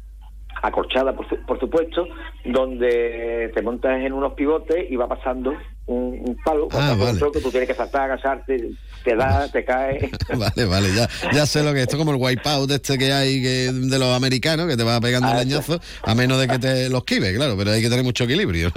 acorchada, 0.63 1.15
por, 1.15 1.29
su- 1.29 1.45
por 1.45 1.59
supuesto, 1.59 2.07
donde 2.45 3.51
te 3.55 3.63
montas 3.63 4.01
en 4.01 4.13
unos 4.13 4.35
pivotes 4.35 4.89
y 4.91 4.97
va 4.97 5.09
pasando 5.09 5.55
un, 5.87 6.21
un 6.29 6.37
palo, 6.45 6.69
Ah, 6.73 6.97
un 6.99 7.19
troco, 7.19 7.41
tú 7.41 7.51
tienes 7.51 7.69
que 7.69 7.75
saltar, 7.75 8.03
agacharte, 8.03 8.71
te 9.05 9.17
da, 9.17 9.49
te 9.51 9.65
cae. 9.65 10.11
Vale, 10.37 10.65
vale, 10.67 10.89
ya, 10.95 11.09
ya 11.33 11.45
sé 11.47 11.63
lo 11.63 11.73
que 11.73 11.79
es. 11.79 11.83
Esto 11.85 11.97
es 11.97 11.99
como 12.05 12.13
el 12.13 12.21
wipeout 12.23 12.71
este 12.71 12.97
que 12.99 13.13
hay 13.13 13.43
que, 13.43 13.71
de 13.73 13.99
los 13.99 14.17
americanos, 14.17 14.67
que 14.69 14.77
te 14.77 14.85
va 14.85 15.01
pegando 15.01 15.29
Ah, 15.29 15.33
un 15.33 15.39
leñazo, 15.39 15.81
a 16.05 16.15
menos 16.15 16.41
de 16.41 16.47
que 16.49 16.59
te 16.59 16.89
los 16.89 17.01
esquive, 17.01 17.35
claro, 17.35 17.57
pero 17.57 17.73
hay 17.73 17.83
que 17.83 17.89
tener 17.91 18.05
mucho 18.05 18.25
equilibrio. 18.25 18.69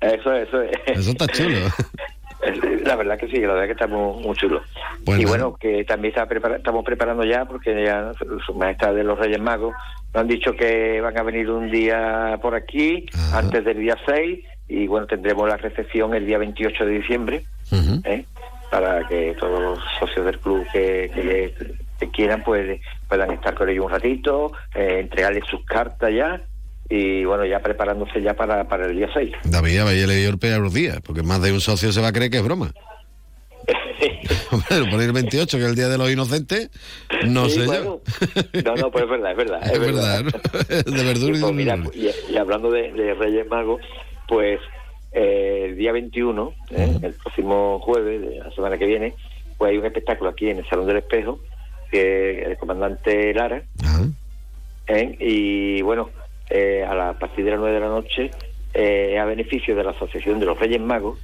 Eso, 0.00 0.32
eso 0.32 0.62
es. 0.62 0.72
Eso 0.86 1.10
está 1.10 1.26
chulo. 1.28 1.58
La 2.84 2.94
verdad 2.96 3.18
que 3.18 3.26
sí, 3.28 3.38
la 3.40 3.54
verdad 3.54 3.64
que 3.66 3.72
estamos 3.72 4.20
muy 4.22 4.36
chulos. 4.36 4.62
Pues 5.04 5.18
y 5.18 5.22
nada. 5.24 5.36
bueno, 5.36 5.56
que 5.58 5.84
también 5.84 6.12
está 6.14 6.28
prepara- 6.28 6.56
estamos 6.58 6.84
preparando 6.84 7.24
ya, 7.24 7.44
porque 7.46 7.82
ya 7.84 8.12
su 8.46 8.54
majestad 8.54 8.94
de 8.94 9.02
los 9.04 9.18
Reyes 9.18 9.40
Magos 9.40 9.74
nos 10.14 10.20
han 10.20 10.28
dicho 10.28 10.52
que 10.52 11.00
van 11.00 11.18
a 11.18 11.22
venir 11.22 11.50
un 11.50 11.70
día 11.70 12.38
por 12.42 12.54
aquí, 12.54 13.06
antes 13.32 13.64
del 13.64 13.78
día 13.80 13.96
6, 14.06 14.40
y 14.68 14.86
bueno, 14.86 15.06
tendremos 15.06 15.48
la 15.48 15.56
recepción 15.56 16.14
el 16.14 16.26
día 16.26 16.38
28 16.38 16.84
de 16.86 16.92
diciembre, 16.92 17.44
¿eh? 18.04 18.24
para 18.70 19.06
que 19.08 19.36
todos 19.38 19.60
los 19.60 19.78
socios 20.00 20.26
del 20.26 20.38
club 20.40 20.66
que, 20.72 21.10
que- 21.14 21.74
que 21.98 22.10
quieran 22.10 22.42
pues 22.44 22.80
puedan 23.08 23.30
estar 23.30 23.54
con 23.54 23.68
ellos 23.70 23.86
un 23.86 23.90
ratito, 23.90 24.52
eh, 24.74 24.98
entregarles 25.00 25.44
sus 25.48 25.64
cartas 25.64 26.10
ya, 26.12 26.42
y 26.90 27.24
bueno, 27.24 27.44
ya 27.46 27.60
preparándose 27.60 28.20
ya 28.20 28.34
para, 28.34 28.68
para 28.68 28.86
el 28.86 28.96
día 28.96 29.08
6. 29.14 29.32
David, 29.44 29.78
habéis 29.78 30.06
leído 30.06 30.30
el 30.30 30.38
peor 30.38 30.70
día, 30.70 31.00
porque 31.04 31.22
más 31.22 31.40
de 31.42 31.52
un 31.52 31.60
socio 31.60 31.90
se 31.92 32.00
va 32.02 32.08
a 32.08 32.12
creer 32.12 32.30
que 32.30 32.36
es 32.38 32.42
broma. 32.44 32.72
Hombre, 34.50 34.90
por 34.90 35.02
ir 35.02 35.12
28, 35.12 35.56
que 35.58 35.62
es 35.64 35.70
el 35.70 35.74
día 35.76 35.88
de 35.88 35.98
los 35.98 36.10
inocentes, 36.10 36.70
no 37.26 37.48
Sí, 37.48 37.60
sé 37.60 37.66
bueno. 37.66 37.82
yo. 37.84 38.62
No, 38.64 38.74
no, 38.76 38.90
pues 38.90 39.04
es 39.04 39.10
verdad, 39.10 39.30
es 39.32 39.36
verdad. 39.36 39.60
Es, 39.64 39.72
Es 39.72 39.80
verdad, 39.80 40.22
¿no? 40.22 40.30
de 40.96 41.04
verdura 41.04 41.38
y 41.38 41.40
pues, 41.40 41.46
de 41.46 41.52
mira, 41.52 41.78
y, 41.94 42.10
y 42.32 42.36
hablando 42.36 42.70
de, 42.70 42.92
de 42.92 43.14
Reyes 43.14 43.46
Magos, 43.48 43.80
pues 44.28 44.60
eh, 45.12 45.66
el 45.66 45.76
día 45.76 45.92
21, 45.92 46.52
¿eh? 46.70 46.98
el 47.02 47.14
próximo 47.14 47.78
jueves 47.80 48.20
de 48.20 48.38
la 48.38 48.50
semana 48.52 48.78
que 48.78 48.86
viene, 48.86 49.14
pues 49.56 49.70
hay 49.70 49.78
un 49.78 49.86
espectáculo 49.86 50.30
aquí 50.30 50.50
en 50.50 50.58
el 50.58 50.68
Salón 50.68 50.86
del 50.86 50.98
Espejo, 50.98 51.40
que 51.90 52.42
el 52.42 52.56
comandante 52.58 53.32
Lara, 53.32 53.62
¿eh? 54.88 55.16
y 55.18 55.82
bueno, 55.82 56.10
eh, 56.50 56.84
a, 56.88 56.94
la, 56.94 57.10
a 57.10 57.18
partir 57.18 57.44
de 57.44 57.52
las 57.52 57.60
9 57.60 57.74
de 57.74 57.80
la 57.80 57.88
noche, 57.88 58.30
eh, 58.74 59.18
a 59.18 59.24
beneficio 59.24 59.74
de 59.74 59.84
la 59.84 59.90
Asociación 59.92 60.38
de 60.38 60.46
los 60.46 60.58
Reyes 60.58 60.80
Magos, 60.80 61.18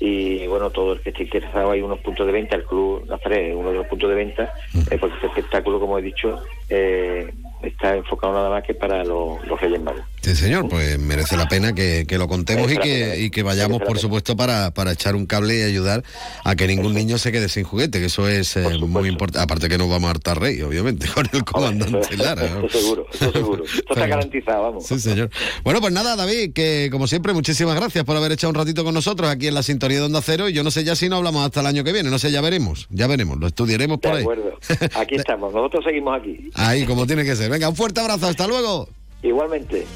y 0.00 0.46
bueno, 0.48 0.70
todo 0.70 0.94
el 0.94 1.00
que 1.00 1.10
esté 1.10 1.22
interesado 1.22 1.70
hay 1.70 1.80
unos 1.80 2.00
puntos 2.00 2.26
de 2.26 2.32
venta, 2.32 2.56
el 2.56 2.64
Club 2.64 3.06
Nazaret 3.08 3.50
es 3.50 3.56
uno 3.56 3.70
de 3.70 3.78
los 3.78 3.86
puntos 3.86 4.10
de 4.10 4.16
venta, 4.16 4.52
eh, 4.90 4.98
porque 4.98 5.14
este 5.16 5.28
espectáculo, 5.28 5.78
como 5.78 5.98
he 5.98 6.02
dicho, 6.02 6.42
eh, 6.68 7.32
está 7.68 7.96
enfocado 7.96 8.32
nada 8.32 8.50
más 8.50 8.62
que 8.64 8.74
para 8.74 9.04
los, 9.04 9.44
los 9.46 9.60
Reyes 9.60 9.80
Magos. 9.80 10.02
Sí, 10.22 10.34
señor, 10.34 10.68
pues 10.70 10.98
merece 10.98 11.36
la 11.36 11.46
pena 11.48 11.74
que, 11.74 12.06
que 12.08 12.16
lo 12.16 12.28
contemos 12.28 12.72
y 12.72 12.78
que, 12.78 13.20
y 13.20 13.30
que 13.30 13.42
vayamos, 13.42 13.82
por 13.82 13.98
supuesto, 13.98 14.36
para, 14.36 14.72
para 14.72 14.92
echar 14.92 15.16
un 15.16 15.26
cable 15.26 15.58
y 15.58 15.62
ayudar 15.62 16.02
a 16.44 16.56
que 16.56 16.66
ningún 16.66 16.94
niño 16.94 17.18
se 17.18 17.30
quede 17.30 17.50
sin 17.50 17.64
juguete, 17.64 18.00
que 18.00 18.06
eso 18.06 18.26
es 18.26 18.56
eh, 18.56 18.78
muy 18.78 19.08
importante. 19.10 19.44
Aparte 19.44 19.68
que 19.68 19.76
nos 19.76 19.90
vamos 19.90 20.08
a 20.08 20.12
hartar 20.12 20.40
rey, 20.40 20.62
obviamente, 20.62 21.06
con 21.14 21.28
el 21.30 21.44
comandante 21.44 22.16
Lara. 22.16 22.48
¿no? 22.48 22.66
Eso 22.66 22.78
seguro, 22.78 23.06
eso 23.12 23.32
seguro. 23.32 23.64
Esto 23.74 23.92
está 23.94 24.06
garantizado, 24.06 24.62
vamos. 24.62 24.86
Sí, 24.86 24.98
señor. 24.98 25.28
Bueno, 25.62 25.80
pues 25.82 25.92
nada, 25.92 26.16
David, 26.16 26.54
que 26.54 26.88
como 26.90 27.06
siempre, 27.06 27.34
muchísimas 27.34 27.74
gracias 27.74 28.04
por 28.04 28.16
haber 28.16 28.32
echado 28.32 28.50
un 28.50 28.54
ratito 28.56 28.82
con 28.82 28.94
nosotros 28.94 29.28
aquí 29.28 29.48
en 29.48 29.54
la 29.54 29.62
sintonía 29.62 29.98
de 29.98 30.04
Onda 30.06 30.22
Cero. 30.22 30.48
Y 30.48 30.54
yo 30.54 30.64
no 30.64 30.70
sé 30.70 30.84
ya 30.84 30.96
si 30.96 31.10
no 31.10 31.16
hablamos 31.16 31.44
hasta 31.44 31.60
el 31.60 31.66
año 31.66 31.84
que 31.84 31.92
viene, 31.92 32.08
no 32.10 32.18
sé, 32.18 32.30
ya 32.30 32.40
veremos, 32.40 32.86
ya 32.90 33.06
veremos, 33.06 33.38
lo 33.38 33.46
estudiaremos 33.46 34.00
De 34.00 34.08
por 34.08 34.16
ahí. 34.16 34.22
acuerdo. 34.22 34.58
Aquí 34.94 35.16
estamos, 35.16 35.52
nosotros 35.52 35.84
seguimos 35.84 36.18
aquí. 36.18 36.50
Ahí, 36.54 36.86
como 36.86 37.06
tiene 37.06 37.24
que 37.24 37.36
ser. 37.36 37.52
Venga, 37.54 37.68
un 37.68 37.76
fuerte 37.76 38.00
abrazo, 38.00 38.26
hasta 38.26 38.48
luego. 38.48 38.88
Igualmente. 39.22 39.86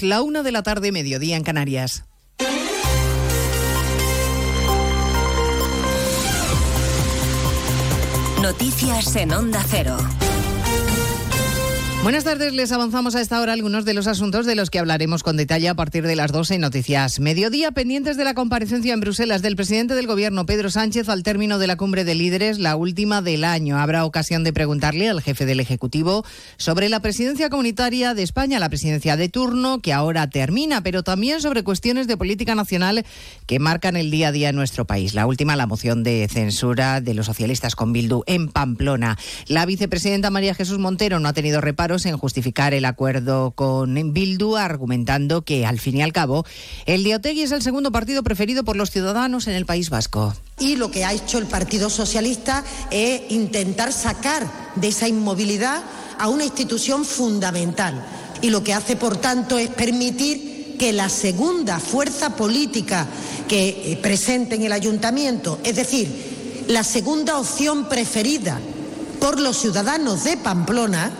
La 0.00 0.22
una 0.22 0.44
de 0.44 0.52
la 0.52 0.62
tarde, 0.62 0.92
mediodía 0.92 1.36
en 1.36 1.42
Canarias. 1.42 2.04
Noticias 8.40 9.16
en 9.16 9.32
Onda 9.32 9.64
Cero. 9.68 9.96
Buenas 12.06 12.22
tardes, 12.22 12.54
les 12.54 12.70
avanzamos 12.70 13.16
a 13.16 13.20
esta 13.20 13.40
hora 13.40 13.52
algunos 13.52 13.84
de 13.84 13.92
los 13.92 14.06
asuntos 14.06 14.46
de 14.46 14.54
los 14.54 14.70
que 14.70 14.78
hablaremos 14.78 15.24
con 15.24 15.36
detalle 15.36 15.68
a 15.68 15.74
partir 15.74 16.06
de 16.06 16.14
las 16.14 16.30
12 16.30 16.54
en 16.54 16.60
Noticias 16.60 17.18
Mediodía, 17.18 17.72
pendientes 17.72 18.16
de 18.16 18.22
la 18.22 18.32
comparecencia 18.32 18.94
en 18.94 19.00
Bruselas 19.00 19.42
del 19.42 19.56
presidente 19.56 19.96
del 19.96 20.06
Gobierno, 20.06 20.46
Pedro 20.46 20.70
Sánchez, 20.70 21.08
al 21.08 21.24
término 21.24 21.58
de 21.58 21.66
la 21.66 21.74
cumbre 21.74 22.04
de 22.04 22.14
líderes, 22.14 22.60
la 22.60 22.76
última 22.76 23.22
del 23.22 23.42
año. 23.42 23.76
Habrá 23.76 24.04
ocasión 24.04 24.44
de 24.44 24.52
preguntarle 24.52 25.08
al 25.08 25.20
jefe 25.20 25.46
del 25.46 25.58
Ejecutivo 25.58 26.24
sobre 26.58 26.88
la 26.88 27.00
presidencia 27.00 27.50
comunitaria 27.50 28.14
de 28.14 28.22
España, 28.22 28.60
la 28.60 28.68
presidencia 28.68 29.16
de 29.16 29.28
turno, 29.28 29.80
que 29.80 29.92
ahora 29.92 30.30
termina, 30.30 30.84
pero 30.84 31.02
también 31.02 31.40
sobre 31.40 31.64
cuestiones 31.64 32.06
de 32.06 32.16
política 32.16 32.54
nacional 32.54 33.04
que 33.46 33.58
marcan 33.58 33.96
el 33.96 34.12
día 34.12 34.28
a 34.28 34.32
día 34.32 34.50
en 34.50 34.54
nuestro 34.54 34.84
país. 34.84 35.12
La 35.14 35.26
última, 35.26 35.56
la 35.56 35.66
moción 35.66 36.04
de 36.04 36.28
censura 36.30 37.00
de 37.00 37.14
los 37.14 37.26
socialistas 37.26 37.74
con 37.74 37.92
Bildu 37.92 38.22
en 38.26 38.46
Pamplona. 38.46 39.18
La 39.48 39.66
vicepresidenta 39.66 40.30
María 40.30 40.54
Jesús 40.54 40.78
Montero 40.78 41.18
no 41.18 41.28
ha 41.28 41.32
tenido 41.32 41.60
reparos 41.60 41.95
en 42.04 42.18
justificar 42.18 42.74
el 42.74 42.84
acuerdo 42.84 43.52
con 43.52 43.94
Bildu, 44.12 44.56
argumentando 44.56 45.42
que, 45.42 45.64
al 45.64 45.78
fin 45.78 45.96
y 45.96 46.02
al 46.02 46.12
cabo, 46.12 46.44
el 46.84 47.04
de 47.04 47.14
Otegui 47.14 47.42
es 47.42 47.52
el 47.52 47.62
segundo 47.62 47.92
partido 47.92 48.22
preferido 48.22 48.64
por 48.64 48.76
los 48.76 48.90
ciudadanos 48.90 49.46
en 49.46 49.54
el 49.54 49.64
País 49.64 49.88
Vasco. 49.88 50.34
Y 50.58 50.76
lo 50.76 50.90
que 50.90 51.04
ha 51.04 51.12
hecho 51.12 51.38
el 51.38 51.46
Partido 51.46 51.88
Socialista 51.88 52.64
es 52.90 53.22
intentar 53.30 53.92
sacar 53.92 54.46
de 54.74 54.88
esa 54.88 55.08
inmovilidad 55.08 55.82
a 56.18 56.28
una 56.28 56.44
institución 56.44 57.04
fundamental. 57.04 58.04
Y 58.42 58.50
lo 58.50 58.62
que 58.62 58.74
hace, 58.74 58.96
por 58.96 59.16
tanto, 59.16 59.58
es 59.58 59.68
permitir 59.70 60.76
que 60.78 60.92
la 60.92 61.08
segunda 61.08 61.80
fuerza 61.80 62.36
política 62.36 63.06
que 63.48 63.92
eh, 63.92 63.96
presente 63.96 64.56
en 64.56 64.64
el 64.64 64.72
ayuntamiento, 64.72 65.58
es 65.64 65.76
decir, 65.76 66.64
la 66.68 66.84
segunda 66.84 67.38
opción 67.38 67.88
preferida 67.88 68.60
por 69.20 69.40
los 69.40 69.58
ciudadanos 69.58 70.24
de 70.24 70.36
Pamplona, 70.36 71.10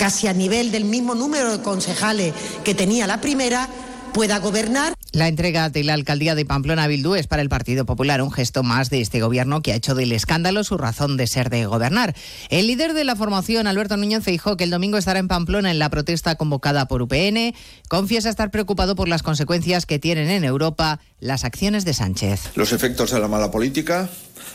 casi 0.00 0.28
a 0.28 0.32
nivel 0.32 0.72
del 0.72 0.86
mismo 0.86 1.14
número 1.14 1.52
de 1.52 1.62
concejales 1.62 2.32
que 2.64 2.74
tenía 2.74 3.06
la 3.06 3.20
primera, 3.20 3.68
pueda 4.14 4.38
gobernar. 4.38 4.94
La 5.12 5.28
entrega 5.28 5.68
de 5.68 5.84
la 5.84 5.92
alcaldía 5.92 6.34
de 6.34 6.46
Pamplona 6.46 6.84
a 6.84 6.86
Bildu 6.86 7.16
es 7.16 7.26
para 7.26 7.42
el 7.42 7.50
Partido 7.50 7.84
Popular 7.84 8.22
un 8.22 8.32
gesto 8.32 8.62
más 8.62 8.88
de 8.88 9.02
este 9.02 9.20
gobierno 9.20 9.60
que 9.60 9.72
ha 9.72 9.74
hecho 9.74 9.94
del 9.94 10.12
escándalo 10.12 10.64
su 10.64 10.78
razón 10.78 11.18
de 11.18 11.26
ser 11.26 11.50
de 11.50 11.66
gobernar. 11.66 12.14
El 12.48 12.68
líder 12.68 12.94
de 12.94 13.04
la 13.04 13.14
formación, 13.14 13.66
Alberto 13.66 13.98
Núñez 13.98 14.24
Feijó, 14.24 14.56
que 14.56 14.64
el 14.64 14.70
domingo 14.70 14.96
estará 14.96 15.18
en 15.18 15.28
Pamplona 15.28 15.70
en 15.70 15.78
la 15.78 15.90
protesta 15.90 16.34
convocada 16.36 16.88
por 16.88 17.02
UPN, 17.02 17.54
confiesa 17.88 18.30
estar 18.30 18.50
preocupado 18.50 18.96
por 18.96 19.06
las 19.06 19.22
consecuencias 19.22 19.84
que 19.84 19.98
tienen 19.98 20.30
en 20.30 20.44
Europa 20.44 21.00
las 21.18 21.44
acciones 21.44 21.84
de 21.84 21.92
Sánchez. 21.92 22.52
Los 22.54 22.72
efectos 22.72 23.10
de 23.10 23.20
la 23.20 23.28
mala 23.28 23.50
política, 23.50 24.08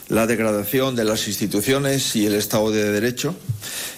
la 0.10 0.28
degradación 0.28 0.96
de 0.96 1.04
las 1.04 1.28
instituciones 1.28 2.16
y 2.16 2.26
el 2.26 2.36
Estado 2.36 2.72
de 2.72 2.92
Derecho 2.92 3.36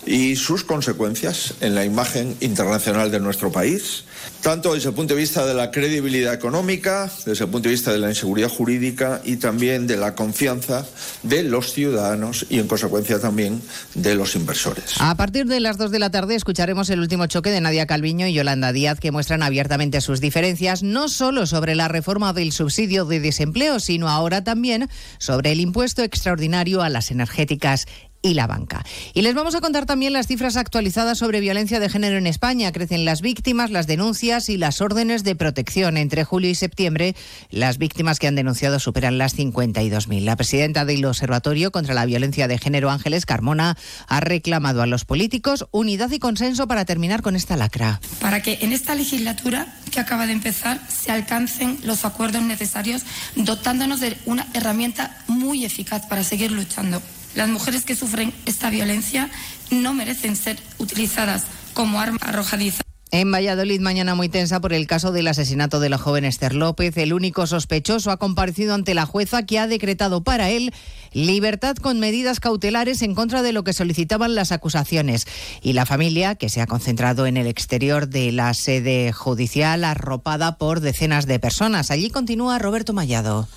y 0.06 0.38
sus 0.38 0.64
consecuencias 0.64 1.56
en 1.60 1.76
la 1.76 1.84
imagen 1.84 2.36
internacional 2.40 3.12
de 3.12 3.20
nuestro 3.20 3.52
país, 3.52 4.06
tanto 4.42 4.74
desde 4.74 4.90
el 4.90 4.96
punto 4.96 5.16
de 5.16 5.20
vista 5.20 5.46
de 5.46 5.54
la 5.54 5.70
credibilidad 5.70 6.34
económica, 6.34 7.12
desde 7.26 7.44
el 7.44 7.52
punto 7.52 7.68
de 7.68 7.76
vista 7.76 7.92
de 7.92 7.98
la 7.98 8.10
inseguridad 8.10 8.48
jurídica 8.48 9.22
y 9.26 9.36
también 9.36 9.86
de 9.86 9.98
la 9.98 10.16
confianza 10.16 10.86
de 11.24 11.44
los 11.44 11.74
ciudadanos 11.74 12.46
y 12.50 12.60
en 12.60 12.68
consecuencia 12.68 13.20
también 13.20 13.62
de 13.96 14.16
los 14.16 14.36
inversores. 14.36 14.96
A 15.00 15.16
partir 15.16 15.46
de 15.46 15.60
las 15.60 15.78
2 15.78 15.92
de 15.92 16.00
la 16.00 16.10
tarde 16.10 16.36
escucharemos 16.36 16.90
el 16.90 17.02
último 17.02 17.28
choque 17.28 17.50
de 17.50 17.60
Nadia 17.60 17.86
Calviño 17.86 18.28
y 18.28 18.34
Yolanda 18.34 18.72
Díaz 18.72 19.02
que 19.02 19.12
muestran 19.12 19.44
abiertamente 19.44 20.00
sus 20.00 20.22
diferencias 20.22 20.84
no 20.84 21.10
solo 21.10 21.46
sobre 21.46 21.76
la 21.76 21.90
reforma 21.90 22.32
del 22.32 22.54
subsidio 22.54 23.04
de 23.04 23.20
desempleo, 23.20 23.82
sino 23.82 24.08
ahora 24.08 24.46
también 24.46 24.90
sobre 25.18 25.52
el 25.52 25.60
impuesto 25.60 25.87
extraordinario 25.96 26.82
a 26.82 26.90
las 26.90 27.12
energéticas 27.12 27.88
y 28.22 28.34
la 28.34 28.48
banca. 28.48 28.84
Y 29.14 29.22
les 29.22 29.36
vamos 29.36 29.56
a 29.56 29.62
contar 29.62 29.86
también 29.86 30.14
las 30.14 30.28
cifras 30.28 30.58
actualizadas 30.58 31.18
sobre 31.18 31.40
violencia 31.40 31.80
de 31.80 31.90
género 31.90 32.18
en 32.18 32.28
España. 32.28 32.72
Crecen 32.72 33.06
las 33.06 33.22
víctimas, 33.22 33.72
las 33.72 33.88
denuncias 33.88 34.50
y 34.50 34.58
las 34.58 34.82
órdenes 34.82 35.24
de 35.24 35.36
protección. 35.36 35.98
Entre 35.98 36.24
julio 36.24 36.50
y 36.50 36.56
septiembre, 36.56 37.16
las 37.50 37.78
víctimas 37.78 38.20
que 38.20 38.28
han 38.28 38.36
denunciado 38.36 38.80
superan 38.80 39.18
las 39.18 39.38
52.000. 39.38 40.22
La 40.22 40.36
presidenta 40.36 40.86
del 40.86 41.06
Observatorio 41.06 41.72
contra 41.72 41.94
la 41.94 42.06
Violencia 42.06 42.48
de 42.48 42.58
Género, 42.58 42.90
Ángeles 42.90 43.26
Carmona, 43.26 43.78
ha 44.08 44.20
reclamado 44.20 44.82
a 44.82 44.88
los 44.88 45.06
políticos 45.06 45.68
unidad 45.72 46.12
y 46.12 46.20
consenso 46.20 46.68
para 46.68 46.86
terminar 46.86 47.22
con 47.22 47.36
esta 47.36 47.56
lacra. 47.56 48.02
Para 48.20 48.42
que 48.42 48.60
en 48.62 48.74
esta 48.74 48.96
legislatura 48.96 49.74
que 49.98 50.02
acaba 50.02 50.28
de 50.28 50.34
empezar 50.34 50.80
se 50.90 51.12
alcancen 51.12 51.80
los 51.82 52.06
acuerdos 52.06 52.44
necesarios, 52.44 53.02
dotándonos 53.36 54.00
de 54.00 54.16
una 54.26 54.46
herramienta 54.54 55.18
muy 55.26 55.66
eficaz 55.66 56.06
para 56.06 56.24
seguir 56.24 56.52
luchando. 56.52 57.02
Las 57.34 57.50
mujeres 57.50 57.84
que 57.84 57.96
sufren 57.96 58.32
esta 58.46 58.70
violencia 58.70 59.32
no 59.72 59.96
merecen 59.96 60.36
ser 60.36 60.60
utilizadas 60.78 61.46
como 61.74 62.00
arma 62.00 62.20
arrojadiza. 62.22 62.87
En 63.10 63.32
Valladolid, 63.32 63.80
mañana 63.80 64.16
muy 64.16 64.28
tensa 64.28 64.60
por 64.60 64.74
el 64.74 64.86
caso 64.86 65.14
del 65.14 65.30
asesinato 65.30 65.80
de 65.80 65.88
la 65.88 65.98
joven 65.98 66.26
Esther 66.26 66.54
López. 66.54 66.98
El 66.98 67.14
único 67.14 67.48
sospechoso 67.48 68.12
ha 68.12 68.18
comparecido 68.18 68.74
ante 68.74 68.94
la 68.94 69.06
jueza 69.06 69.46
que 69.46 69.60
ha 69.60 69.68
decretado 69.68 70.24
para 70.24 70.50
él 70.50 70.74
libertad 71.14 71.78
con 71.78 72.02
medidas 72.02 72.42
cautelares 72.42 73.02
en 73.02 73.16
contra 73.16 73.42
de 73.44 73.54
lo 73.54 73.64
que 73.64 73.72
solicitaban 73.72 74.36
las 74.36 74.52
acusaciones. 74.52 75.26
Y 75.62 75.72
la 75.72 75.86
familia, 75.86 76.36
que 76.36 76.50
se 76.50 76.60
ha 76.60 76.68
concentrado 76.68 77.28
en 77.28 77.38
el 77.38 77.48
exterior 77.48 78.10
de 78.10 78.34
la 78.34 78.54
sede 78.54 79.14
judicial, 79.14 79.86
arropada 79.86 80.58
por 80.58 80.82
decenas 80.82 81.26
de 81.28 81.40
personas. 81.40 81.92
Allí 81.92 82.10
continúa 82.10 82.60
Roberto 82.60 82.92
Mallado. 82.92 83.48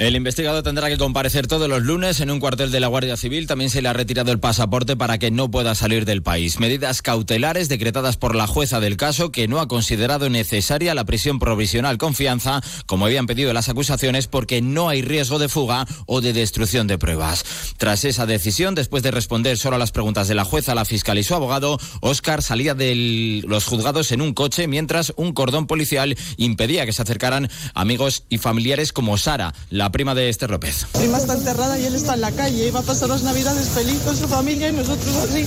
El 0.00 0.16
investigado 0.16 0.62
tendrá 0.62 0.88
que 0.88 0.96
comparecer 0.96 1.46
todos 1.46 1.68
los 1.68 1.82
lunes 1.82 2.20
en 2.20 2.30
un 2.30 2.40
cuartel 2.40 2.70
de 2.70 2.80
la 2.80 2.86
Guardia 2.86 3.18
Civil. 3.18 3.46
También 3.46 3.68
se 3.68 3.82
le 3.82 3.90
ha 3.90 3.92
retirado 3.92 4.32
el 4.32 4.40
pasaporte 4.40 4.96
para 4.96 5.18
que 5.18 5.30
no 5.30 5.50
pueda 5.50 5.74
salir 5.74 6.06
del 6.06 6.22
país. 6.22 6.58
Medidas 6.58 7.02
cautelares 7.02 7.68
decretadas 7.68 8.16
por 8.16 8.34
la 8.34 8.46
jueza 8.46 8.80
del 8.80 8.96
caso 8.96 9.30
que 9.30 9.46
no 9.46 9.60
ha 9.60 9.68
considerado 9.68 10.30
necesaria 10.30 10.94
la 10.94 11.04
prisión 11.04 11.38
provisional 11.38 11.98
confianza, 11.98 12.62
como 12.86 13.04
habían 13.04 13.26
pedido 13.26 13.52
las 13.52 13.68
acusaciones, 13.68 14.26
porque 14.26 14.62
no 14.62 14.88
hay 14.88 15.02
riesgo 15.02 15.38
de 15.38 15.50
fuga 15.50 15.86
o 16.06 16.22
de 16.22 16.32
destrucción 16.32 16.86
de 16.86 16.96
pruebas. 16.96 17.44
Tras 17.76 18.06
esa 18.06 18.24
decisión, 18.24 18.74
después 18.74 19.02
de 19.02 19.10
responder 19.10 19.58
solo 19.58 19.76
a 19.76 19.78
las 19.78 19.92
preguntas 19.92 20.28
de 20.28 20.34
la 20.34 20.46
jueza, 20.46 20.74
la 20.74 20.86
fiscal 20.86 21.18
y 21.18 21.24
su 21.24 21.34
abogado, 21.34 21.78
Óscar 22.00 22.42
salía 22.42 22.72
de 22.72 23.42
los 23.46 23.66
juzgados 23.66 24.12
en 24.12 24.22
un 24.22 24.32
coche 24.32 24.66
mientras 24.66 25.12
un 25.16 25.34
cordón 25.34 25.66
policial 25.66 26.16
impedía 26.38 26.86
que 26.86 26.94
se 26.94 27.02
acercaran 27.02 27.50
amigos 27.74 28.24
y 28.30 28.38
familiares 28.38 28.94
como 28.94 29.18
Sara, 29.18 29.52
la 29.68 29.89
prima 29.90 30.14
de 30.14 30.28
Esther 30.28 30.50
López. 30.50 30.86
Prima 30.92 31.18
está 31.18 31.34
enterrada 31.34 31.78
y 31.78 31.86
él 31.86 31.94
está 31.94 32.14
en 32.14 32.20
la 32.20 32.32
calle 32.32 32.66
y 32.66 32.70
va 32.70 32.80
a 32.80 32.82
pasar 32.82 33.08
las 33.08 33.22
navidades 33.22 33.68
feliz 33.68 34.00
con 34.04 34.16
su 34.16 34.28
familia 34.28 34.68
y 34.68 34.72
nosotros 34.72 35.16
así. 35.16 35.46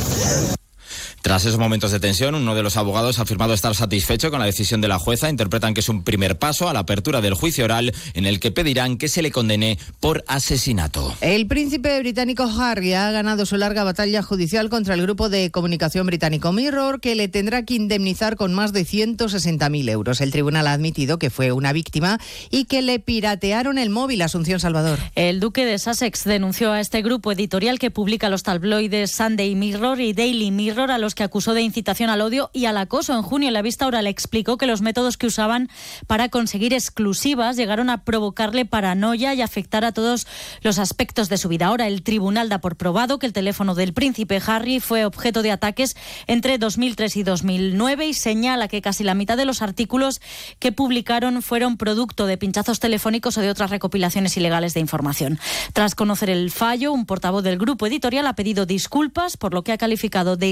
Tras 1.23 1.45
esos 1.45 1.57
momentos 1.57 1.93
de 1.93 2.01
tensión, 2.01 2.35
uno 2.35 2.53
de 2.53 2.63
los 2.63 2.75
abogados 2.75 3.17
ha 3.17 3.21
afirmado 3.21 3.53
estar 3.53 3.73
satisfecho 3.75 4.29
con 4.29 4.41
la 4.41 4.45
decisión 4.45 4.81
de 4.81 4.89
la 4.89 4.99
jueza. 4.99 5.29
Interpretan 5.29 5.73
que 5.73 5.79
es 5.79 5.87
un 5.87 6.03
primer 6.03 6.37
paso 6.37 6.67
a 6.67 6.73
la 6.73 6.79
apertura 6.79 7.21
del 7.21 7.33
juicio 7.33 7.63
oral 7.63 7.93
en 8.13 8.25
el 8.25 8.41
que 8.41 8.51
pedirán 8.51 8.97
que 8.97 9.07
se 9.07 9.21
le 9.21 9.31
condene 9.31 9.79
por 10.01 10.25
asesinato. 10.27 11.15
El 11.21 11.47
príncipe 11.47 11.97
británico 12.01 12.43
Harry 12.43 12.93
ha 12.93 13.09
ganado 13.11 13.45
su 13.45 13.55
larga 13.55 13.85
batalla 13.85 14.21
judicial 14.21 14.67
contra 14.67 14.95
el 14.95 15.01
grupo 15.01 15.29
de 15.29 15.49
comunicación 15.49 16.07
británico 16.07 16.51
Mirror, 16.51 16.99
que 16.99 17.15
le 17.15 17.29
tendrá 17.29 17.63
que 17.63 17.75
indemnizar 17.75 18.35
con 18.35 18.53
más 18.53 18.73
de 18.73 18.85
160.000 18.85 19.89
euros. 19.91 20.19
El 20.19 20.31
tribunal 20.31 20.67
ha 20.67 20.73
admitido 20.73 21.19
que 21.19 21.29
fue 21.29 21.53
una 21.53 21.71
víctima 21.71 22.19
y 22.49 22.65
que 22.65 22.81
le 22.81 22.99
piratearon 22.99 23.77
el 23.77 23.89
móvil. 23.89 24.23
Asunción 24.23 24.59
Salvador. 24.59 24.99
El 25.15 25.39
duque 25.39 25.65
de 25.65 25.79
Sussex 25.79 26.25
denunció 26.25 26.73
a 26.73 26.81
este 26.81 27.01
grupo 27.01 27.31
editorial 27.31 27.79
que 27.79 27.91
publica 27.91 28.27
los 28.27 28.43
tabloides 28.43 29.11
Sunday 29.11 29.55
Mirror 29.55 30.01
y 30.01 30.11
Daily 30.11 30.51
Mirror 30.51 30.91
a 30.91 30.97
los 30.97 31.12
que 31.15 31.23
acusó 31.23 31.53
de 31.53 31.61
incitación 31.61 32.09
al 32.09 32.21
odio 32.21 32.49
y 32.53 32.65
al 32.65 32.77
acoso. 32.77 33.13
En 33.13 33.21
junio, 33.21 33.51
la 33.51 33.61
vista 33.61 33.87
oral 33.87 34.07
explicó 34.07 34.57
que 34.57 34.67
los 34.67 34.81
métodos 34.81 35.17
que 35.17 35.27
usaban 35.27 35.69
para 36.07 36.29
conseguir 36.29 36.73
exclusivas 36.73 37.55
llegaron 37.55 37.89
a 37.89 38.03
provocarle 38.03 38.65
paranoia 38.65 39.33
y 39.33 39.41
afectar 39.41 39.85
a 39.85 39.91
todos 39.91 40.27
los 40.61 40.79
aspectos 40.79 41.29
de 41.29 41.37
su 41.37 41.49
vida. 41.49 41.67
Ahora, 41.67 41.87
el 41.87 42.03
tribunal 42.03 42.49
da 42.49 42.59
por 42.59 42.75
probado 42.75 43.19
que 43.19 43.25
el 43.25 43.33
teléfono 43.33 43.75
del 43.75 43.93
príncipe 43.93 44.41
Harry 44.45 44.79
fue 44.79 45.05
objeto 45.05 45.41
de 45.41 45.51
ataques 45.51 45.95
entre 46.27 46.57
2003 46.57 47.15
y 47.17 47.23
2009 47.23 48.07
y 48.07 48.13
señala 48.13 48.67
que 48.67 48.81
casi 48.81 49.03
la 49.03 49.13
mitad 49.13 49.37
de 49.37 49.45
los 49.45 49.61
artículos 49.61 50.21
que 50.59 50.71
publicaron 50.71 51.41
fueron 51.41 51.77
producto 51.77 52.25
de 52.25 52.37
pinchazos 52.37 52.79
telefónicos 52.79 53.37
o 53.37 53.41
de 53.41 53.49
otras 53.49 53.69
recopilaciones 53.69 54.35
ilegales 54.37 54.73
de 54.73 54.79
información. 54.79 55.39
Tras 55.73 55.95
conocer 55.95 56.29
el 56.29 56.51
fallo, 56.51 56.93
un 56.93 57.05
portavoz 57.05 57.43
del 57.43 57.57
grupo 57.57 57.87
editorial 57.87 58.27
ha 58.27 58.35
pedido 58.35 58.65
disculpas 58.65 59.37
por 59.37 59.53
lo 59.53 59.63
que 59.63 59.71
ha 59.71 59.77
calificado 59.77 60.37
de 60.37 60.49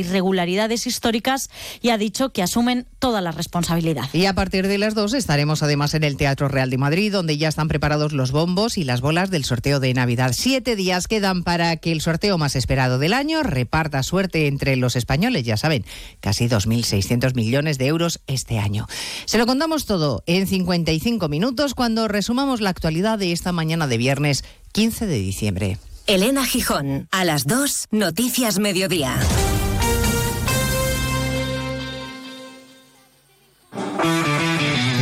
históricas 0.85 1.49
y 1.81 1.89
ha 1.89 1.97
dicho 1.97 2.31
que 2.31 2.43
asumen 2.43 2.85
toda 2.99 3.21
la 3.21 3.31
responsabilidad. 3.31 4.09
Y 4.13 4.25
a 4.25 4.33
partir 4.33 4.67
de 4.67 4.77
las 4.77 4.95
dos 4.95 5.13
estaremos 5.13 5.63
además 5.63 5.93
en 5.93 6.03
el 6.03 6.17
Teatro 6.17 6.47
Real 6.47 6.69
de 6.69 6.77
Madrid, 6.77 7.11
donde 7.11 7.37
ya 7.37 7.49
están 7.49 7.67
preparados 7.67 8.13
los 8.13 8.31
bombos 8.31 8.77
y 8.77 8.83
las 8.83 9.01
bolas 9.01 9.31
del 9.31 9.45
sorteo 9.45 9.79
de 9.79 9.93
Navidad. 9.93 10.33
Siete 10.35 10.75
días 10.75 11.07
quedan 11.07 11.43
para 11.43 11.77
que 11.77 11.91
el 11.91 12.01
sorteo 12.01 12.37
más 12.37 12.55
esperado 12.55 12.99
del 12.99 13.13
año 13.13 13.43
reparta 13.43 14.03
suerte 14.03 14.47
entre 14.47 14.75
los 14.75 14.95
españoles, 14.95 15.43
ya 15.43 15.57
saben, 15.57 15.85
casi 16.19 16.47
2.600 16.47 17.35
millones 17.35 17.77
de 17.77 17.87
euros 17.87 18.19
este 18.27 18.59
año. 18.59 18.87
Se 19.25 19.37
lo 19.37 19.45
contamos 19.45 19.85
todo 19.85 20.23
en 20.25 20.47
55 20.47 21.27
minutos 21.29 21.73
cuando 21.73 22.07
resumamos 22.07 22.61
la 22.61 22.69
actualidad 22.69 23.17
de 23.17 23.31
esta 23.31 23.51
mañana 23.51 23.87
de 23.87 23.97
viernes 23.97 24.43
15 24.73 25.05
de 25.07 25.17
diciembre. 25.17 25.77
Elena 26.07 26.45
Gijón, 26.45 27.07
a 27.11 27.23
las 27.23 27.45
2, 27.45 27.87
Noticias 27.91 28.59
Mediodía. 28.59 29.17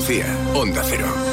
Andalucía, 0.00 0.34
Onda 0.54 0.82
Cero. 0.82 1.29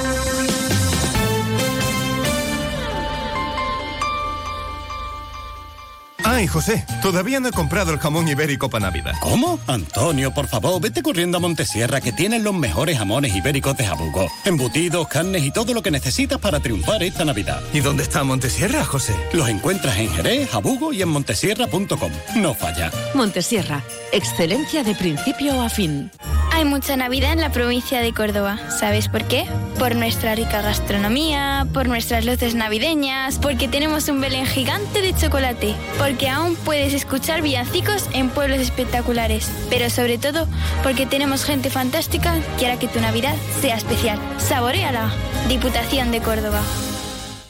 Ay, 6.29 6.45
José, 6.45 6.85
todavía 7.01 7.39
no 7.39 7.47
he 7.47 7.51
comprado 7.53 7.93
el 7.93 7.99
jamón 7.99 8.27
ibérico 8.27 8.69
para 8.69 8.87
Navidad. 8.87 9.13
¿Cómo? 9.21 9.61
Antonio, 9.65 10.33
por 10.33 10.49
favor, 10.49 10.81
vete 10.81 11.01
corriendo 11.01 11.37
a 11.37 11.39
Montesierra 11.39 12.01
que 12.01 12.11
tienen 12.11 12.43
los 12.43 12.53
mejores 12.53 12.97
jamones 12.97 13.33
ibéricos 13.33 13.77
de 13.77 13.85
Jabugo. 13.85 14.27
Embutidos, 14.43 15.07
carnes 15.07 15.43
y 15.43 15.51
todo 15.51 15.73
lo 15.73 15.81
que 15.81 15.89
necesitas 15.89 16.37
para 16.37 16.59
triunfar 16.59 17.01
esta 17.01 17.23
Navidad. 17.23 17.61
¿Y 17.71 17.79
dónde 17.79 18.03
está 18.03 18.25
Montesierra, 18.25 18.83
José? 18.83 19.15
Los 19.31 19.47
encuentras 19.47 19.97
en 19.99 20.09
Jerez, 20.09 20.49
Jabugo 20.49 20.91
y 20.91 21.01
en 21.01 21.07
montesierra.com. 21.07 22.11
No 22.35 22.53
falla. 22.53 22.91
Montesierra, 23.13 23.81
excelencia 24.11 24.83
de 24.83 24.95
principio 24.95 25.61
a 25.61 25.69
fin. 25.69 26.11
Hay 26.51 26.65
mucha 26.65 26.97
Navidad 26.97 27.33
en 27.33 27.41
la 27.41 27.51
provincia 27.51 28.01
de 28.01 28.13
Córdoba. 28.13 28.57
¿Sabes 28.79 29.09
por 29.09 29.23
qué? 29.25 29.45
Por 29.77 29.95
nuestra 29.95 30.33
rica 30.33 30.63
gastronomía, 30.63 31.67
por 31.71 31.87
nuestras 31.87 32.25
luces 32.25 32.55
navideñas, 32.55 33.37
porque 33.37 33.67
tenemos 33.67 34.09
un 34.09 34.19
Belén 34.19 34.47
gigante 34.47 35.01
de 35.01 35.15
chocolate, 35.15 35.75
porque 35.99 36.16
aún 36.25 36.55
puedes 36.55 36.93
escuchar 36.93 37.43
villancicos 37.43 38.09
en 38.13 38.29
pueblos 38.29 38.59
espectaculares, 38.59 39.51
pero 39.69 39.89
sobre 39.89 40.17
todo 40.17 40.47
porque 40.81 41.05
tenemos 41.05 41.43
gente 41.43 41.69
fantástica 41.69 42.33
que 42.57 42.65
hará 42.65 42.79
que 42.79 42.87
tu 42.87 42.99
Navidad 42.99 43.35
sea 43.61 43.77
especial. 43.77 44.19
Saboréala. 44.39 45.11
Diputación 45.47 46.11
de 46.11 46.21
Córdoba. 46.21 46.61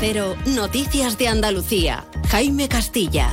Cero, 0.00 0.36
Noticias 0.46 1.18
de 1.18 1.28
Andalucía. 1.28 2.04
Jaime 2.28 2.68
Castilla. 2.68 3.32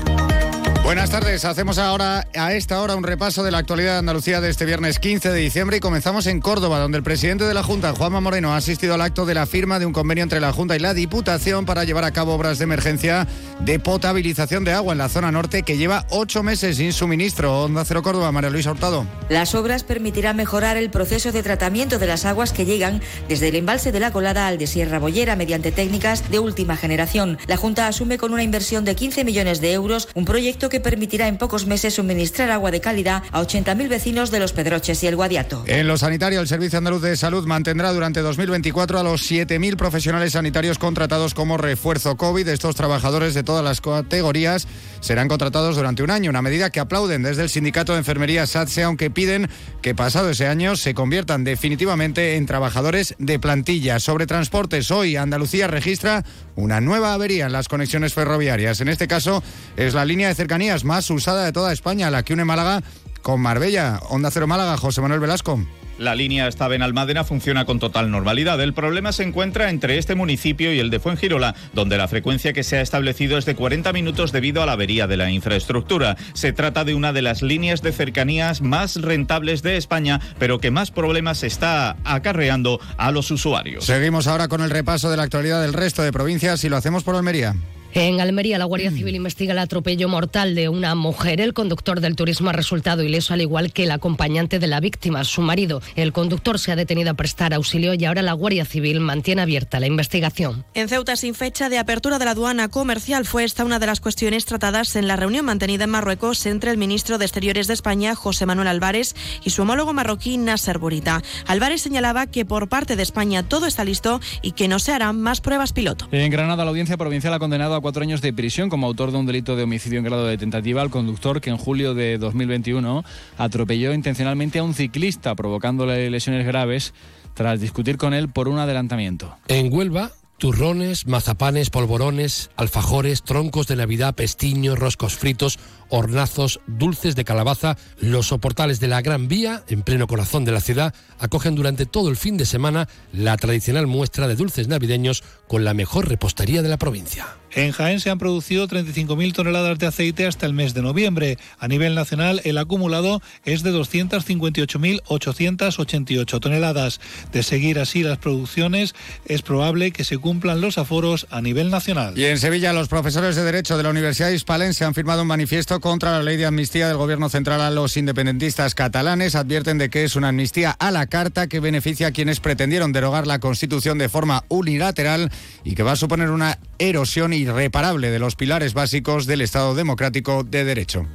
Buenas 0.84 1.12
tardes, 1.12 1.46
hacemos 1.46 1.78
ahora 1.78 2.28
a 2.36 2.54
esta 2.54 2.82
hora 2.82 2.98
un 2.98 3.06
repaso 3.06 3.42
de 3.42 3.52
la 3.52 3.60
actualidad 3.60 3.94
de 3.94 4.00
Andalucía 4.00 4.42
de 4.42 4.50
este 4.50 4.66
viernes 4.66 5.00
15 5.00 5.32
de 5.32 5.40
diciembre 5.40 5.78
y 5.78 5.80
comenzamos 5.80 6.28
en 6.28 6.42
Córdoba, 6.42 6.78
donde 6.78 6.98
el 6.98 7.06
presidente 7.06 7.46
de 7.46 7.54
la 7.54 7.64
Junta, 7.64 7.94
Juanma 7.94 8.20
Moreno, 8.20 8.52
ha 8.54 8.58
asistido 8.58 8.94
al 8.94 9.02
acto 9.02 9.26
de 9.26 9.34
la 9.34 9.46
firma 9.46 9.80
de 9.80 9.86
un 9.86 9.94
convenio 9.94 10.24
entre 10.24 10.42
la 10.42 10.52
Junta 10.52 10.76
y 10.76 10.80
la 10.80 10.94
Diputación 10.94 11.66
para 11.66 11.86
llevar 11.86 12.04
a 12.04 12.12
cabo 12.12 12.34
obras 12.34 12.58
de 12.58 12.66
emergencia 12.66 13.26
de 13.62 13.80
potabilización 13.80 14.66
de 14.66 14.74
agua 14.74 14.92
en 14.92 14.98
la 14.98 15.08
zona 15.08 15.32
norte 15.32 15.64
que 15.64 15.78
lleva 15.78 16.06
ocho 16.10 16.44
meses 16.44 16.76
sin 16.76 16.92
suministro. 16.92 17.64
Onda 17.64 17.86
Cero 17.86 18.04
Córdoba, 18.04 18.34
María 18.34 18.50
Luisa 18.50 18.72
Hurtado. 18.72 19.08
Las 19.30 19.56
obras 19.56 19.86
permitirán 19.86 20.36
mejorar 20.36 20.76
el 20.76 20.90
proceso 20.90 21.32
de 21.32 21.44
tratamiento 21.44 21.98
de 21.98 22.08
las 22.08 22.26
aguas 22.26 22.52
que 22.52 22.66
llegan 22.66 23.02
desde 23.30 23.48
el 23.48 23.56
embalse 23.56 23.94
de 23.94 24.02
la 24.02 24.12
Colada 24.12 24.48
al 24.48 24.58
de 24.58 24.68
Sierra 24.68 25.00
Bollera 25.00 25.38
mediante 25.38 25.72
técnicas 25.72 26.30
de 26.30 26.40
última 26.40 26.76
generación. 26.76 27.38
La 27.48 27.56
Junta 27.56 27.88
asume 27.88 28.18
con 28.18 28.34
una 28.34 28.44
inversión 28.44 28.84
de 28.84 28.96
15 28.96 29.24
millones 29.24 29.62
de 29.62 29.72
euros 29.72 30.10
un 30.14 30.26
proyecto 30.26 30.68
que 30.73 30.73
permitirá 30.80 31.28
en 31.28 31.38
pocos 31.38 31.66
meses 31.66 31.96
suministrar 31.96 32.52
agua 32.52 32.72
de 32.72 32.82
calidad 32.82 33.24
a 33.32 33.42
80.000 33.42 33.90
vecinos 33.90 34.32
de 34.32 34.40
los 34.40 34.54
Pedroches 34.54 35.04
y 35.04 35.08
el 35.08 35.16
Guadiato. 35.16 35.64
En 35.68 35.88
lo 35.88 35.98
sanitario, 35.98 36.40
el 36.40 36.48
Servicio 36.48 36.78
Andaluz 36.78 37.02
de 37.02 37.16
Salud 37.18 37.46
mantendrá 37.46 37.92
durante 37.92 38.22
2024 38.22 39.00
a 39.00 39.04
los 39.04 39.30
7.000 39.30 39.76
profesionales 39.76 40.34
sanitarios 40.34 40.78
contratados 40.78 41.34
como 41.34 41.58
refuerzo 41.58 42.18
COVID. 42.18 42.48
Estos 42.48 42.76
trabajadores 42.76 43.34
de 43.34 43.44
todas 43.44 43.64
las 43.64 43.82
categorías 43.82 44.68
serán 45.02 45.28
contratados 45.28 45.76
durante 45.76 46.04
un 46.04 46.12
año, 46.12 46.30
una 46.30 46.42
medida 46.42 46.70
que 46.70 46.80
aplauden 46.80 47.24
desde 47.24 47.44
el 47.44 47.50
Sindicato 47.50 47.94
de 47.94 48.00
Enfermería 48.00 48.48
SATSE, 48.48 48.84
aunque 48.84 49.10
piden 49.10 49.50
que 49.82 49.96
pasado 49.96 50.30
ese 50.30 50.48
año 50.48 50.76
se 50.76 50.94
conviertan 50.94 51.44
definitivamente 51.44 52.36
en 52.36 52.46
trabajadores 52.46 53.16
de 53.20 53.40
plantilla. 53.40 54.00
Sobre 54.00 54.28
transportes, 54.28 54.92
hoy 54.92 55.16
Andalucía 55.16 55.68
registra 55.68 56.24
una 56.56 56.82
nueva 56.82 57.14
avería 57.14 57.46
en 57.46 57.52
las 57.52 57.68
conexiones 57.68 58.14
ferroviarias. 58.14 58.82
En 58.82 58.88
este 58.88 59.08
caso 59.08 59.44
es 59.76 59.94
la 59.94 60.06
línea 60.06 60.28
de 60.28 60.36
cercanías 60.64 60.86
más 60.86 61.10
usada 61.10 61.44
de 61.44 61.52
toda 61.52 61.74
España, 61.74 62.10
la 62.10 62.24
que 62.24 62.34
une 62.34 62.46
Málaga 62.46 62.82
con 63.22 63.42
Marbella. 63.42 64.00
Onda 64.10 64.32
Cero 64.32 64.48
Málaga, 64.48 64.78
José 64.78 65.02
Manuel 65.02 65.20
Velasco. 65.20 65.60
La 65.98 66.16
línea 66.16 66.48
hasta 66.48 66.70
Benalmádena 66.70 67.26
funciona 67.26 67.66
con 67.66 67.80
total 67.80 68.10
normalidad. 68.10 68.62
El 68.62 68.74
problema 68.74 69.12
se 69.12 69.24
encuentra 69.24 69.70
entre 69.70 69.98
este 69.98 70.16
municipio 70.16 70.74
y 70.74 70.80
el 70.80 70.90
de 70.90 71.02
Fuengirola, 71.02 71.54
donde 71.74 71.98
la 71.98 72.08
frecuencia 72.08 72.54
que 72.54 72.64
se 72.64 72.78
ha 72.78 72.82
establecido 72.82 73.38
es 73.38 73.46
de 73.46 73.56
40 73.56 73.92
minutos 73.92 74.32
debido 74.32 74.64
a 74.64 74.66
la 74.66 74.72
avería 74.72 75.06
de 75.06 75.18
la 75.18 75.30
infraestructura. 75.30 76.16
Se 76.34 76.54
trata 76.54 76.86
de 76.86 76.96
una 76.96 77.12
de 77.12 77.22
las 77.22 77.42
líneas 77.42 77.82
de 77.82 77.92
cercanías 77.92 78.62
más 78.62 78.96
rentables 79.02 79.64
de 79.64 79.76
España, 79.76 80.22
pero 80.40 80.60
que 80.60 80.72
más 80.72 80.92
problemas 80.92 81.44
está 81.44 81.98
acarreando 82.06 82.80
a 82.98 83.12
los 83.12 83.30
usuarios. 83.32 83.86
Seguimos 83.86 84.28
ahora 84.28 84.48
con 84.48 84.62
el 84.62 84.70
repaso 84.70 85.12
de 85.12 85.18
la 85.18 85.24
actualidad 85.24 85.62
del 85.62 85.74
resto 85.74 86.04
de 86.04 86.14
provincias 86.14 86.64
y 86.64 86.70
lo 86.70 86.78
hacemos 86.78 87.04
por 87.04 87.16
Almería. 87.16 87.54
En 87.96 88.20
Almería, 88.20 88.58
la 88.58 88.66
Guardia 88.66 88.90
Civil 88.90 89.16
investiga 89.16 89.54
el 89.54 89.60
atropello 89.60 90.10
mortal 90.10 90.56
de 90.56 90.68
una 90.68 90.96
mujer. 90.96 91.40
El 91.40 91.54
conductor 91.54 92.02
del 92.02 92.16
turismo 92.16 92.50
ha 92.50 92.54
resultado 92.54 93.04
ileso, 93.04 93.36
al 93.36 93.42
igual 93.42 93.72
que 93.72 93.84
el 93.84 93.92
acompañante 93.92 94.58
de 94.58 94.66
la 94.66 94.80
víctima, 94.80 95.24
su 95.24 95.44
marido. 95.44 95.80
El 95.96 96.12
conductor 96.12 96.58
se 96.58 96.72
ha 96.72 96.76
detenido 96.76 97.12
a 97.12 97.14
prestar 97.14 97.54
auxilio 97.54 97.94
y 97.94 98.04
ahora 98.06 98.24
la 98.24 98.34
Guardia 98.34 98.66
Civil 98.66 99.00
mantiene 99.00 99.44
abierta 99.44 99.80
la 99.80 99.86
investigación. 99.86 100.66
En 100.74 100.90
Ceuta, 100.90 101.16
sin 101.16 101.36
fecha 101.36 101.70
de 101.70 101.78
apertura 101.78 102.18
de 102.18 102.26
la 102.26 102.32
aduana 102.32 102.68
comercial, 102.68 103.26
fue 103.26 103.44
esta 103.44 103.64
una 103.64 103.78
de 103.78 103.86
las 103.86 104.02
cuestiones 104.02 104.46
tratadas 104.46 104.96
en 104.96 105.08
la 105.08 105.16
reunión 105.16 105.46
mantenida 105.46 105.84
en 105.84 105.92
Marruecos 105.92 106.48
entre 106.48 106.72
el 106.72 106.80
ministro 106.80 107.20
de 107.20 107.26
Exteriores 107.26 107.68
de 107.68 107.76
España, 107.76 108.16
José 108.16 108.48
Manuel 108.48 108.70
Álvarez, 108.70 109.14
y 109.44 109.52
su 109.52 109.62
homólogo 109.62 109.94
marroquí, 109.94 110.38
Nasser 110.38 110.80
Bourita. 110.80 111.22
Álvarez 111.46 111.84
señalaba 111.84 112.26
que 112.26 112.44
por 112.44 112.70
parte 112.70 112.96
de 112.96 113.04
España 113.04 113.44
todo 113.44 113.68
está 113.68 113.86
listo 113.86 114.20
y 114.42 114.54
que 114.54 114.68
no 114.68 114.80
se 114.80 114.94
harán 114.94 115.22
más 115.22 115.42
pruebas 115.42 115.74
piloto. 115.74 116.08
En 116.12 116.32
Granada, 116.32 116.64
la 116.64 116.72
audiencia 116.72 116.98
provincial 116.98 117.36
ha 117.36 117.40
condenado 117.40 117.76
a 117.76 117.83
cuatro 117.84 118.02
años 118.02 118.22
de 118.22 118.32
prisión 118.32 118.70
como 118.70 118.88
autor 118.88 119.12
de 119.12 119.18
un 119.18 119.26
delito 119.26 119.58
de 119.58 119.64
homicidio 119.64 120.00
en 120.00 120.06
grado 120.06 120.26
de 120.26 120.38
tentativa 120.38 120.82
al 120.82 120.90
conductor 120.90 121.42
que 121.42 121.50
en 121.50 121.58
julio 121.58 121.94
de 121.94 122.18
2021 122.18 123.04
atropelló 123.38 123.94
intencionalmente 123.94 124.60
a 124.60 124.64
un 124.64 124.74
ciclista 124.74 125.36
provocándole 125.36 126.10
lesiones 126.10 126.48
graves 126.48 126.94
tras 127.34 127.60
discutir 127.60 127.98
con 127.98 128.14
él 128.14 128.30
por 128.30 128.48
un 128.48 128.58
adelantamiento. 128.58 129.36
En 129.50 129.72
Huelva, 129.72 130.12
turrones, 130.38 131.08
mazapanes, 131.08 131.70
polvorones, 131.70 132.52
alfajores, 132.56 133.22
troncos 133.22 133.68
de 133.68 133.76
Navidad, 133.76 134.16
pestiños, 134.16 134.80
roscos 134.80 135.16
fritos, 135.16 135.60
hornazos, 135.90 136.62
dulces 136.68 137.18
de 137.18 137.26
calabaza, 137.26 137.78
los 138.00 138.28
soportales 138.28 138.80
de 138.80 138.88
la 138.88 139.02
Gran 139.02 139.28
Vía, 139.28 139.64
en 139.68 139.82
pleno 139.82 140.08
corazón 140.08 140.46
de 140.46 140.54
la 140.54 140.62
ciudad, 140.62 140.96
acogen 141.20 141.56
durante 141.56 141.86
todo 141.86 142.10
el 142.10 142.16
fin 142.16 142.38
de 142.38 142.46
semana 142.46 142.88
la 143.12 143.36
tradicional 143.36 143.88
muestra 143.88 144.30
de 144.30 144.38
dulces 144.38 144.70
navideños 144.70 145.22
con 145.50 145.66
la 145.66 145.74
mejor 145.74 146.08
repostería 146.08 146.62
de 146.62 146.70
la 146.70 146.78
provincia. 146.78 147.26
En 147.56 147.72
Jaén 147.72 148.00
se 148.00 148.10
han 148.10 148.18
producido 148.18 148.68
35.000 148.68 149.34
toneladas 149.34 149.78
de 149.78 149.86
aceite 149.88 150.26
hasta 150.26 150.46
el 150.46 150.54
mes 150.54 150.74
de 150.74 150.82
noviembre. 150.82 151.38
A 151.60 151.68
nivel 151.68 151.94
nacional, 151.94 152.40
el 152.46 152.58
acumulado 152.58 153.22
es 153.46 153.62
de 153.64 153.72
258.888 153.72 156.40
toneladas. 156.40 157.02
De 157.32 157.44
seguir 157.44 157.78
así 157.80 158.02
las 158.02 158.18
producciones, 158.18 158.96
es 159.26 159.44
probable 159.44 159.92
que 159.92 160.04
se 160.04 160.18
cumplan 160.18 160.60
los 160.62 160.78
aforos 160.78 161.28
a 161.30 161.42
nivel 161.42 161.70
nacional. 161.70 162.18
Y 162.18 162.26
en 162.26 162.40
Sevilla, 162.40 162.74
los 162.74 162.88
profesores 162.88 163.36
de 163.36 163.44
Derecho 163.44 163.78
de 163.78 163.84
la 163.84 163.92
Universidad 163.92 164.30
Hispalense 164.30 164.86
han 164.86 164.96
firmado 164.96 165.22
un 165.22 165.28
manifiesto 165.28 165.80
contra 165.80 166.12
la 166.12 166.24
ley 166.24 166.38
de 166.38 166.48
amnistía 166.48 166.88
del 166.88 166.98
Gobierno 166.98 167.30
central 167.30 167.62
a 167.62 167.70
los 167.70 167.96
independentistas 167.98 168.74
catalanes. 168.74 169.36
Advierten 169.36 169.78
de 169.78 169.90
que 169.90 170.06
es 170.06 170.16
una 170.16 170.30
amnistía 170.30 170.72
a 170.72 170.90
la 170.92 171.08
carta 171.08 171.48
que 171.48 171.60
beneficia 171.60 172.08
a 172.08 172.12
quienes 172.12 172.40
pretendieron 172.40 172.94
derogar 172.94 173.28
la 173.28 173.40
Constitución 173.40 173.98
de 173.98 174.08
forma 174.10 174.44
unilateral 174.50 175.32
y 175.64 175.76
que 175.76 175.84
va 175.84 175.92
a 175.92 175.96
suponer 175.96 176.32
una 176.32 176.58
erosión 176.80 177.34
irreparable 177.44 178.10
de 178.10 178.20
los 178.20 178.36
pilares 178.36 178.74
básicos 178.74 179.26
del 179.26 179.42
Estado 179.42 179.76
democrático 179.76 180.44
de 180.44 180.64
derecho. 180.64 181.06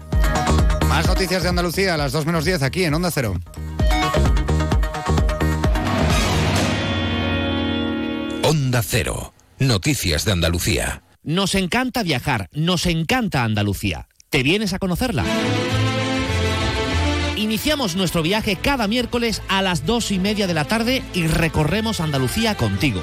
Más 0.88 1.06
noticias 1.06 1.42
de 1.42 1.48
Andalucía 1.48 1.94
a 1.94 1.96
las 1.96 2.12
2 2.12 2.26
menos 2.26 2.44
10 2.44 2.62
aquí 2.62 2.84
en 2.84 2.94
Onda 2.94 3.10
Cero. 3.10 3.34
Onda 8.42 8.82
Cero. 8.82 9.34
Noticias 9.58 10.24
de 10.24 10.32
Andalucía. 10.32 11.02
Nos 11.22 11.54
encanta 11.54 12.02
viajar, 12.02 12.48
nos 12.52 12.86
encanta 12.86 13.44
Andalucía. 13.44 14.08
¿Te 14.30 14.42
vienes 14.42 14.72
a 14.72 14.78
conocerla? 14.78 15.24
Iniciamos 17.36 17.96
nuestro 17.96 18.22
viaje 18.22 18.56
cada 18.56 18.88
miércoles 18.88 19.42
a 19.48 19.62
las 19.62 19.86
dos 19.86 20.10
y 20.10 20.18
media 20.18 20.46
de 20.46 20.54
la 20.54 20.64
tarde 20.64 21.02
y 21.14 21.26
recorremos 21.26 22.00
Andalucía 22.00 22.56
contigo. 22.56 23.02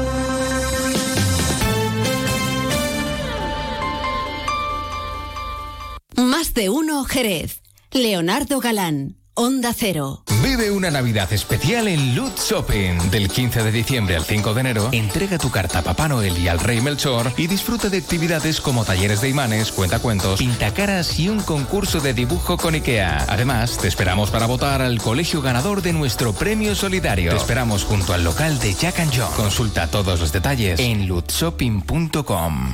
Más 6.15 6.53
de 6.53 6.69
uno 6.69 7.03
Jerez. 7.03 7.61
Leonardo 7.91 8.59
Galán. 8.59 9.17
Onda 9.33 9.73
Cero. 9.73 10.23
Vive 10.43 10.71
una 10.71 10.91
Navidad 10.91 11.31
especial 11.31 11.87
en 11.87 12.15
Loot 12.15 12.37
Shopping. 12.37 13.09
Del 13.11 13.29
15 13.29 13.63
de 13.63 13.71
diciembre 13.71 14.17
al 14.17 14.25
5 14.25 14.53
de 14.53 14.59
enero, 14.59 14.89
entrega 14.91 15.37
tu 15.37 15.49
carta 15.49 15.79
a 15.79 15.83
Papá 15.83 16.09
Noel 16.09 16.37
y 16.37 16.49
al 16.49 16.59
Rey 16.59 16.81
Melchor 16.81 17.31
y 17.37 17.47
disfruta 17.47 17.87
de 17.89 17.99
actividades 17.99 18.59
como 18.59 18.83
talleres 18.83 19.21
de 19.21 19.29
imanes, 19.29 19.71
cuentacuentos, 19.71 20.39
pintacaras 20.39 21.17
y 21.17 21.29
un 21.29 21.39
concurso 21.41 22.01
de 22.01 22.13
dibujo 22.13 22.57
con 22.57 22.75
IKEA. 22.75 23.25
Además, 23.29 23.77
te 23.77 23.87
esperamos 23.87 24.31
para 24.31 24.47
votar 24.47 24.81
al 24.81 24.99
colegio 25.01 25.41
ganador 25.41 25.81
de 25.81 25.93
nuestro 25.93 26.33
premio 26.33 26.75
solidario. 26.75 27.31
Te 27.31 27.37
esperamos 27.37 27.85
junto 27.85 28.13
al 28.13 28.25
local 28.25 28.59
de 28.59 28.73
Jack 28.73 28.99
and 28.99 29.13
John. 29.15 29.33
Consulta 29.35 29.87
todos 29.87 30.19
los 30.19 30.33
detalles 30.33 30.79
en 30.79 31.07
lootshopping.com. 31.07 32.73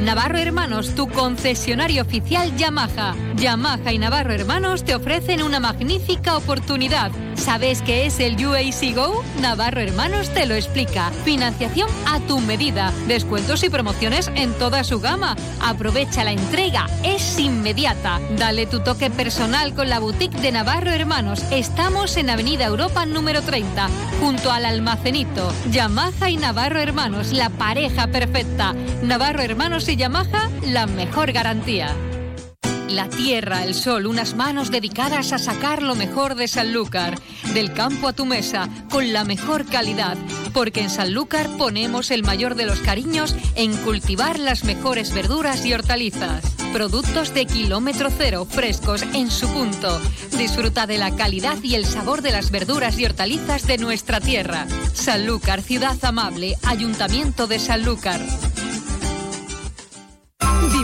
Navarro 0.00 0.38
Hermanos, 0.38 0.94
tu 0.94 1.08
concesionario 1.08 2.02
oficial 2.02 2.54
Yamaha. 2.56 3.14
Yamaha 3.36 3.92
y 3.92 3.98
Navarro 3.98 4.32
Hermanos 4.32 4.84
te 4.84 4.94
ofrecen 4.94 5.42
una 5.42 5.58
magnífica 5.58 6.36
oportunidad. 6.36 7.10
¿Sabes 7.36 7.82
qué 7.82 8.06
es 8.06 8.18
el 8.20 8.34
UAC 8.44 8.94
Go? 8.94 9.22
Navarro 9.40 9.80
Hermanos 9.80 10.30
te 10.30 10.46
lo 10.46 10.54
explica. 10.54 11.10
Financiación 11.24 11.88
a 12.06 12.20
tu 12.20 12.40
medida. 12.40 12.92
Descuentos 13.06 13.62
y 13.62 13.70
promociones 13.70 14.30
en 14.34 14.52
toda 14.54 14.84
su 14.84 15.00
gama. 15.00 15.36
Aprovecha 15.60 16.24
la 16.24 16.32
entrega. 16.32 16.86
Es 17.04 17.38
inmediata. 17.38 18.20
Dale 18.36 18.66
tu 18.66 18.80
toque 18.80 19.10
personal 19.10 19.74
con 19.74 19.88
la 19.88 20.00
boutique 20.00 20.38
de 20.40 20.52
Navarro 20.52 20.90
Hermanos. 20.90 21.42
Estamos 21.50 22.16
en 22.16 22.30
Avenida 22.30 22.66
Europa 22.66 23.06
número 23.06 23.42
30, 23.42 23.88
junto 24.20 24.50
al 24.50 24.64
almacenito. 24.64 25.52
Yamaha 25.70 26.30
y 26.30 26.36
Navarro 26.36 26.80
Hermanos, 26.80 27.32
la 27.32 27.50
pareja 27.50 28.08
perfecta. 28.08 28.74
Navarro 29.02 29.42
Hermanos 29.42 29.88
y 29.88 29.96
Yamaha, 29.96 30.50
la 30.64 30.86
mejor 30.86 31.32
garantía. 31.32 31.94
La 32.90 33.08
tierra, 33.08 33.64
el 33.64 33.74
sol, 33.74 34.06
unas 34.06 34.36
manos 34.36 34.70
dedicadas 34.70 35.32
a 35.32 35.38
sacar 35.38 35.82
lo 35.82 35.94
mejor 35.94 36.36
de 36.36 36.46
Sanlúcar. 36.46 37.18
Del 37.52 37.72
campo 37.72 38.08
a 38.08 38.12
tu 38.12 38.26
mesa, 38.26 38.68
con 38.90 39.12
la 39.12 39.24
mejor 39.24 39.66
calidad. 39.66 40.16
Porque 40.52 40.82
en 40.82 40.90
Sanlúcar 40.90 41.48
ponemos 41.58 42.10
el 42.10 42.22
mayor 42.22 42.54
de 42.54 42.64
los 42.66 42.80
cariños 42.80 43.34
en 43.56 43.76
cultivar 43.78 44.38
las 44.38 44.64
mejores 44.64 45.12
verduras 45.12 45.66
y 45.66 45.74
hortalizas. 45.74 46.44
Productos 46.72 47.34
de 47.34 47.46
kilómetro 47.46 48.08
cero, 48.16 48.46
frescos 48.48 49.02
en 49.14 49.30
su 49.30 49.48
punto. 49.48 50.00
Disfruta 50.38 50.86
de 50.86 50.98
la 50.98 51.14
calidad 51.16 51.56
y 51.62 51.74
el 51.74 51.86
sabor 51.86 52.22
de 52.22 52.32
las 52.32 52.50
verduras 52.50 52.98
y 52.98 53.04
hortalizas 53.04 53.66
de 53.66 53.78
nuestra 53.78 54.20
tierra. 54.20 54.66
Sanlúcar, 54.92 55.60
ciudad 55.62 55.96
amable, 56.04 56.54
Ayuntamiento 56.62 57.46
de 57.46 57.58
Sanlúcar. 57.58 58.20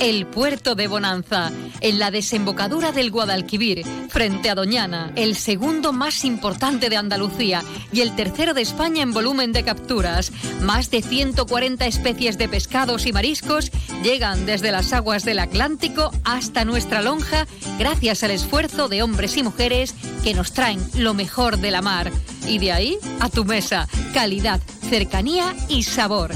El 0.00 0.26
puerto 0.26 0.76
de 0.76 0.86
Bonanza, 0.86 1.50
en 1.80 1.98
la 1.98 2.12
desembocadura 2.12 2.92
del 2.92 3.10
Guadalquivir, 3.10 3.84
frente 4.08 4.48
a 4.48 4.54
Doñana, 4.54 5.10
el 5.16 5.34
segundo 5.34 5.92
más 5.92 6.24
importante 6.24 6.88
de 6.88 6.96
Andalucía 6.96 7.64
y 7.92 8.02
el 8.02 8.14
tercero 8.14 8.54
de 8.54 8.62
España 8.62 9.02
en 9.02 9.12
volumen 9.12 9.52
de 9.52 9.64
capturas. 9.64 10.30
Más 10.60 10.92
de 10.92 11.02
140 11.02 11.84
especies 11.86 12.38
de 12.38 12.48
pescados 12.48 13.06
y 13.06 13.12
mariscos 13.12 13.72
llegan 14.04 14.46
desde 14.46 14.70
las 14.70 14.92
aguas 14.92 15.24
del 15.24 15.40
Atlántico 15.40 16.12
hasta 16.22 16.64
nuestra 16.64 17.02
lonja 17.02 17.48
gracias 17.80 18.22
al 18.22 18.30
esfuerzo 18.30 18.88
de 18.88 19.02
hombres 19.02 19.36
y 19.36 19.42
mujeres 19.42 19.96
que 20.22 20.32
nos 20.32 20.52
traen 20.52 20.80
lo 20.94 21.12
mejor 21.12 21.58
de 21.58 21.72
la 21.72 21.82
mar. 21.82 22.12
Y 22.46 22.58
de 22.58 22.70
ahí 22.70 22.98
a 23.18 23.28
tu 23.28 23.44
mesa, 23.44 23.88
calidad, 24.14 24.60
cercanía 24.88 25.56
y 25.68 25.82
sabor. 25.82 26.30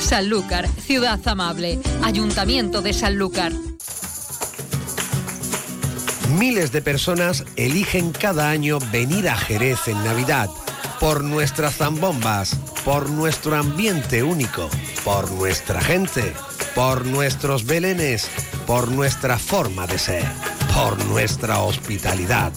Sanlúcar, 0.00 0.68
ciudad 0.68 1.20
amable. 1.28 1.78
Ayuntamiento 2.02 2.82
de 2.82 2.92
Sanlúcar. 2.92 3.52
Miles 6.38 6.72
de 6.72 6.82
personas 6.82 7.44
eligen 7.56 8.12
cada 8.12 8.50
año 8.50 8.78
venir 8.92 9.28
a 9.28 9.36
Jerez 9.36 9.88
en 9.88 10.02
Navidad 10.04 10.48
por 10.98 11.24
nuestras 11.24 11.76
zambombas, 11.76 12.56
por 12.84 13.10
nuestro 13.10 13.56
ambiente 13.56 14.22
único, 14.22 14.68
por 15.04 15.30
nuestra 15.32 15.80
gente 15.80 16.34
por 16.74 17.06
nuestros 17.06 17.66
belenes, 17.66 18.30
por 18.66 18.90
nuestra 18.90 19.38
forma 19.38 19.86
de 19.86 19.98
ser, 19.98 20.24
por 20.74 21.04
nuestra 21.06 21.60
hospitalidad, 21.60 22.52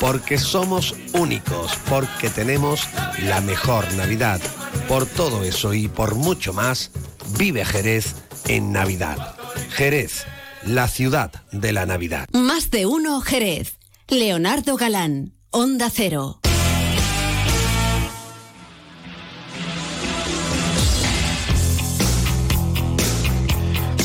porque 0.00 0.38
somos 0.38 0.94
únicos, 1.12 1.72
porque 1.88 2.30
tenemos 2.30 2.88
la 3.24 3.40
mejor 3.40 3.92
Navidad. 3.94 4.40
Por 4.88 5.04
todo 5.04 5.42
eso 5.44 5.74
y 5.74 5.86
por 5.86 6.14
mucho 6.14 6.54
más, 6.54 6.90
vive 7.38 7.62
Jerez 7.66 8.14
en 8.46 8.72
Navidad. 8.72 9.36
Jerez, 9.68 10.24
la 10.64 10.88
ciudad 10.88 11.30
de 11.52 11.72
la 11.72 11.84
Navidad. 11.84 12.26
Más 12.32 12.70
de 12.70 12.86
uno 12.86 13.20
Jerez. 13.20 13.78
Leonardo 14.08 14.76
Galán, 14.78 15.34
Onda 15.50 15.90
Cero. 15.90 16.40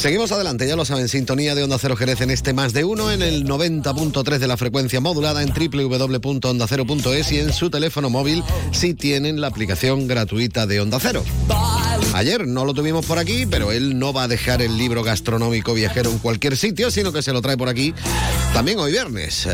Seguimos 0.04 0.34
adelante, 0.34 0.68
ya 0.68 0.76
lo 0.76 0.84
saben, 0.84 1.08
sintonía 1.08 1.56
de 1.56 1.64
Onda 1.64 1.78
Cero 1.80 1.96
Jerez 1.96 2.20
en 2.20 2.30
este 2.30 2.52
más 2.52 2.74
de 2.74 2.84
uno, 2.84 3.10
en 3.10 3.22
el 3.22 3.46
90.3 3.46 4.38
de 4.38 4.48
la 4.50 4.58
frecuencia 4.58 5.00
modulada 5.00 5.42
en 5.42 5.54
www.ondacero.es 5.54 7.32
y 7.32 7.40
en 7.40 7.54
su 7.54 7.70
teléfono 7.70 8.10
móvil 8.10 8.44
si 8.74 8.96
tienen 8.96 9.40
la 9.40 9.48
aplicación 9.48 10.06
gratuita 10.06 10.68
de 10.68 10.82
Onda 10.82 11.00
Cero. 11.00 11.24
Ayer 12.14 12.46
no 12.46 12.66
lo 12.66 12.74
tuvimos 12.74 13.06
por 13.06 13.18
aquí, 13.18 13.46
pero 13.46 13.72
él 13.72 13.98
no 13.98 14.12
va 14.12 14.24
a 14.24 14.28
dejar 14.28 14.62
el 14.62 14.78
libro 14.78 15.04
gastronómico 15.04 15.74
viajero 15.74 16.12
en 16.12 16.20
cualquier 16.20 16.58
sitio, 16.58 16.92
sino 16.92 17.14
que 17.14 17.22
se 17.22 17.32
lo 17.32 17.42
trae 17.42 17.56
por 17.56 17.70
aquí 17.70 17.94
también 18.54 18.80
hoy 18.80 18.92
viernes, 18.92 19.48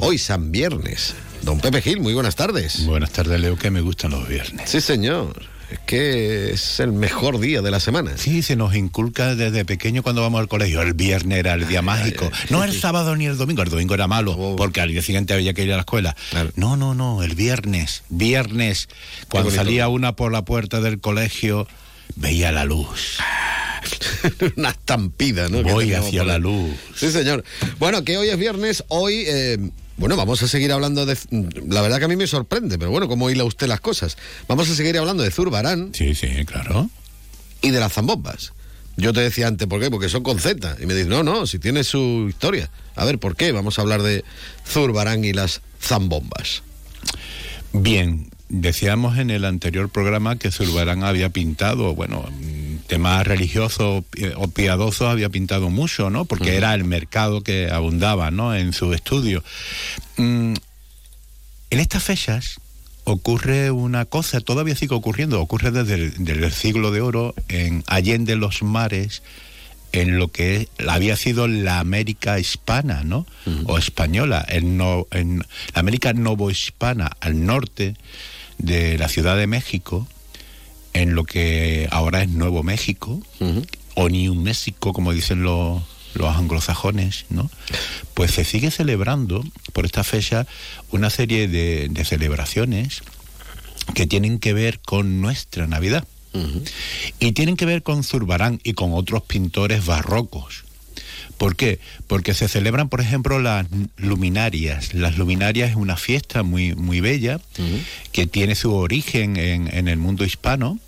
hoy 0.00 0.18
San 0.18 0.52
Viernes. 0.52 1.14
Don 1.40 1.60
Pepe 1.60 1.80
Gil, 1.80 2.00
muy 2.00 2.12
buenas 2.12 2.36
tardes. 2.36 2.84
Buenas 2.84 3.10
tardes, 3.10 3.40
Leo, 3.40 3.56
que 3.56 3.70
me 3.70 3.80
gustan 3.80 4.10
los 4.10 4.28
viernes. 4.28 4.68
Sí, 4.68 4.82
señor. 4.82 5.53
Es 5.70 5.78
que 5.86 6.50
es 6.52 6.78
el 6.80 6.92
mejor 6.92 7.40
día 7.40 7.62
de 7.62 7.70
la 7.70 7.80
semana. 7.80 8.12
Sí, 8.16 8.42
se 8.42 8.54
nos 8.54 8.74
inculca 8.74 9.34
desde 9.34 9.64
pequeño 9.64 10.02
cuando 10.02 10.20
vamos 10.22 10.40
al 10.40 10.48
colegio. 10.48 10.82
El 10.82 10.92
viernes 10.94 11.38
era 11.38 11.54
el 11.54 11.66
día 11.66 11.82
mágico. 11.82 12.30
no 12.50 12.62
el 12.64 12.72
sábado 12.78 13.16
ni 13.16 13.26
el 13.26 13.36
domingo. 13.36 13.62
El 13.62 13.70
domingo 13.70 13.94
era 13.94 14.06
malo 14.06 14.32
Oh. 14.36 14.56
porque 14.56 14.80
al 14.80 14.90
día 14.90 15.02
siguiente 15.02 15.32
había 15.34 15.54
que 15.54 15.62
ir 15.64 15.72
a 15.72 15.76
la 15.76 15.80
escuela. 15.80 16.14
No, 16.56 16.76
no, 16.76 16.94
no. 16.94 17.22
El 17.22 17.34
viernes. 17.34 18.02
Viernes. 18.08 18.88
Cuando 19.28 19.50
salía 19.50 19.88
una 19.88 20.14
por 20.16 20.32
la 20.32 20.44
puerta 20.44 20.80
del 20.80 21.00
colegio, 21.00 21.66
veía 22.16 22.52
la 22.52 22.64
luz. 22.64 23.18
Una 24.56 24.70
estampida, 24.70 25.48
¿no? 25.48 25.62
Voy 25.62 25.92
hacia 25.92 26.24
la 26.24 26.38
luz. 26.38 26.74
Sí, 26.96 27.10
señor. 27.10 27.44
Bueno, 27.78 28.02
que 28.04 28.16
hoy 28.16 28.28
es 28.30 28.38
viernes, 28.38 28.82
hoy, 28.88 29.24
eh, 29.26 29.58
bueno, 29.96 30.16
vamos 30.16 30.42
a 30.42 30.48
seguir 30.48 30.72
hablando 30.72 31.06
de... 31.06 31.16
La 31.68 31.80
verdad 31.82 31.98
que 31.98 32.06
a 32.06 32.08
mí 32.08 32.16
me 32.16 32.26
sorprende, 32.26 32.78
pero 32.78 32.90
bueno, 32.90 33.08
¿cómo 33.08 33.30
hila 33.30 33.44
usted 33.44 33.68
las 33.68 33.80
cosas? 33.80 34.16
Vamos 34.48 34.68
a 34.68 34.74
seguir 34.74 34.98
hablando 34.98 35.22
de 35.22 35.30
Zurbarán. 35.30 35.90
Sí, 35.94 36.14
sí, 36.14 36.28
claro. 36.44 36.90
Y 37.62 37.70
de 37.70 37.80
las 37.80 37.92
zambombas. 37.92 38.52
Yo 38.96 39.12
te 39.12 39.20
decía 39.20 39.48
antes, 39.48 39.66
¿por 39.66 39.80
qué? 39.80 39.90
Porque 39.90 40.08
son 40.08 40.22
con 40.22 40.38
Z. 40.38 40.76
Y 40.80 40.86
me 40.86 40.94
dices, 40.94 41.08
no, 41.08 41.22
no, 41.22 41.46
si 41.46 41.58
tiene 41.58 41.84
su 41.84 42.26
historia. 42.28 42.70
A 42.96 43.04
ver, 43.04 43.18
¿por 43.18 43.36
qué? 43.36 43.52
Vamos 43.52 43.78
a 43.78 43.82
hablar 43.82 44.02
de 44.02 44.24
Zurbarán 44.66 45.24
y 45.24 45.32
las 45.32 45.62
zambombas. 45.80 46.62
Bien, 47.72 48.30
decíamos 48.48 49.18
en 49.18 49.30
el 49.30 49.44
anterior 49.44 49.88
programa 49.88 50.36
que 50.36 50.52
Zurbarán 50.52 51.02
había 51.02 51.30
pintado, 51.30 51.94
bueno, 51.94 52.24
mm, 52.30 52.63
temas 52.86 53.26
religiosos 53.26 54.04
eh, 54.16 54.32
o 54.36 54.48
piadosos 54.48 55.08
había 55.08 55.28
pintado 55.28 55.70
mucho, 55.70 56.10
¿no? 56.10 56.24
Porque 56.24 56.56
era 56.56 56.74
el 56.74 56.84
mercado 56.84 57.42
que 57.42 57.70
abundaba, 57.70 58.30
¿no? 58.30 58.54
En 58.54 58.72
su 58.72 58.92
estudio. 58.92 59.42
Mm, 60.16 60.54
en 61.70 61.80
estas 61.80 62.02
fechas 62.02 62.60
ocurre 63.04 63.70
una 63.70 64.04
cosa, 64.04 64.40
todavía 64.40 64.76
sigue 64.76 64.94
ocurriendo, 64.94 65.40
ocurre 65.40 65.70
desde 65.70 65.94
el, 65.94 66.24
desde 66.24 66.46
el 66.46 66.52
siglo 66.52 66.90
de 66.90 67.00
oro 67.00 67.34
en 67.48 67.84
Allende 67.86 68.36
los 68.36 68.62
mares, 68.62 69.22
en 69.92 70.18
lo 70.18 70.28
que 70.28 70.68
había 70.88 71.16
sido 71.16 71.46
la 71.46 71.78
América 71.78 72.40
hispana, 72.40 73.04
¿no? 73.04 73.26
O 73.66 73.78
española, 73.78 74.44
en, 74.48 74.76
no, 74.76 75.06
en 75.12 75.38
la 75.38 75.80
América 75.80 76.12
novohispana, 76.12 77.12
al 77.20 77.46
norte 77.46 77.94
de 78.58 78.98
la 78.98 79.08
Ciudad 79.08 79.36
de 79.36 79.46
México, 79.46 80.08
en 80.94 81.14
lo 81.14 81.24
que 81.24 81.88
ahora 81.90 82.22
es 82.22 82.30
Nuevo 82.30 82.62
México, 82.62 83.20
o 83.94 84.08
New 84.08 84.34
México, 84.34 84.92
como 84.92 85.12
dicen 85.12 85.42
los, 85.42 85.82
los 86.14 86.34
anglosajones, 86.34 87.26
¿no? 87.28 87.50
Pues 88.14 88.30
se 88.30 88.44
sigue 88.44 88.70
celebrando 88.70 89.44
por 89.72 89.84
esta 89.84 90.04
fecha 90.04 90.46
una 90.90 91.10
serie 91.10 91.48
de, 91.48 91.88
de 91.90 92.04
celebraciones 92.04 93.02
que 93.94 94.06
tienen 94.06 94.38
que 94.38 94.54
ver 94.54 94.80
con 94.80 95.20
nuestra 95.20 95.66
Navidad. 95.66 96.06
Y 97.20 97.30
tienen 97.30 97.56
que 97.56 97.64
ver 97.64 97.84
con 97.84 98.02
Zurbarán 98.02 98.60
y 98.64 98.72
con 98.72 98.92
otros 98.92 99.22
pintores 99.22 99.86
barrocos. 99.86 100.63
¿Por 101.44 101.56
qué? 101.56 101.78
Porque 102.06 102.32
se 102.32 102.48
celebran, 102.48 102.88
por 102.88 103.02
ejemplo, 103.02 103.38
las 103.38 103.66
luminarias. 103.98 104.94
Las 104.94 105.18
luminarias 105.18 105.70
es 105.70 105.76
una 105.76 105.96
fiesta 105.98 106.42
muy, 106.42 106.74
muy 106.74 107.00
bella 107.00 107.38
que 108.12 108.26
tiene 108.26 108.54
su 108.54 108.72
origen 108.74 109.36
en, 109.36 109.68
en 109.76 109.88
el 109.88 109.98
mundo 109.98 110.24
hispano 110.24 110.78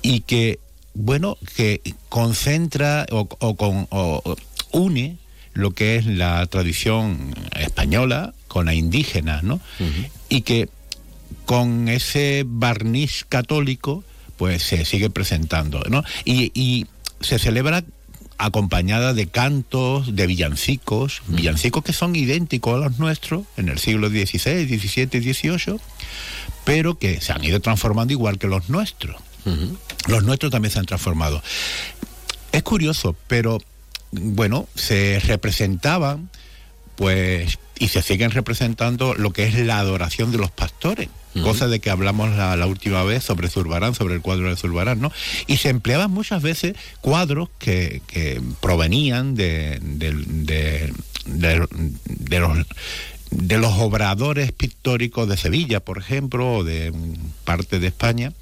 y 0.00 0.20
que, 0.20 0.58
bueno, 0.94 1.36
que 1.56 1.82
concentra 2.08 3.04
o, 3.10 3.28
o 3.38 3.54
con, 3.56 3.86
o- 3.90 4.36
une 4.72 5.18
lo 5.52 5.72
que 5.72 5.96
es 5.96 6.06
la 6.06 6.46
tradición 6.46 7.34
española 7.54 8.32
con 8.48 8.64
la 8.64 8.72
indígena, 8.74 9.40
¿no? 9.42 9.60
Y 10.30 10.40
que 10.40 10.68
con 11.44 11.88
ese 11.88 12.44
barniz 12.46 13.24
católico, 13.28 14.04
pues 14.38 14.62
se 14.62 14.84
sigue 14.86 15.10
presentando, 15.10 15.82
¿no? 15.90 16.02
Y, 16.24 16.50
y 16.54 16.86
se 17.20 17.38
celebra 17.38 17.84
acompañada 18.38 19.14
de 19.14 19.26
cantos, 19.26 20.14
de 20.14 20.26
villancicos, 20.26 21.22
villancicos 21.26 21.84
que 21.84 21.92
son 21.92 22.16
idénticos 22.16 22.74
a 22.74 22.88
los 22.88 22.98
nuestros 22.98 23.44
en 23.56 23.68
el 23.68 23.78
siglo 23.78 24.08
XVI, 24.08 24.66
XVII 24.66 25.08
y 25.12 25.32
XVIII, 25.32 25.80
pero 26.64 26.98
que 26.98 27.20
se 27.20 27.32
han 27.32 27.44
ido 27.44 27.60
transformando 27.60 28.12
igual 28.12 28.38
que 28.38 28.46
los 28.46 28.68
nuestros. 28.68 29.16
Los 30.06 30.24
nuestros 30.24 30.50
también 30.50 30.72
se 30.72 30.78
han 30.78 30.86
transformado. 30.86 31.42
Es 32.52 32.62
curioso, 32.62 33.16
pero 33.26 33.60
bueno, 34.12 34.68
se 34.74 35.20
representaban, 35.26 36.30
pues, 36.96 37.58
y 37.78 37.88
se 37.88 38.02
siguen 38.02 38.30
representando 38.30 39.14
lo 39.14 39.32
que 39.32 39.44
es 39.46 39.54
la 39.54 39.78
adoración 39.78 40.30
de 40.32 40.38
los 40.38 40.50
pastores. 40.50 41.08
Cosa 41.42 41.66
de 41.66 41.80
que 41.80 41.90
hablamos 41.90 42.36
la, 42.36 42.54
la 42.56 42.66
última 42.68 43.02
vez 43.02 43.24
sobre 43.24 43.48
Zurbarán, 43.48 43.96
sobre 43.96 44.14
el 44.14 44.20
cuadro 44.20 44.48
de 44.48 44.54
Zurbarán, 44.56 45.00
¿no? 45.00 45.10
Y 45.48 45.56
se 45.56 45.68
empleaban 45.68 46.12
muchas 46.12 46.40
veces 46.42 46.76
cuadros 47.00 47.48
que, 47.58 48.02
que 48.06 48.40
provenían 48.60 49.34
de, 49.34 49.80
de- 49.82 50.92
de- 51.26 51.66
de 52.06 52.38
los 52.38 52.58
de 53.30 53.58
los 53.58 53.72
obradores 53.78 54.52
pictóricos 54.52 55.28
de 55.28 55.36
Sevilla, 55.36 55.80
por 55.80 55.98
ejemplo, 55.98 56.58
o 56.58 56.62
de 56.64 56.92
parte 57.42 57.80
de 57.80 57.88
España, 57.88 58.32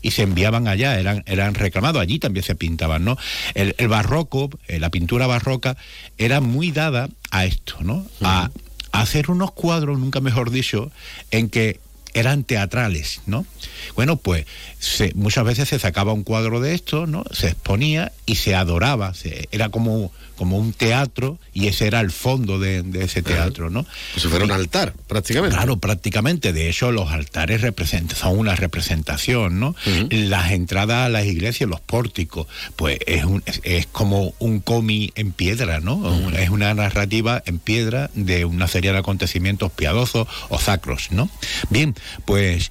y 0.00 0.12
se 0.12 0.22
enviaban 0.22 0.68
allá, 0.68 0.98
eran, 0.98 1.22
eran 1.26 1.52
reclamados, 1.54 2.00
allí 2.00 2.18
también 2.18 2.44
se 2.44 2.54
pintaban, 2.54 3.04
¿no? 3.04 3.18
El, 3.52 3.74
el 3.76 3.88
barroco, 3.88 4.48
eh, 4.68 4.78
la 4.80 4.88
pintura 4.88 5.26
barroca, 5.26 5.76
era 6.16 6.40
muy 6.40 6.70
dada 6.70 7.10
a 7.30 7.44
esto, 7.44 7.76
¿no? 7.82 8.06
A 8.22 8.50
hacer 8.92 9.30
unos 9.30 9.52
cuadros, 9.52 9.98
nunca 9.98 10.20
mejor 10.20 10.50
dicho, 10.50 10.90
en 11.30 11.48
que 11.48 11.80
eran 12.14 12.44
teatrales, 12.44 13.20
¿no? 13.26 13.46
Bueno, 13.94 14.16
pues 14.16 14.46
se- 14.78 15.12
muchas 15.14 15.44
veces 15.44 15.68
se 15.68 15.78
sacaba 15.78 16.12
un 16.12 16.24
cuadro 16.24 16.60
de 16.60 16.74
esto, 16.74 17.06
¿no? 17.06 17.24
Se 17.32 17.48
exponía 17.48 18.12
y 18.26 18.36
se 18.36 18.54
adoraba, 18.54 19.14
se- 19.14 19.48
era 19.52 19.68
como, 19.70 20.12
como 20.36 20.56
un 20.58 20.72
teatro 20.72 21.38
y 21.52 21.66
ese 21.66 21.86
era 21.86 22.00
el 22.00 22.10
fondo 22.12 22.58
de, 22.60 22.82
de 22.82 23.04
ese 23.04 23.22
teatro, 23.22 23.70
¿no? 23.70 23.84
Pues 24.12 24.22
si 24.22 24.28
fuera 24.28 24.44
un 24.44 24.52
altar, 24.52 24.94
prácticamente. 25.08 25.56
Claro, 25.56 25.78
prácticamente. 25.78 26.52
De 26.52 26.68
hecho, 26.68 26.92
los 26.92 27.10
altares 27.10 27.60
representan, 27.60 28.16
son 28.16 28.38
una 28.38 28.54
representación, 28.54 29.58
¿no? 29.60 29.74
Las 30.10 30.52
entradas 30.52 31.06
a 31.06 31.08
las 31.08 31.26
iglesias, 31.26 31.68
los 31.68 31.80
pórticos, 31.80 32.46
pues 32.76 32.98
es, 33.06 33.24
un- 33.24 33.42
es, 33.46 33.60
es 33.64 33.86
como 33.86 34.32
un 34.38 34.60
cómic 34.60 35.12
en 35.16 35.32
piedra, 35.32 35.80
¿no? 35.80 36.30
Es 36.36 36.50
una 36.50 36.72
narrativa 36.74 37.42
en 37.46 37.58
piedra 37.58 38.10
de 38.14 38.44
una 38.44 38.68
serie 38.68 38.92
de 38.92 38.98
acontecimientos 38.98 39.72
piadosos 39.72 40.28
o 40.48 40.58
sacros, 40.58 41.08
¿no? 41.10 41.28
Bien, 41.70 41.94
pues 42.24 42.70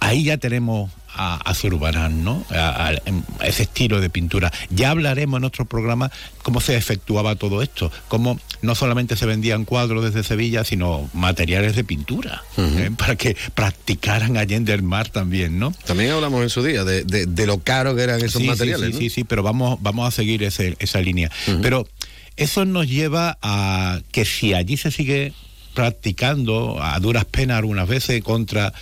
ahí 0.00 0.24
ya 0.24 0.36
tenemos 0.38 0.90
a, 1.20 1.36
a 1.36 1.54
Zurbarán, 1.54 2.22
¿no? 2.22 2.44
A, 2.50 2.88
a- 2.90 2.92
a 3.40 3.46
ese 3.46 3.64
estilo 3.64 4.00
de 4.00 4.08
pintura. 4.10 4.52
Ya 4.70 4.90
hablaremos 4.90 5.38
en 5.38 5.44
otro 5.44 5.64
programa 5.64 6.12
cómo 6.42 6.60
se 6.60 6.76
efectuaba 6.76 7.34
todo 7.34 7.60
esto, 7.62 7.90
cómo 8.08 8.38
no 8.62 8.74
solamente 8.74 9.16
se 9.16 9.26
vendían 9.26 9.64
cuadros 9.64 10.04
desde 10.04 10.22
Sevilla, 10.22 10.62
sino 10.64 11.08
materiales 11.14 11.74
de 11.74 11.82
pintura, 11.84 12.42
¿eh? 12.56 12.90
para 12.96 13.16
que 13.16 13.36
practicaran 13.54 14.36
allá 14.36 14.56
en 14.56 14.68
el 14.68 14.82
mar 14.82 15.08
también, 15.08 15.58
¿no? 15.58 15.72
También 15.86 16.10
hablamos 16.12 16.42
en 16.42 16.50
su 16.50 16.62
día 16.62 16.84
de, 16.84 17.02
de- 17.04 17.26
de 17.26 17.46
lo 17.46 17.58
caro 17.58 17.96
que 17.96 18.02
eran 18.02 18.20
esos 18.22 18.40
Sí, 18.42 18.46
materiales, 18.48 18.88
Sí, 18.88 18.92
¿no? 18.92 18.98
sí, 19.00 19.10
sí, 19.10 19.24
pero 19.24 19.42
vamos, 19.42 19.78
vamos 19.82 20.06
a 20.06 20.10
seguir 20.12 20.42
ese- 20.44 20.76
esa 20.78 21.00
línea. 21.00 21.30
Pero 21.62 21.88
eso 22.36 22.64
nos 22.64 22.86
lleva 22.88 23.38
a 23.42 23.98
que 24.12 24.24
si 24.24 24.54
allí 24.54 24.76
se 24.76 24.92
sigue 24.92 25.32
practicando 25.74 26.82
a 26.82 26.98
duras 26.98 27.24
penas 27.24 27.58
algunas 27.58 27.86
veces 27.88 28.22
contra 28.22 28.72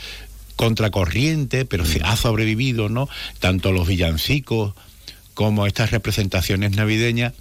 contracorriente, 0.57 1.65
pero 1.65 1.85
se 1.85 2.01
ha 2.03 2.17
sobrevivido, 2.17 2.89
¿no? 2.89 3.09
Tanto 3.41 3.73
los 3.73 3.87
villancicos 3.87 4.75
como 5.35 5.67
estas 5.67 5.91
representaciones 5.91 6.73
navideñas 6.73 7.35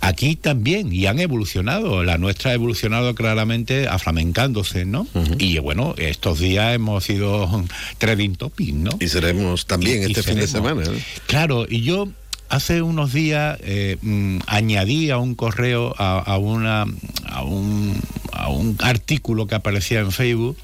aquí 0.00 0.36
también 0.36 0.92
y 0.92 1.06
han 1.06 1.18
evolucionado. 1.18 2.02
La 2.04 2.18
nuestra 2.18 2.50
ha 2.50 2.54
evolucionado 2.54 3.14
claramente 3.14 3.88
aflamencándose, 3.88 4.84
¿no? 4.84 5.06
Y 5.38 5.58
bueno, 5.58 5.94
estos 5.96 6.38
días 6.40 6.74
hemos 6.74 7.04
sido 7.04 7.64
trading 7.98 8.34
topic, 8.34 8.74
¿no? 8.74 8.90
Y 9.00 9.08
seremos 9.08 9.66
también 9.66 10.02
Y- 10.02 10.06
y 10.06 10.10
este 10.12 10.22
fin 10.22 10.36
de 10.36 10.46
semana. 10.46 10.82
¿eh? 10.82 11.02
Claro, 11.26 11.66
y 11.68 11.80
yo 11.82 12.08
hace 12.50 12.82
unos 12.82 13.12
días 13.14 13.58
eh, 13.62 13.96
mm, 14.02 14.38
añadí 14.46 15.10
a 15.10 15.16
un 15.18 15.34
correo 15.34 15.94
a, 15.98 16.18
a 16.18 16.36
una 16.36 16.84
a 17.26 17.42
un, 17.42 17.98
a 18.32 18.48
un 18.50 18.76
artículo 18.80 19.46
que 19.46 19.54
aparecía 19.54 20.00
en 20.00 20.12
Facebook 20.12 20.56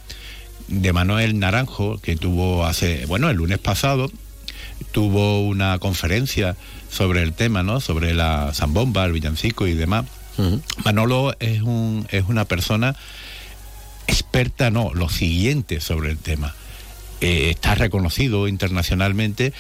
de 0.71 0.93
Manuel 0.93 1.39
Naranjo 1.39 1.99
que 1.99 2.17
tuvo 2.17 2.65
hace 2.65 3.05
bueno 3.07 3.29
el 3.29 3.37
lunes 3.37 3.59
pasado 3.59 4.11
tuvo 4.93 5.47
una 5.47 5.79
conferencia 5.79 6.57
sobre 6.91 7.23
el 7.23 7.33
tema, 7.35 7.63
¿no? 7.63 7.81
Sobre 7.81 8.15
la 8.15 8.53
zambomba, 8.55 9.05
el 9.05 9.13
villancico 9.13 9.67
y 9.67 9.75
demás. 9.75 10.07
Manolo 10.87 11.35
es 11.39 11.61
un 11.61 12.07
es 12.11 12.25
una 12.27 12.47
persona 12.47 12.97
experta, 14.07 14.71
no, 14.71 14.95
lo 14.95 15.11
siguiente 15.11 15.81
sobre 15.81 16.11
el 16.11 16.17
tema. 16.17 16.55
Eh, 17.21 17.51
está 17.51 17.75
reconocido 17.75 18.49
internacionalmente 18.49 19.53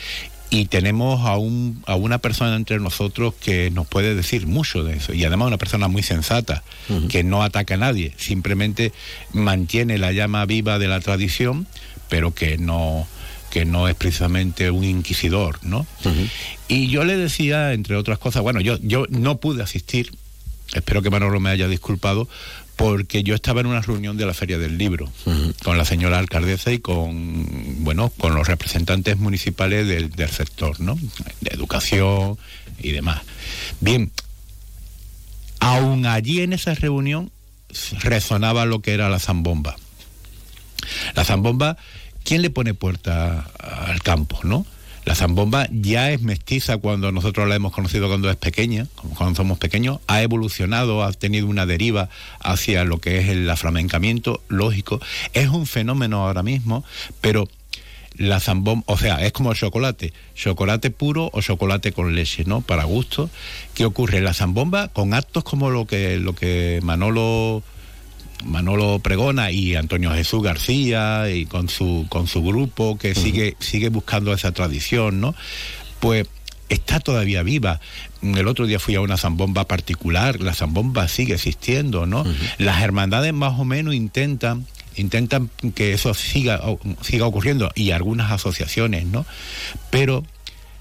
y 0.51 0.67
tenemos 0.67 1.25
a, 1.27 1.37
un, 1.37 1.83
a 1.87 1.95
una 1.95 2.19
persona 2.19 2.57
entre 2.57 2.81
nosotros 2.81 3.35
que 3.35 3.71
nos 3.71 3.87
puede 3.87 4.17
decir 4.17 4.49
mucho 4.49 4.83
de 4.83 4.97
eso. 4.97 5.15
Y 5.15 5.25
además 5.25 5.47
una 5.47 5.59
persona 5.59 5.87
muy 5.87 6.03
sensata 6.03 6.65
que 7.09 7.23
no 7.23 7.45
ataca 7.45 7.75
a 7.75 7.77
nadie 7.77 8.13
simplemente 8.17 8.93
mantiene 9.33 9.97
la 9.97 10.11
llama 10.11 10.45
viva 10.45 10.79
de 10.81 10.89
la 10.89 11.01
tradición 11.01 11.69
pero 12.09 12.35
que 12.35 12.59
no 12.59 13.07
que 13.51 13.65
no 13.65 13.87
es 13.89 13.95
precisamente 13.95 14.71
un 14.73 14.83
inquisidor 14.83 15.65
no 15.65 15.87
y 16.67 16.89
yo 16.89 17.05
le 17.05 17.17
decía 17.17 17.73
entre 17.73 17.95
otras 17.95 18.19
cosas 18.19 18.43
bueno 18.43 18.61
yo 18.61 18.77
yo 18.83 19.07
no 19.09 19.37
pude 19.37 19.63
asistir 19.63 20.11
espero 20.75 21.01
que 21.01 21.11
Manolo 21.11 21.39
me 21.39 21.51
haya 21.51 21.69
disculpado 21.69 22.29
porque 22.81 23.23
yo 23.23 23.35
estaba 23.35 23.61
en 23.61 23.67
una 23.67 23.83
reunión 23.83 24.17
de 24.17 24.25
la 24.25 24.33
Feria 24.33 24.57
del 24.57 24.79
Libro 24.79 25.07
con 25.63 25.77
la 25.77 25.85
señora 25.85 26.19
alcaldesa 26.19 26.73
y 26.73 26.79
con 26.79 27.85
bueno 27.85 28.09
con 28.17 28.35
los 28.35 28.49
representantes 28.49 29.19
municipales 29.19 29.87
del, 29.87 30.09
del 30.09 30.31
sector, 30.31 30.81
¿no? 30.81 30.99
De 31.43 31.51
educación 31.53 32.39
y 32.79 32.93
demás. 32.93 33.21
Bien, 33.81 34.11
aún 35.59 36.07
allí 36.07 36.41
en 36.41 36.55
esa 36.55 36.73
reunión 36.73 37.31
resonaba 38.01 38.65
lo 38.65 38.81
que 38.81 38.95
era 38.95 39.11
la 39.11 39.19
zambomba. 39.19 39.77
La 41.15 41.25
zambomba, 41.27 41.77
¿quién 42.25 42.41
le 42.41 42.49
pone 42.49 42.73
puerta 42.73 43.51
al 43.59 44.03
campo, 44.03 44.41
no? 44.43 44.65
La 45.05 45.15
zambomba 45.15 45.67
ya 45.73 46.11
es 46.11 46.21
mestiza 46.21 46.77
cuando 46.77 47.11
nosotros 47.11 47.49
la 47.49 47.55
hemos 47.55 47.73
conocido 47.73 48.09
cuando 48.09 48.31
es 48.31 48.37
pequeña, 48.37 48.87
cuando 49.17 49.37
somos 49.37 49.59
pequeños, 49.59 49.99
ha 50.07 50.23
evolucionado, 50.23 51.03
ha 51.03 51.13
tenido 51.13 51.47
una 51.47 51.67
deriva 51.67 52.11
hacia 52.39 52.85
lo 52.85 52.99
que 52.99 53.19
es 53.19 53.29
el 53.29 53.49
aflamencamiento, 53.49 54.43
lógico, 54.49 55.01
es 55.33 55.49
un 55.49 55.67
fenómeno 55.67 56.27
ahora 56.27 56.43
mismo, 56.43 56.85
pero 57.21 57.49
la 58.17 58.41
zambomba, 58.41 58.85
o 58.87 58.99
sea, 58.99 59.25
es 59.25 59.33
como 59.33 59.53
el 59.53 59.57
chocolate, 59.57 60.13
chocolate 60.35 60.91
puro 60.91 61.31
o 61.33 61.41
chocolate 61.41 61.93
con 61.93 62.15
leche, 62.15 62.45
¿no? 62.45 62.61
Para 62.61 62.85
gusto. 62.85 63.31
¿Qué 63.75 63.85
ocurre? 63.85 64.21
La 64.21 64.35
zambomba 64.35 64.89
con 64.89 65.15
actos 65.15 65.45
como 65.45 65.71
lo 65.71 65.87
que 65.87 66.19
lo 66.19 66.35
que 66.35 66.81
Manolo 66.83 67.63
Manolo 68.45 68.99
Pregona 69.01 69.51
y 69.51 69.75
Antonio 69.75 70.13
Jesús 70.13 70.43
García 70.43 71.31
y 71.31 71.47
con 71.47 71.69
su 71.69 72.07
con 72.09 72.27
su 72.27 72.43
grupo 72.43 72.99
que 72.99 73.15
sigue 73.15 73.57
sigue 73.59 73.89
buscando 73.89 74.33
esa 74.33 74.53
tradición, 74.53 75.21
¿no? 75.21 75.35
Pues 76.01 76.27
está 76.69 77.01
todavía 77.01 77.43
viva. 77.43 77.81
El 78.23 78.49
otro 78.49 78.67
día 78.67 78.79
fui 78.79 78.95
a 78.95 79.01
una 79.01 79.17
zambomba 79.17 79.67
particular, 79.67 80.41
la 80.41 80.55
zambomba 80.55 81.09
sigue 81.09 81.35
existiendo, 81.35 82.07
¿no? 82.07 82.25
Las 82.59 82.83
hermandades 82.83 83.33
más 83.35 83.59
o 83.59 83.65
menos 83.65 83.95
intentan 83.95 84.67
intentan 84.97 85.51
que 85.75 85.93
eso 85.93 86.15
siga 86.15 86.61
siga 87.03 87.27
ocurriendo 87.27 87.71
y 87.75 87.91
algunas 87.91 88.31
asociaciones, 88.31 89.07
¿no? 89.07 89.27
Pero 89.91 90.25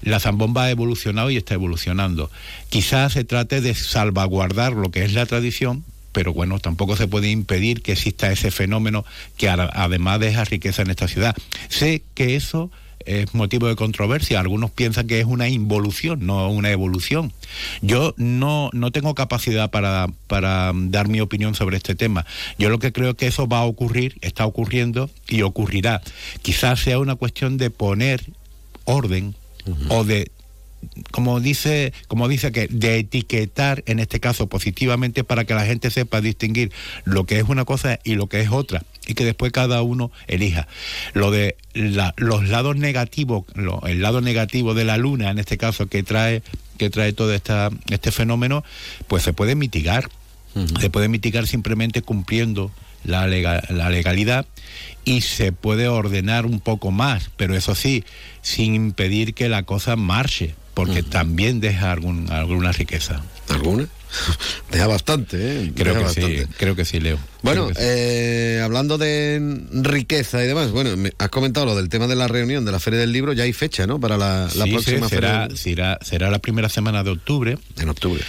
la 0.02 0.20
zambomba 0.20 0.64
ha 0.64 0.70
evolucionado 0.70 1.30
y 1.30 1.36
está 1.36 1.54
evolucionando. 1.54 2.30
Quizás 2.68 3.12
se 3.12 3.24
trate 3.24 3.60
de 3.60 3.74
salvaguardar 3.74 4.72
lo 4.72 4.90
que 4.90 5.04
es 5.04 5.12
la 5.12 5.26
tradición, 5.26 5.84
pero 6.12 6.32
bueno, 6.32 6.58
tampoco 6.58 6.96
se 6.96 7.08
puede 7.08 7.30
impedir 7.30 7.82
que 7.82 7.92
exista 7.92 8.30
ese 8.30 8.50
fenómeno 8.50 9.04
que 9.36 9.48
además 9.48 10.20
deja 10.20 10.44
riqueza 10.44 10.82
en 10.82 10.90
esta 10.90 11.08
ciudad. 11.08 11.34
Sé 11.68 12.02
que 12.14 12.36
eso 12.36 12.70
es 13.06 13.34
motivo 13.34 13.66
de 13.66 13.76
controversia. 13.76 14.40
Algunos 14.40 14.70
piensan 14.70 15.06
que 15.06 15.20
es 15.20 15.26
una 15.26 15.48
involución, 15.48 16.26
no 16.26 16.50
una 16.50 16.70
evolución. 16.70 17.32
Yo 17.82 18.14
no, 18.16 18.70
no 18.72 18.92
tengo 18.92 19.14
capacidad 19.14 19.70
para, 19.70 20.08
para 20.26 20.72
dar 20.74 21.08
mi 21.08 21.20
opinión 21.20 21.54
sobre 21.54 21.76
este 21.76 21.94
tema. 21.94 22.26
Yo 22.58 22.68
lo 22.68 22.78
que 22.78 22.92
creo 22.92 23.14
que 23.16 23.26
eso 23.26 23.48
va 23.48 23.58
a 23.58 23.64
ocurrir, 23.64 24.16
está 24.20 24.46
ocurriendo 24.46 25.10
y 25.28 25.42
ocurrirá. 25.42 26.02
Quizás 26.42 26.80
sea 26.80 26.98
una 26.98 27.16
cuestión 27.16 27.56
de 27.56 27.70
poner 27.70 28.22
orden 28.84 29.34
o 29.88 30.04
de 30.04 30.30
como 31.10 31.40
dice, 31.40 31.92
como 32.08 32.28
dice 32.28 32.52
que 32.52 32.66
de 32.68 32.98
etiquetar 32.98 33.82
en 33.86 33.98
este 33.98 34.20
caso 34.20 34.48
positivamente 34.48 35.24
para 35.24 35.44
que 35.44 35.54
la 35.54 35.64
gente 35.66 35.90
sepa 35.90 36.20
distinguir 36.20 36.72
lo 37.04 37.24
que 37.26 37.38
es 37.38 37.44
una 37.48 37.64
cosa 37.64 37.98
y 38.04 38.14
lo 38.14 38.26
que 38.28 38.40
es 38.40 38.50
otra 38.50 38.82
y 39.06 39.14
que 39.14 39.24
después 39.24 39.52
cada 39.52 39.82
uno 39.82 40.10
elija. 40.26 40.68
Lo 41.14 41.30
de 41.30 41.56
la- 41.74 42.14
los 42.16 42.48
lados 42.48 42.76
negativos, 42.76 43.44
lo- 43.54 43.82
el 43.86 44.00
lado 44.02 44.20
negativo 44.20 44.74
de 44.74 44.84
la 44.84 44.96
luna 44.96 45.30
en 45.30 45.38
este 45.38 45.58
caso 45.58 45.86
que 45.88 46.02
trae 46.02 46.42
que 46.78 46.88
trae 46.88 47.12
todo 47.12 47.34
esta, 47.34 47.68
este 47.90 48.10
fenómeno, 48.10 48.64
pues 49.06 49.22
se 49.22 49.34
puede 49.34 49.54
mitigar. 49.54 50.08
Se 50.80 50.88
puede 50.90 51.08
mitigar 51.08 51.46
simplemente 51.46 52.00
cumpliendo 52.02 52.72
la, 53.04 53.26
lega- 53.28 53.62
la 53.68 53.90
legalidad 53.90 54.46
y 55.04 55.20
se 55.20 55.52
puede 55.52 55.88
ordenar 55.88 56.46
un 56.46 56.58
poco 56.58 56.90
más, 56.90 57.30
pero 57.36 57.54
eso 57.54 57.74
sí, 57.74 58.02
sin 58.42 58.74
impedir 58.74 59.34
que 59.34 59.48
la 59.50 59.62
cosa 59.64 59.94
marche, 59.96 60.54
porque 60.74 61.02
también 61.02 61.60
deja 61.60 61.92
algún, 61.92 62.30
alguna 62.30 62.72
riqueza. 62.72 63.22
¿Alguna? 63.48 63.86
Deja 64.72 64.88
bastante, 64.88 65.36
¿eh? 65.66 65.72
Creo 65.74 65.94
Deja 65.94 66.12
que 66.14 66.20
sí, 66.44 66.52
creo 66.58 66.74
que 66.74 66.84
sí, 66.84 66.98
Leo. 66.98 67.16
Bueno, 67.42 67.68
sí. 67.68 67.74
eh, 67.78 68.60
hablando 68.62 68.98
de 68.98 69.40
riqueza 69.72 70.42
y 70.44 70.48
demás, 70.48 70.72
bueno, 70.72 70.96
me- 70.96 71.12
has 71.18 71.28
comentado 71.28 71.66
lo 71.66 71.76
del 71.76 71.88
tema 71.88 72.08
de 72.08 72.16
la 72.16 72.26
reunión 72.26 72.64
de 72.64 72.72
la 72.72 72.80
Feria 72.80 72.98
del 72.98 73.12
Libro, 73.12 73.32
ya 73.32 73.44
hay 73.44 73.52
fecha, 73.52 73.86
¿no? 73.86 74.00
Para 74.00 74.16
la, 74.16 74.48
la 74.56 74.64
Sí, 74.64 74.70
próxima 74.72 75.08
sí, 75.08 75.14
Feria 75.14 75.46
será, 75.48 75.56
será, 75.56 75.98
será 76.02 76.30
la 76.30 76.40
primera 76.40 76.68
semana 76.68 77.04
de 77.04 77.10
octubre. 77.10 77.56
En 77.78 77.88
octubre. 77.88 78.24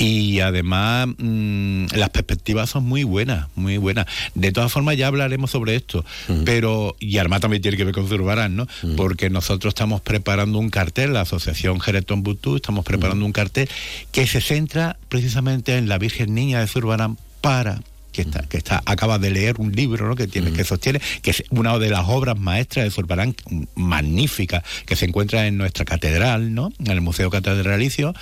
Y 0.00 0.40
además 0.40 1.08
mm, 1.18 1.88
las 1.94 2.08
perspectivas 2.08 2.70
son 2.70 2.84
muy 2.84 3.04
buenas, 3.04 3.48
muy 3.54 3.76
buenas. 3.76 4.06
De 4.34 4.50
todas 4.50 4.72
formas 4.72 4.96
ya 4.96 5.06
hablaremos 5.06 5.50
sobre 5.50 5.76
esto, 5.76 6.06
pero 6.46 6.96
y 6.98 7.18
además 7.18 7.42
también 7.42 7.60
tiene 7.60 7.76
que 7.76 7.84
ver 7.84 7.92
con 7.92 8.08
Zurbarán, 8.08 8.56
¿no? 8.56 8.66
Porque 8.96 9.28
nosotros 9.28 9.72
estamos 9.72 10.00
preparando 10.00 10.58
un 10.58 10.70
cartel, 10.70 11.12
la 11.12 11.20
Asociación 11.20 11.80
Geretón 11.80 12.22
Butú, 12.22 12.56
estamos 12.56 12.86
preparando 12.86 13.26
un 13.26 13.32
cartel 13.32 13.68
que 14.10 14.26
se 14.26 14.40
centra 14.40 14.96
precisamente 15.10 15.76
en 15.76 15.86
la 15.86 15.98
Virgen 15.98 16.34
Niña 16.34 16.60
de 16.60 16.66
Zurbarán 16.66 17.18
para 17.42 17.82
que 18.20 18.28
está, 18.28 18.42
que 18.42 18.56
está, 18.58 18.82
acaba 18.84 19.18
de 19.18 19.30
leer 19.30 19.56
un 19.58 19.72
libro 19.72 20.06
¿no? 20.08 20.16
que 20.16 20.26
tiene, 20.26 20.52
que 20.52 20.64
sostiene, 20.64 21.00
que 21.22 21.30
es 21.30 21.44
una 21.50 21.78
de 21.78 21.88
las 21.88 22.04
obras 22.06 22.38
maestras 22.38 22.84
de 22.84 22.90
Zurbarán, 22.90 23.34
magnífica, 23.74 24.62
que 24.84 24.96
se 24.96 25.06
encuentra 25.06 25.46
en 25.46 25.56
nuestra 25.56 25.84
catedral, 25.84 26.54
¿no? 26.54 26.72
En 26.78 26.88
el 26.88 27.00
Museo 27.00 27.30
Catedralicio, 27.30 28.14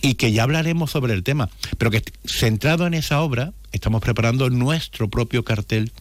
y 0.00 0.14
que 0.14 0.32
ya 0.32 0.44
hablaremos 0.44 0.90
sobre 0.90 1.14
el 1.14 1.22
tema. 1.22 1.48
Pero 1.78 1.90
que 1.90 2.02
centrado 2.24 2.86
en 2.86 2.94
esa 2.94 3.20
obra, 3.20 3.52
estamos 3.72 4.00
preparando 4.00 4.48
nuestro 4.50 5.08
propio 5.08 5.44
cartel 5.44 5.92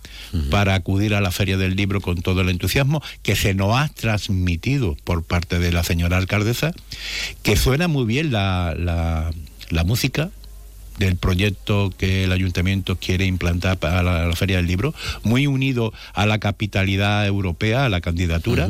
para 0.49 0.75
acudir 0.75 1.15
a 1.15 1.21
la 1.21 1.31
Feria 1.31 1.57
del 1.57 1.75
Libro 1.75 2.01
con 2.01 2.21
todo 2.21 2.41
el 2.41 2.49
entusiasmo 2.49 3.01
que 3.23 3.35
se 3.35 3.53
nos 3.53 3.75
ha 3.75 3.87
transmitido 3.89 4.97
por 5.03 5.23
parte 5.23 5.57
de 5.57 5.71
la 5.71 5.83
señora 5.83 6.17
alcaldesa, 6.17 6.73
que 7.41 7.55
suena 7.55 7.87
muy 7.87 8.05
bien 8.05 8.31
la, 8.31 8.75
la, 8.77 9.31
la 9.69 9.83
música, 9.83 10.29
del 10.97 11.15
proyecto 11.15 11.91
que 11.97 12.25
el 12.25 12.31
ayuntamiento 12.31 12.97
quiere 12.97 13.25
implantar 13.25 13.77
para 13.77 14.03
la, 14.03 14.25
la 14.25 14.35
Feria 14.35 14.57
del 14.57 14.67
Libro, 14.67 14.93
muy 15.23 15.47
unido 15.47 15.93
a 16.13 16.25
la 16.25 16.39
capitalidad 16.39 17.25
europea, 17.25 17.85
a 17.85 17.89
la 17.89 18.01
candidatura, 18.01 18.69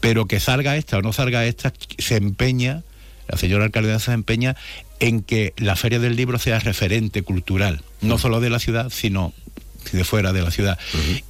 pero 0.00 0.26
que 0.26 0.40
salga 0.40 0.76
esta 0.76 0.98
o 0.98 1.02
no 1.02 1.12
salga 1.12 1.44
esta, 1.44 1.72
se 1.98 2.16
empeña, 2.16 2.82
la 3.28 3.38
señora 3.38 3.64
alcaldesa 3.64 3.98
se 3.98 4.12
empeña 4.12 4.56
en 5.00 5.22
que 5.22 5.52
la 5.56 5.76
Feria 5.76 5.98
del 5.98 6.16
Libro 6.16 6.38
sea 6.38 6.60
referente 6.60 7.22
cultural, 7.22 7.82
no 8.00 8.18
solo 8.18 8.40
de 8.40 8.50
la 8.50 8.58
ciudad, 8.58 8.90
sino 8.90 9.32
de 9.92 10.04
fuera 10.04 10.32
de 10.32 10.42
la 10.42 10.50
ciudad. 10.50 10.78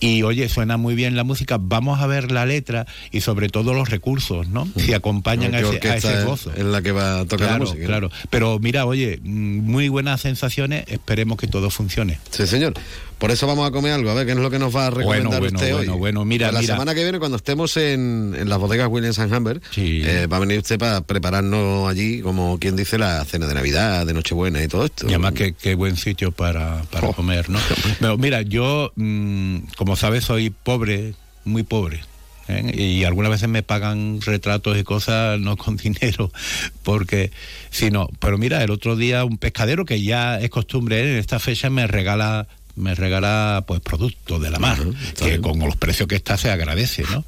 Y 0.00 0.22
oye, 0.22 0.48
suena 0.48 0.76
muy 0.76 0.94
bien 0.94 1.16
la 1.16 1.24
música, 1.24 1.58
vamos 1.60 2.00
a 2.00 2.06
ver 2.06 2.30
la 2.32 2.46
letra 2.46 2.86
y 3.10 3.20
sobre 3.22 3.48
todo 3.48 3.74
los 3.74 3.88
recursos, 3.90 4.48
¿no? 4.48 4.68
Si 4.76 4.92
acompañan 4.94 5.54
a 5.54 5.60
¿Qué 5.62 5.76
ese, 5.78 5.88
a 5.90 5.96
ese 5.96 6.24
gozo. 6.24 6.52
es 6.54 6.64
la 6.64 6.82
que 6.82 6.92
va 6.92 7.20
a 7.20 7.24
tocar 7.24 7.40
la 7.40 7.46
Claro, 7.56 7.64
música, 7.64 7.80
¿no? 7.80 7.86
Claro, 7.86 8.10
pero 8.30 8.58
mira, 8.58 8.86
oye, 8.86 9.18
mm, 9.22 9.58
muy 9.70 9.88
buenas 9.88 10.20
sensaciones, 10.20 10.84
esperemos 10.88 11.38
que 11.38 11.46
todo 11.46 11.70
funcione. 11.70 12.18
Sí, 12.30 12.46
señor. 12.46 12.74
Por 13.22 13.30
eso 13.30 13.46
vamos 13.46 13.68
a 13.68 13.70
comer 13.70 13.92
algo, 13.92 14.10
a 14.10 14.14
ver 14.14 14.26
qué 14.26 14.32
es 14.32 14.38
lo 14.38 14.50
que 14.50 14.58
nos 14.58 14.74
va 14.74 14.88
a 14.88 14.90
recomendar 14.90 15.38
bueno, 15.40 15.56
usted 15.56 15.72
bueno, 15.72 15.92
hoy. 15.92 15.98
bueno, 16.00 16.24
mira, 16.24 16.46
Para 16.48 16.54
la 16.54 16.60
mira. 16.62 16.74
semana 16.74 16.92
que 16.96 17.04
viene, 17.04 17.20
cuando 17.20 17.36
estemos 17.36 17.76
en, 17.76 18.34
en 18.36 18.48
las 18.48 18.58
bodegas 18.58 18.88
Williams 18.90 19.20
and 19.20 19.32
Humber, 19.32 19.60
eh, 19.76 20.26
va 20.26 20.38
a 20.38 20.40
venir 20.40 20.58
usted 20.58 20.76
para 20.76 21.02
prepararnos 21.02 21.88
allí, 21.88 22.20
como 22.20 22.58
quien 22.58 22.74
dice, 22.74 22.98
la 22.98 23.24
cena 23.24 23.46
de 23.46 23.54
Navidad, 23.54 24.04
de 24.06 24.12
Nochebuena 24.12 24.60
y 24.60 24.66
todo 24.66 24.86
esto. 24.86 25.06
Y 25.06 25.10
además 25.10 25.34
qué, 25.34 25.52
qué 25.52 25.76
buen 25.76 25.96
sitio 25.96 26.32
para, 26.32 26.82
para 26.90 27.06
Oh. 27.10 27.12
comer, 27.12 27.48
¿no? 27.48 27.60
Pero 28.00 28.18
mira, 28.18 28.42
yo, 28.42 28.90
mm, 28.96 29.58
como 29.76 29.94
sabes, 29.94 30.24
soy 30.24 30.50
pobre, 30.50 31.14
muy 31.44 31.62
pobre. 31.62 32.00
¿eh? 32.48 32.72
Y 32.76 33.04
algunas 33.04 33.30
veces 33.30 33.48
me 33.48 33.62
pagan 33.62 34.20
retratos 34.20 34.76
y 34.76 34.82
cosas 34.82 35.38
no 35.38 35.56
con 35.56 35.76
dinero, 35.82 36.32
porque 36.82 37.30
si 37.70 37.92
no, 37.92 38.08
pero 38.18 38.36
mira, 38.36 38.64
el 38.64 38.70
otro 38.72 38.96
día 38.96 39.24
un 39.24 39.38
pescadero 39.38 39.84
que 39.84 40.02
ya 40.02 40.40
es 40.40 40.50
costumbre 40.50 41.00
¿eh? 41.04 41.12
en 41.12 41.18
esta 41.18 41.38
fecha 41.38 41.70
me 41.70 41.86
regala 41.86 42.48
me 42.76 42.94
regala 42.94 43.64
pues 43.66 43.80
productos 43.80 44.40
de 44.40 44.50
la 44.50 44.58
mar, 44.58 44.78
que 45.18 45.40
con 45.40 45.58
los 45.58 45.76
precios 45.76 46.08
que 46.08 46.16
está 46.16 46.36
se 46.36 46.50
agradece, 46.50 47.04
¿no? 47.10 47.24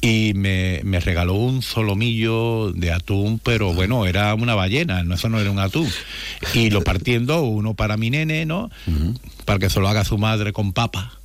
Y 0.00 0.32
me, 0.34 0.80
me 0.84 1.00
regaló 1.00 1.34
un 1.34 1.62
solomillo 1.62 2.72
de 2.72 2.92
atún, 2.92 3.38
pero 3.42 3.72
bueno, 3.72 4.06
era 4.06 4.34
una 4.34 4.54
ballena, 4.54 5.02
no, 5.02 5.14
eso 5.14 5.28
no 5.28 5.40
era 5.40 5.50
un 5.50 5.58
atún. 5.58 5.88
Y 6.52 6.70
lo 6.70 6.82
partiendo, 6.82 7.42
uno 7.42 7.74
para 7.74 7.96
mi 7.96 8.10
nene, 8.10 8.44
¿no? 8.44 8.70
Para 9.44 9.58
que 9.58 9.70
se 9.70 9.80
lo 9.80 9.88
haga 9.88 10.04
su 10.04 10.18
madre 10.18 10.52
con 10.52 10.72
papa. 10.72 11.18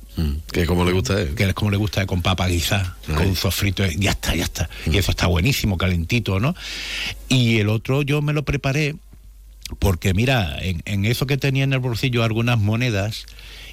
Que 0.52 0.66
como 0.66 0.84
le 0.84 0.92
gusta 0.92 1.14
a 1.14 1.20
él. 1.20 1.34
Que 1.34 1.44
es 1.44 1.54
como 1.54 1.70
le 1.70 1.76
gusta 1.76 2.04
con 2.06 2.20
papa 2.22 2.46
guisa, 2.48 2.96
con 3.06 3.26
un 3.26 3.36
sofrito, 3.36 3.84
ya 3.86 4.10
está, 4.10 4.34
ya 4.34 4.44
está. 4.44 4.68
Y 4.90 4.98
eso 4.98 5.12
está 5.12 5.26
buenísimo, 5.26 5.78
calentito, 5.78 6.40
¿no? 6.40 6.54
Y 7.28 7.58
el 7.58 7.68
otro 7.68 8.02
yo 8.02 8.20
me 8.20 8.32
lo 8.32 8.44
preparé 8.44 8.96
porque 9.78 10.14
mira, 10.14 10.58
en, 10.60 10.82
en 10.84 11.04
eso 11.04 11.26
que 11.26 11.36
tenía 11.36 11.64
en 11.64 11.72
el 11.72 11.78
bolsillo 11.78 12.24
algunas 12.24 12.58
monedas 12.58 13.26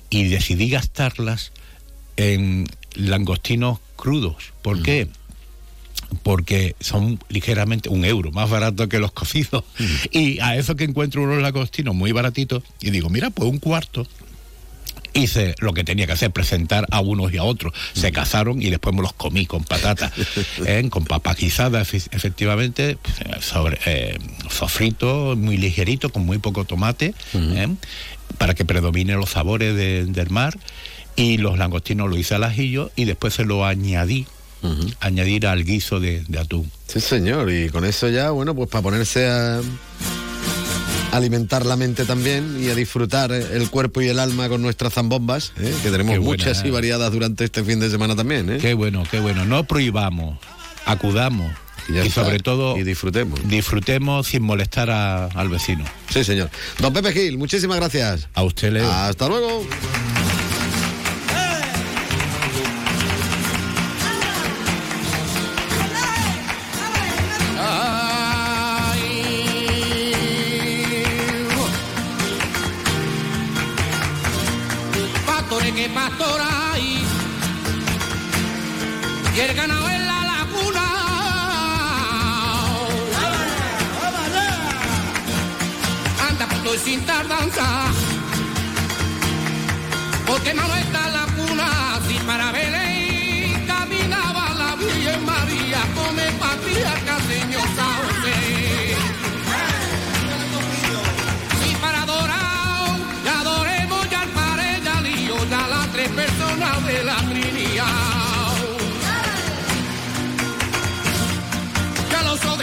y 0.10 0.26
decidí 0.26 0.70
gastarlas 0.70 1.52
en 2.16 2.68
langostinos 2.94 3.80
crudos. 3.96 4.54
¿Por 4.62 4.82
qué? 4.82 5.08
Porque 6.24 6.76
son 6.80 7.20
ligeramente 7.30 7.90
un 7.90 8.06
euro 8.06 8.32
más 8.32 8.50
barato 8.50 8.88
que 8.88 9.00
los 9.00 9.12
cocidos. 9.12 9.64
Y 10.12 10.40
a 10.40 10.56
eso 10.56 10.76
que 10.76 10.84
encuentro 10.84 11.24
unos 11.24 11.42
langostinos 11.42 11.96
muy 11.96 12.12
baratitos, 12.12 12.64
y 12.82 12.92
digo, 12.92 13.10
mira, 13.10 13.30
pues 13.30 13.50
un 13.50 13.60
cuarto. 13.60 14.08
Hice 15.14 15.56
lo 15.60 15.74
que 15.74 15.84
tenía 15.84 16.06
que 16.08 16.14
hacer, 16.14 16.32
presentar 16.32 16.86
a 16.92 17.02
unos 17.02 17.34
y 17.34 17.38
a 17.38 17.44
otros. 17.44 17.74
Se 17.94 18.12
casaron 18.12 18.62
y 18.62 18.70
después 18.70 18.96
me 18.96 19.02
los 19.02 19.14
comí 19.14 19.46
con 19.46 19.64
patatas, 19.64 20.12
¿eh? 20.66 20.88
con 20.90 21.06
papas 21.06 21.38
guisadas, 21.38 21.94
efe- 21.94 22.08
efectivamente, 22.12 22.98
sobre 23.42 23.80
eh, 23.86 24.18
sofrito 24.50 25.36
muy 25.38 25.58
ligerito, 25.58 26.10
con 26.10 26.26
muy 26.26 26.38
poco 26.38 26.66
tomate, 26.66 27.14
¿eh? 27.34 27.68
para 28.38 28.54
que 28.54 28.66
predominen 28.66 29.18
los 29.20 29.30
sabores 29.32 29.76
de- 29.76 30.06
del 30.06 30.30
mar. 30.30 30.58
Y 31.16 31.38
los 31.38 31.58
langostinos 31.58 32.10
lo 32.10 32.16
hice 32.16 32.36
al 32.36 32.44
ajillo 32.44 32.92
y 32.96 33.06
después 33.06 33.34
se 33.34 33.44
lo 33.44 33.66
añadí, 33.66 34.28
añadir 35.00 35.48
al 35.48 35.64
guiso 35.64 36.00
de, 36.00 36.24
de 36.28 36.40
atún. 36.40 36.70
Sí, 36.88 37.00
señor, 37.00 37.52
y 37.52 37.70
con 37.70 37.86
eso 37.86 38.08
ya, 38.10 38.30
bueno, 38.30 38.54
pues 38.54 38.70
para 38.70 38.84
ponerse 38.84 39.28
a 39.28 39.62
alimentar 41.12 41.66
la 41.66 41.76
mente 41.76 42.06
también 42.06 42.58
y 42.64 42.70
a 42.70 42.76
disfrutar 42.76 43.32
eh, 43.32 43.46
el 43.54 43.70
cuerpo 43.70 44.02
y 44.02 44.08
el 44.08 44.20
alma 44.20 44.50
con 44.50 44.62
nuestras 44.62 44.94
zambombas, 44.94 45.54
¿eh? 45.60 45.74
que 45.84 45.90
tenemos 45.90 46.14
Qué 46.14 46.20
buena, 46.20 46.44
muchas 46.44 46.64
y 46.64 46.68
eh. 46.68 46.72
variadas 46.72 47.12
durante 47.12 47.44
este 47.46 47.64
fin 47.64 47.80
de 47.80 47.90
semana 47.90 48.16
también. 48.16 48.50
¿eh? 48.50 48.58
Qué 48.60 48.74
bueno, 48.74 49.04
qué 49.10 49.20
bueno. 49.20 49.46
No 49.46 49.64
prohibamos, 49.66 50.38
acudamos. 50.86 51.52
Y, 51.90 52.10
sobre 52.10 52.40
todo 52.40 52.78
Y 52.78 52.84
disfrutemos. 52.84 53.40
disfrutemos 53.48 54.28
sin 54.28 54.44
molestar 54.44 54.90
a- 54.90 55.28
al 55.28 55.48
vecino. 55.48 55.86
Sí, 56.10 56.26
señor. 56.26 56.50
Don 56.80 56.92
Pepe 56.92 57.14
Gil, 57.14 57.38
muchísimas 57.38 57.78
gracias. 57.78 58.28
A 58.34 58.44
usted, 58.44 58.74
Leo. 58.74 58.92
Hasta 58.92 59.30
luego. 59.30 59.66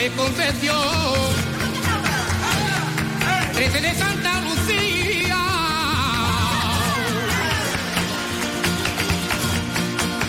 De 0.05 0.11
Concepción, 0.11 0.77
de 3.57 3.95
Santa 3.95 4.41
Lucía. 4.43 5.43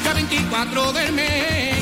Ya 0.06 0.14
24 0.14 0.94
del 0.94 1.12
mes, 1.12 1.75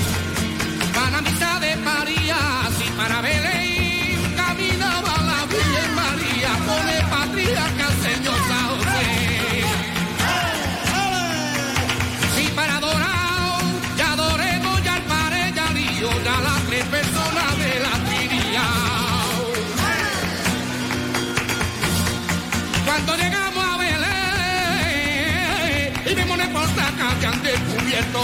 descubierto. 27.93 28.21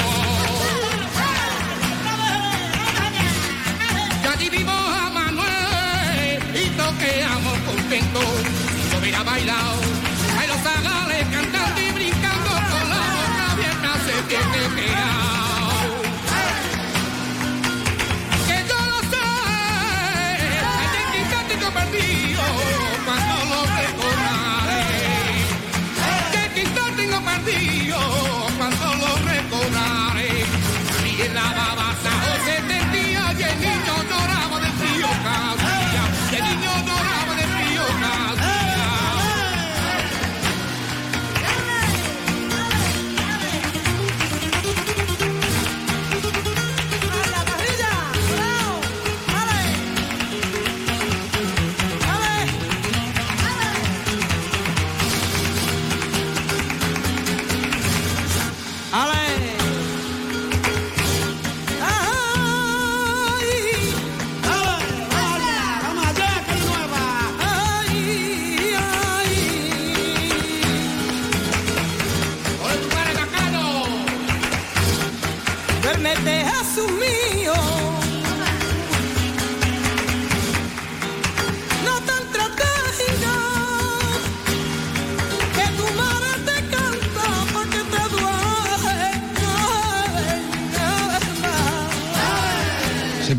Y 4.24 4.28
allí 4.28 4.50
vimos 4.50 4.74
a 4.74 5.10
Manuel 5.10 6.40
y 6.56 6.70
toqueamos 6.70 7.60
contentos. 7.60 8.26
Si 8.76 8.92
yo 8.92 9.00
hubiera 9.00 9.24
bailado, 9.24 9.80
ahí 10.40 10.48
los 10.48 10.58
zagales 10.58 11.28
cantando 11.32 11.59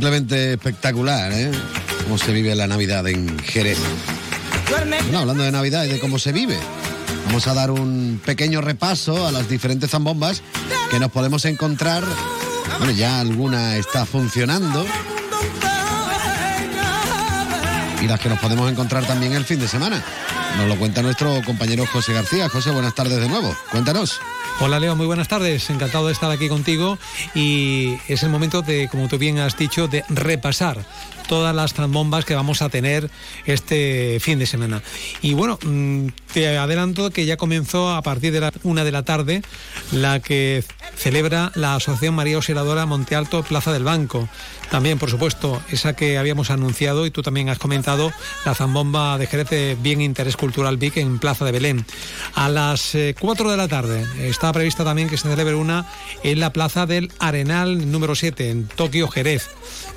Simplemente 0.00 0.54
espectacular, 0.54 1.30
¿eh? 1.30 1.50
Cómo 2.04 2.16
se 2.16 2.32
vive 2.32 2.54
la 2.54 2.66
Navidad 2.66 3.06
en 3.06 3.38
Jerez. 3.40 3.76
Bueno, 4.70 5.18
hablando 5.18 5.44
de 5.44 5.52
Navidad 5.52 5.84
y 5.84 5.88
de 5.88 6.00
cómo 6.00 6.18
se 6.18 6.32
vive, 6.32 6.58
vamos 7.26 7.46
a 7.46 7.52
dar 7.52 7.70
un 7.70 8.18
pequeño 8.24 8.62
repaso 8.62 9.26
a 9.26 9.30
las 9.30 9.46
diferentes 9.50 9.90
zambombas 9.90 10.40
que 10.90 10.98
nos 10.98 11.10
podemos 11.10 11.44
encontrar. 11.44 12.02
Bueno, 12.78 12.94
ya 12.94 13.20
alguna 13.20 13.76
está 13.76 14.06
funcionando. 14.06 14.86
Y 18.02 18.06
las 18.06 18.20
que 18.20 18.30
nos 18.30 18.38
podemos 18.38 18.72
encontrar 18.72 19.04
también 19.04 19.34
el 19.34 19.44
fin 19.44 19.60
de 19.60 19.68
semana. 19.68 20.02
Nos 20.56 20.66
lo 20.66 20.78
cuenta 20.78 21.02
nuestro 21.02 21.42
compañero 21.44 21.84
José 21.84 22.14
García. 22.14 22.48
José, 22.48 22.70
buenas 22.70 22.94
tardes 22.94 23.20
de 23.20 23.28
nuevo. 23.28 23.54
Cuéntanos. 23.70 24.18
Hola 24.62 24.78
Leo, 24.78 24.94
muy 24.94 25.06
buenas 25.06 25.26
tardes. 25.26 25.70
Encantado 25.70 26.08
de 26.08 26.12
estar 26.12 26.30
aquí 26.30 26.50
contigo 26.50 26.98
y 27.34 27.96
es 28.08 28.22
el 28.22 28.28
momento 28.28 28.60
de, 28.60 28.88
como 28.88 29.08
tú 29.08 29.16
bien 29.16 29.38
has 29.38 29.56
dicho, 29.56 29.88
de 29.88 30.04
repasar 30.10 30.84
todas 31.30 31.54
las 31.54 31.74
bombas 31.88 32.24
que 32.24 32.34
vamos 32.34 32.60
a 32.60 32.68
tener 32.68 33.08
este 33.46 34.18
fin 34.20 34.38
de 34.38 34.46
semana. 34.46 34.82
Y 35.22 35.32
bueno, 35.32 35.60
mm, 35.62 36.08
te 36.34 36.58
adelanto 36.58 37.10
que 37.10 37.24
ya 37.24 37.36
comenzó 37.36 37.90
a 37.90 38.02
partir 38.02 38.32
de 38.32 38.40
la 38.40 38.52
una 38.64 38.84
de 38.84 38.92
la 38.92 39.04
tarde 39.04 39.42
la 39.92 40.20
que 40.20 40.64
celebra 40.96 41.52
la 41.54 41.76
Asociación 41.76 42.16
María 42.16 42.34
Auxiliadora 42.34 42.84
Monte 42.84 43.14
Alto 43.14 43.44
Plaza 43.44 43.72
del 43.72 43.84
Banco. 43.84 44.28
También, 44.70 44.98
por 44.98 45.10
supuesto, 45.10 45.62
esa 45.70 45.94
que 45.94 46.18
habíamos 46.18 46.50
anunciado 46.50 47.06
y 47.06 47.10
tú 47.10 47.22
también 47.22 47.48
has 47.48 47.58
comentado, 47.58 48.12
la 48.44 48.54
zambomba 48.54 49.16
de 49.16 49.26
Jerez 49.26 49.50
de 49.50 49.76
Bien 49.80 50.00
Interés 50.00 50.36
Cultural 50.36 50.76
VIC 50.76 50.98
en 50.98 51.18
Plaza 51.18 51.44
de 51.44 51.52
Belén. 51.52 51.86
A 52.34 52.48
las 52.48 52.96
4 53.18 53.46
eh, 53.46 53.50
de 53.50 53.56
la 53.56 53.68
tarde 53.68 54.06
está 54.18 54.49
prevista 54.52 54.84
también 54.84 55.08
que 55.08 55.16
se 55.16 55.28
celebre 55.28 55.54
una 55.54 55.86
en 56.22 56.40
la 56.40 56.52
Plaza 56.52 56.86
del 56.86 57.10
Arenal 57.18 57.90
número 57.90 58.14
7, 58.14 58.50
en 58.50 58.66
Tokio, 58.66 59.08
Jerez. 59.08 59.48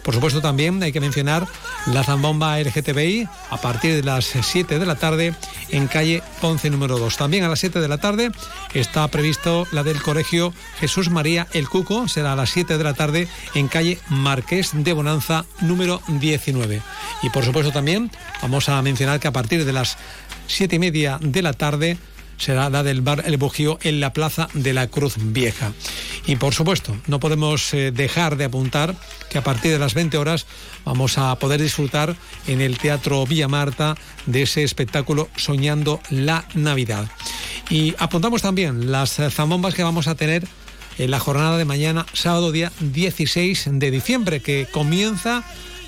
Por 0.03 0.13
supuesto, 0.13 0.41
también 0.41 0.84
hay 0.84 0.91
que 0.91 0.99
mencionar 0.99 1.47
la 1.88 2.03
zambomba 2.03 2.59
LGTBI 2.59 3.27
a 3.49 3.57
partir 3.57 3.95
de 3.95 4.03
las 4.03 4.25
7 4.25 4.77
de 4.77 4.85
la 4.85 4.95
tarde 4.95 5.34
en 5.69 5.88
calle 5.88 6.21
11 6.41 6.69
número 6.69 6.99
2. 6.99 7.15
También 7.17 7.43
a 7.43 7.49
las 7.49 7.59
7 7.59 7.80
de 7.80 7.88
la 7.88 7.97
tarde 7.97 8.31
está 8.73 9.07
previsto 9.07 9.65
la 9.71 9.84
del 9.84 10.01
Colegio 10.01 10.53
Jesús 10.80 11.09
María 11.09 11.47
El 11.53 11.69
Cuco, 11.69 12.07
será 12.07 12.34
a 12.34 12.35
las 12.35 12.49
7 12.49 12.77
de 12.77 12.84
la 12.84 12.93
tarde 12.93 13.27
en 13.55 13.67
calle 13.67 13.99
Marqués 14.09 14.71
de 14.73 14.93
Bonanza 14.93 15.45
número 15.61 16.01
19. 16.07 16.81
Y 17.21 17.30
por 17.30 17.45
supuesto 17.45 17.71
también 17.71 18.11
vamos 18.41 18.67
a 18.69 18.81
mencionar 18.81 19.19
que 19.19 19.27
a 19.27 19.34
partir 19.34 19.63
de 19.65 19.73
las 19.73 19.97
7 20.47 20.75
y 20.75 20.80
media 20.80 21.17
de 21.21 21.41
la 21.41 21.53
tarde 21.53 21.97
será 22.38 22.69
la 22.69 22.84
del 22.84 23.01
bar 23.01 23.23
El 23.26 23.38
Bugío 23.38 23.80
en 23.81 23.99
la 23.99 24.14
Plaza 24.14 24.49
de 24.53 24.73
la 24.73 24.88
Cruz 24.88 25.15
Vieja. 25.18 25.73
Y 26.26 26.35
por 26.38 26.53
supuesto, 26.53 26.95
no 27.07 27.19
podemos 27.19 27.73
eh, 27.73 27.91
dejar 27.91 28.38
de 28.38 28.45
apuntar 28.45 28.95
que 29.30 29.38
a 29.38 29.43
partir 29.43 29.72
de 29.72 29.80
las 29.80 29.93
20 29.93 30.18
horas 30.18 30.45
vamos 30.85 31.18
a 31.18 31.35
poder 31.39 31.61
disfrutar 31.61 32.15
en 32.47 32.61
el 32.61 32.77
Teatro 32.77 33.26
Villa 33.26 33.47
Marta 33.47 33.95
de 34.26 34.43
ese 34.43 34.64
espectáculo 34.64 35.30
Soñando 35.35 36.01
la 36.10 36.45
Navidad. 36.53 37.07
Y 37.69 37.95
apuntamos 37.97 38.41
también 38.41 38.91
las 38.91 39.19
zambombas 39.31 39.73
que 39.73 39.84
vamos 39.84 40.07
a 40.07 40.15
tener 40.15 40.45
en 40.97 41.11
la 41.11 41.19
jornada 41.19 41.57
de 41.57 41.65
mañana, 41.65 42.05
sábado 42.14 42.51
día 42.51 42.72
16 42.80 43.69
de 43.73 43.91
diciembre, 43.91 44.41
que 44.41 44.68
comienza 44.72 45.43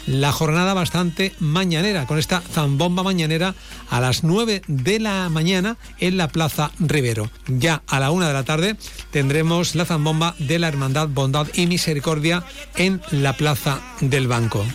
la 0.08 0.32
jornada 0.32 0.74
bastante 0.74 1.34
mañanera, 1.40 2.06
con 2.06 2.20
esta 2.20 2.42
zambomba 2.42 3.04
mañanera 3.04 3.56
a 3.90 4.00
las 4.00 4.24
9 4.24 4.62
de 4.68 5.00
la 5.00 5.30
mañana 5.30 5.78
en 6.00 6.18
la 6.18 6.28
Plaza 6.28 6.72
Rivero. 6.80 7.30
Ya 7.48 7.82
a 7.88 8.00
la 8.00 8.12
1 8.12 8.28
de 8.28 8.34
la 8.34 8.44
tarde 8.44 8.76
tendremos 9.12 9.76
la 9.76 9.86
zambomba 9.86 10.36
de 10.40 10.60
la 10.60 10.68
Hermandad 10.68 11.08
Bondad 11.08 11.48
y 11.54 11.68
Misericordia 11.68 12.44
en 12.76 13.02
la 13.12 13.34
Plaza 13.34 13.82
del 14.02 14.28
Banco. 14.28 14.66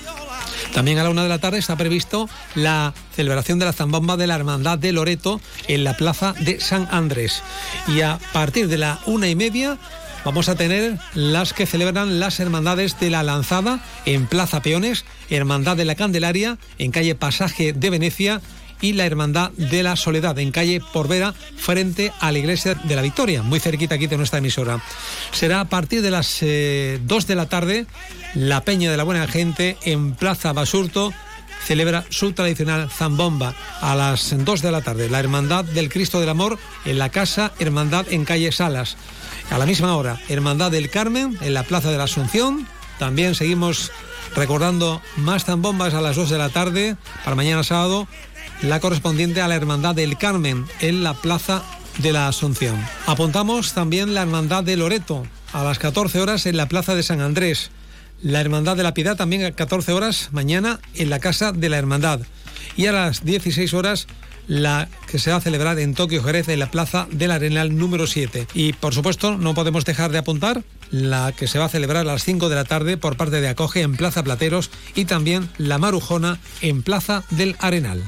También 0.72 0.98
a 0.98 1.02
la 1.02 1.10
una 1.10 1.24
de 1.24 1.28
la 1.28 1.38
tarde 1.38 1.58
está 1.58 1.76
previsto 1.76 2.28
la 2.54 2.94
celebración 3.14 3.58
de 3.58 3.64
la 3.64 3.72
zambomba 3.72 4.16
de 4.16 4.28
la 4.28 4.36
Hermandad 4.36 4.78
de 4.78 4.92
Loreto 4.92 5.40
en 5.66 5.82
la 5.82 5.96
Plaza 5.96 6.32
de 6.38 6.60
San 6.60 6.86
Andrés. 6.92 7.42
Y 7.88 8.02
a 8.02 8.20
partir 8.32 8.68
de 8.68 8.78
la 8.78 9.00
una 9.06 9.28
y 9.28 9.34
media 9.34 9.78
vamos 10.24 10.48
a 10.48 10.54
tener 10.54 10.98
las 11.14 11.52
que 11.52 11.66
celebran 11.66 12.20
las 12.20 12.40
hermandades 12.40 12.98
de 13.00 13.10
la 13.10 13.22
Lanzada 13.22 13.80
en 14.06 14.26
Plaza 14.26 14.62
Peones, 14.62 15.04
Hermandad 15.28 15.76
de 15.76 15.84
la 15.84 15.94
Candelaria 15.94 16.58
en 16.78 16.90
calle 16.90 17.14
Pasaje 17.14 17.72
de 17.72 17.90
Venecia 17.90 18.40
y 18.80 18.94
la 18.94 19.06
Hermandad 19.06 19.50
de 19.52 19.82
la 19.82 19.96
Soledad 19.96 20.38
en 20.38 20.52
calle 20.52 20.80
Porvera 20.92 21.34
frente 21.56 22.12
a 22.20 22.32
la 22.32 22.38
Iglesia 22.38 22.74
de 22.74 22.96
la 22.96 23.02
Victoria, 23.02 23.42
muy 23.42 23.60
cerquita 23.60 23.96
aquí 23.96 24.06
de 24.06 24.16
nuestra 24.16 24.38
emisora. 24.38 24.82
Será 25.32 25.60
a 25.60 25.64
partir 25.66 26.02
de 26.02 26.10
las 26.10 26.38
2 26.40 26.42
eh, 26.42 26.98
de 27.00 27.34
la 27.34 27.46
tarde 27.46 27.86
la 28.34 28.62
Peña 28.62 28.90
de 28.90 28.96
la 28.96 29.04
Buena 29.04 29.26
Gente 29.26 29.76
en 29.82 30.14
Plaza 30.14 30.52
Basurto 30.52 31.12
celebra 31.64 32.04
su 32.08 32.32
tradicional 32.32 32.90
zambomba 32.90 33.54
a 33.80 33.94
las 33.94 34.34
2 34.36 34.62
de 34.62 34.72
la 34.72 34.80
tarde. 34.80 35.10
La 35.10 35.20
Hermandad 35.20 35.64
del 35.64 35.88
Cristo 35.90 36.20
del 36.20 36.28
Amor 36.28 36.58
en 36.84 36.98
la 36.98 37.10
Casa 37.10 37.52
Hermandad 37.58 38.06
en 38.10 38.24
calle 38.24 38.50
Salas. 38.52 38.96
A 39.50 39.58
la 39.58 39.66
misma 39.66 39.96
hora, 39.96 40.16
Hermandad 40.28 40.70
del 40.70 40.90
Carmen 40.90 41.36
en 41.40 41.54
la 41.54 41.64
Plaza 41.64 41.90
de 41.90 41.98
la 41.98 42.04
Asunción. 42.04 42.68
También 43.00 43.34
seguimos 43.34 43.90
recordando 44.36 45.02
más 45.16 45.44
zambombas 45.44 45.92
a 45.94 46.00
las 46.00 46.14
2 46.14 46.30
de 46.30 46.38
la 46.38 46.50
tarde 46.50 46.96
para 47.24 47.34
mañana 47.34 47.64
sábado, 47.64 48.06
la 48.62 48.78
correspondiente 48.78 49.40
a 49.40 49.48
la 49.48 49.56
Hermandad 49.56 49.96
del 49.96 50.16
Carmen 50.16 50.66
en 50.80 51.02
la 51.02 51.14
Plaza 51.14 51.64
de 51.98 52.12
la 52.12 52.28
Asunción. 52.28 52.76
Apuntamos 53.06 53.72
también 53.72 54.14
la 54.14 54.22
Hermandad 54.22 54.62
de 54.62 54.76
Loreto 54.76 55.26
a 55.52 55.64
las 55.64 55.80
14 55.80 56.20
horas 56.20 56.46
en 56.46 56.56
la 56.56 56.68
Plaza 56.68 56.94
de 56.94 57.02
San 57.02 57.20
Andrés. 57.20 57.72
La 58.22 58.40
Hermandad 58.40 58.76
de 58.76 58.84
la 58.84 58.94
Piedad 58.94 59.16
también 59.16 59.44
a 59.44 59.50
14 59.50 59.92
horas 59.92 60.28
mañana 60.30 60.78
en 60.94 61.10
la 61.10 61.18
Casa 61.18 61.50
de 61.50 61.68
la 61.68 61.78
Hermandad. 61.78 62.20
Y 62.76 62.86
a 62.86 62.92
las 62.92 63.24
16 63.24 63.74
horas 63.74 64.06
la 64.50 64.88
que 65.06 65.20
se 65.20 65.30
va 65.30 65.36
a 65.36 65.40
celebrar 65.40 65.78
en 65.78 65.94
Tokio 65.94 66.24
Jerez 66.24 66.48
en 66.48 66.58
la 66.58 66.72
Plaza 66.72 67.06
del 67.12 67.30
Arenal 67.30 67.78
número 67.78 68.08
7. 68.08 68.48
Y 68.52 68.72
por 68.72 68.92
supuesto 68.92 69.38
no 69.38 69.54
podemos 69.54 69.84
dejar 69.84 70.10
de 70.10 70.18
apuntar 70.18 70.64
la 70.90 71.30
que 71.30 71.46
se 71.46 71.60
va 71.60 71.66
a 71.66 71.68
celebrar 71.68 71.98
a 71.98 72.12
las 72.12 72.24
5 72.24 72.48
de 72.48 72.56
la 72.56 72.64
tarde 72.64 72.96
por 72.96 73.16
parte 73.16 73.40
de 73.40 73.48
Acoge 73.48 73.82
en 73.82 73.96
Plaza 73.96 74.24
Plateros 74.24 74.70
y 74.96 75.04
también 75.04 75.48
la 75.56 75.78
Marujona 75.78 76.40
en 76.62 76.82
Plaza 76.82 77.22
del 77.30 77.54
Arenal. 77.60 78.02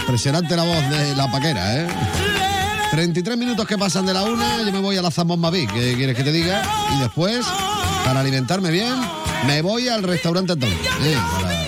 Impresionante 0.00 0.54
la 0.54 0.64
voz 0.64 0.90
de 0.90 1.14
la 1.16 1.30
paquera, 1.30 1.76
¿eh? 1.82 1.86
33 2.98 3.38
minutos 3.38 3.64
que 3.64 3.78
pasan 3.78 4.06
de 4.06 4.12
la 4.12 4.24
una, 4.24 4.60
yo 4.64 4.72
me 4.72 4.80
voy 4.80 4.96
a 4.96 5.02
la 5.02 5.12
Zambomba 5.12 5.50
Vic, 5.50 5.72
¿qué 5.72 5.94
quieres 5.94 6.16
que 6.16 6.24
te 6.24 6.32
diga? 6.32 6.64
Y 6.96 6.98
después, 6.98 7.46
para 8.04 8.18
alimentarme 8.18 8.72
bien, 8.72 8.92
me 9.46 9.62
voy 9.62 9.86
al 9.86 10.02
restaurante 10.02 10.56
Tom, 10.56 10.68
¿eh? 10.68 11.16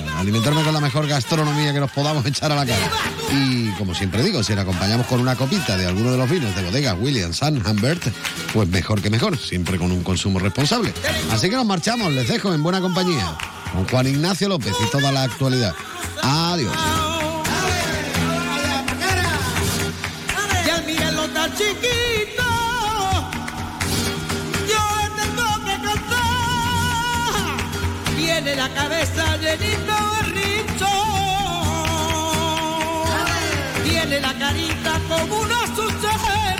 para 0.02 0.18
alimentarme 0.18 0.64
con 0.64 0.74
la 0.74 0.80
mejor 0.80 1.06
gastronomía 1.06 1.72
que 1.72 1.78
nos 1.78 1.92
podamos 1.92 2.26
echar 2.26 2.50
a 2.50 2.56
la 2.56 2.66
cara. 2.66 2.90
Y 3.32 3.70
como 3.78 3.94
siempre 3.94 4.24
digo, 4.24 4.42
si 4.42 4.56
le 4.56 4.62
acompañamos 4.62 5.06
con 5.06 5.20
una 5.20 5.36
copita 5.36 5.76
de 5.76 5.86
alguno 5.86 6.10
de 6.10 6.18
los 6.18 6.28
vinos 6.28 6.52
de 6.56 6.64
bodega 6.64 6.94
William 6.94 7.32
San 7.32 7.64
Humbert, 7.64 8.02
pues 8.52 8.68
mejor 8.68 9.00
que 9.00 9.08
mejor, 9.08 9.38
siempre 9.38 9.78
con 9.78 9.92
un 9.92 10.02
consumo 10.02 10.40
responsable. 10.40 10.92
Así 11.30 11.48
que 11.48 11.54
nos 11.54 11.64
marchamos, 11.64 12.12
les 12.12 12.26
dejo 12.26 12.52
en 12.52 12.60
buena 12.60 12.80
compañía 12.80 13.36
con 13.72 13.86
Juan 13.86 14.08
Ignacio 14.08 14.48
López 14.48 14.72
y 14.84 14.90
toda 14.90 15.12
la 15.12 15.22
actualidad. 15.22 15.76
Adiós. 16.24 17.09
Tiene 28.42 28.56
la 28.56 28.70
cabeza 28.70 29.36
de 29.36 29.54
richo, 29.58 30.86
tiene 33.84 34.18
la 34.18 34.32
carita 34.32 34.98
como 35.10 35.40
una 35.40 35.62
azucena, 35.64 36.59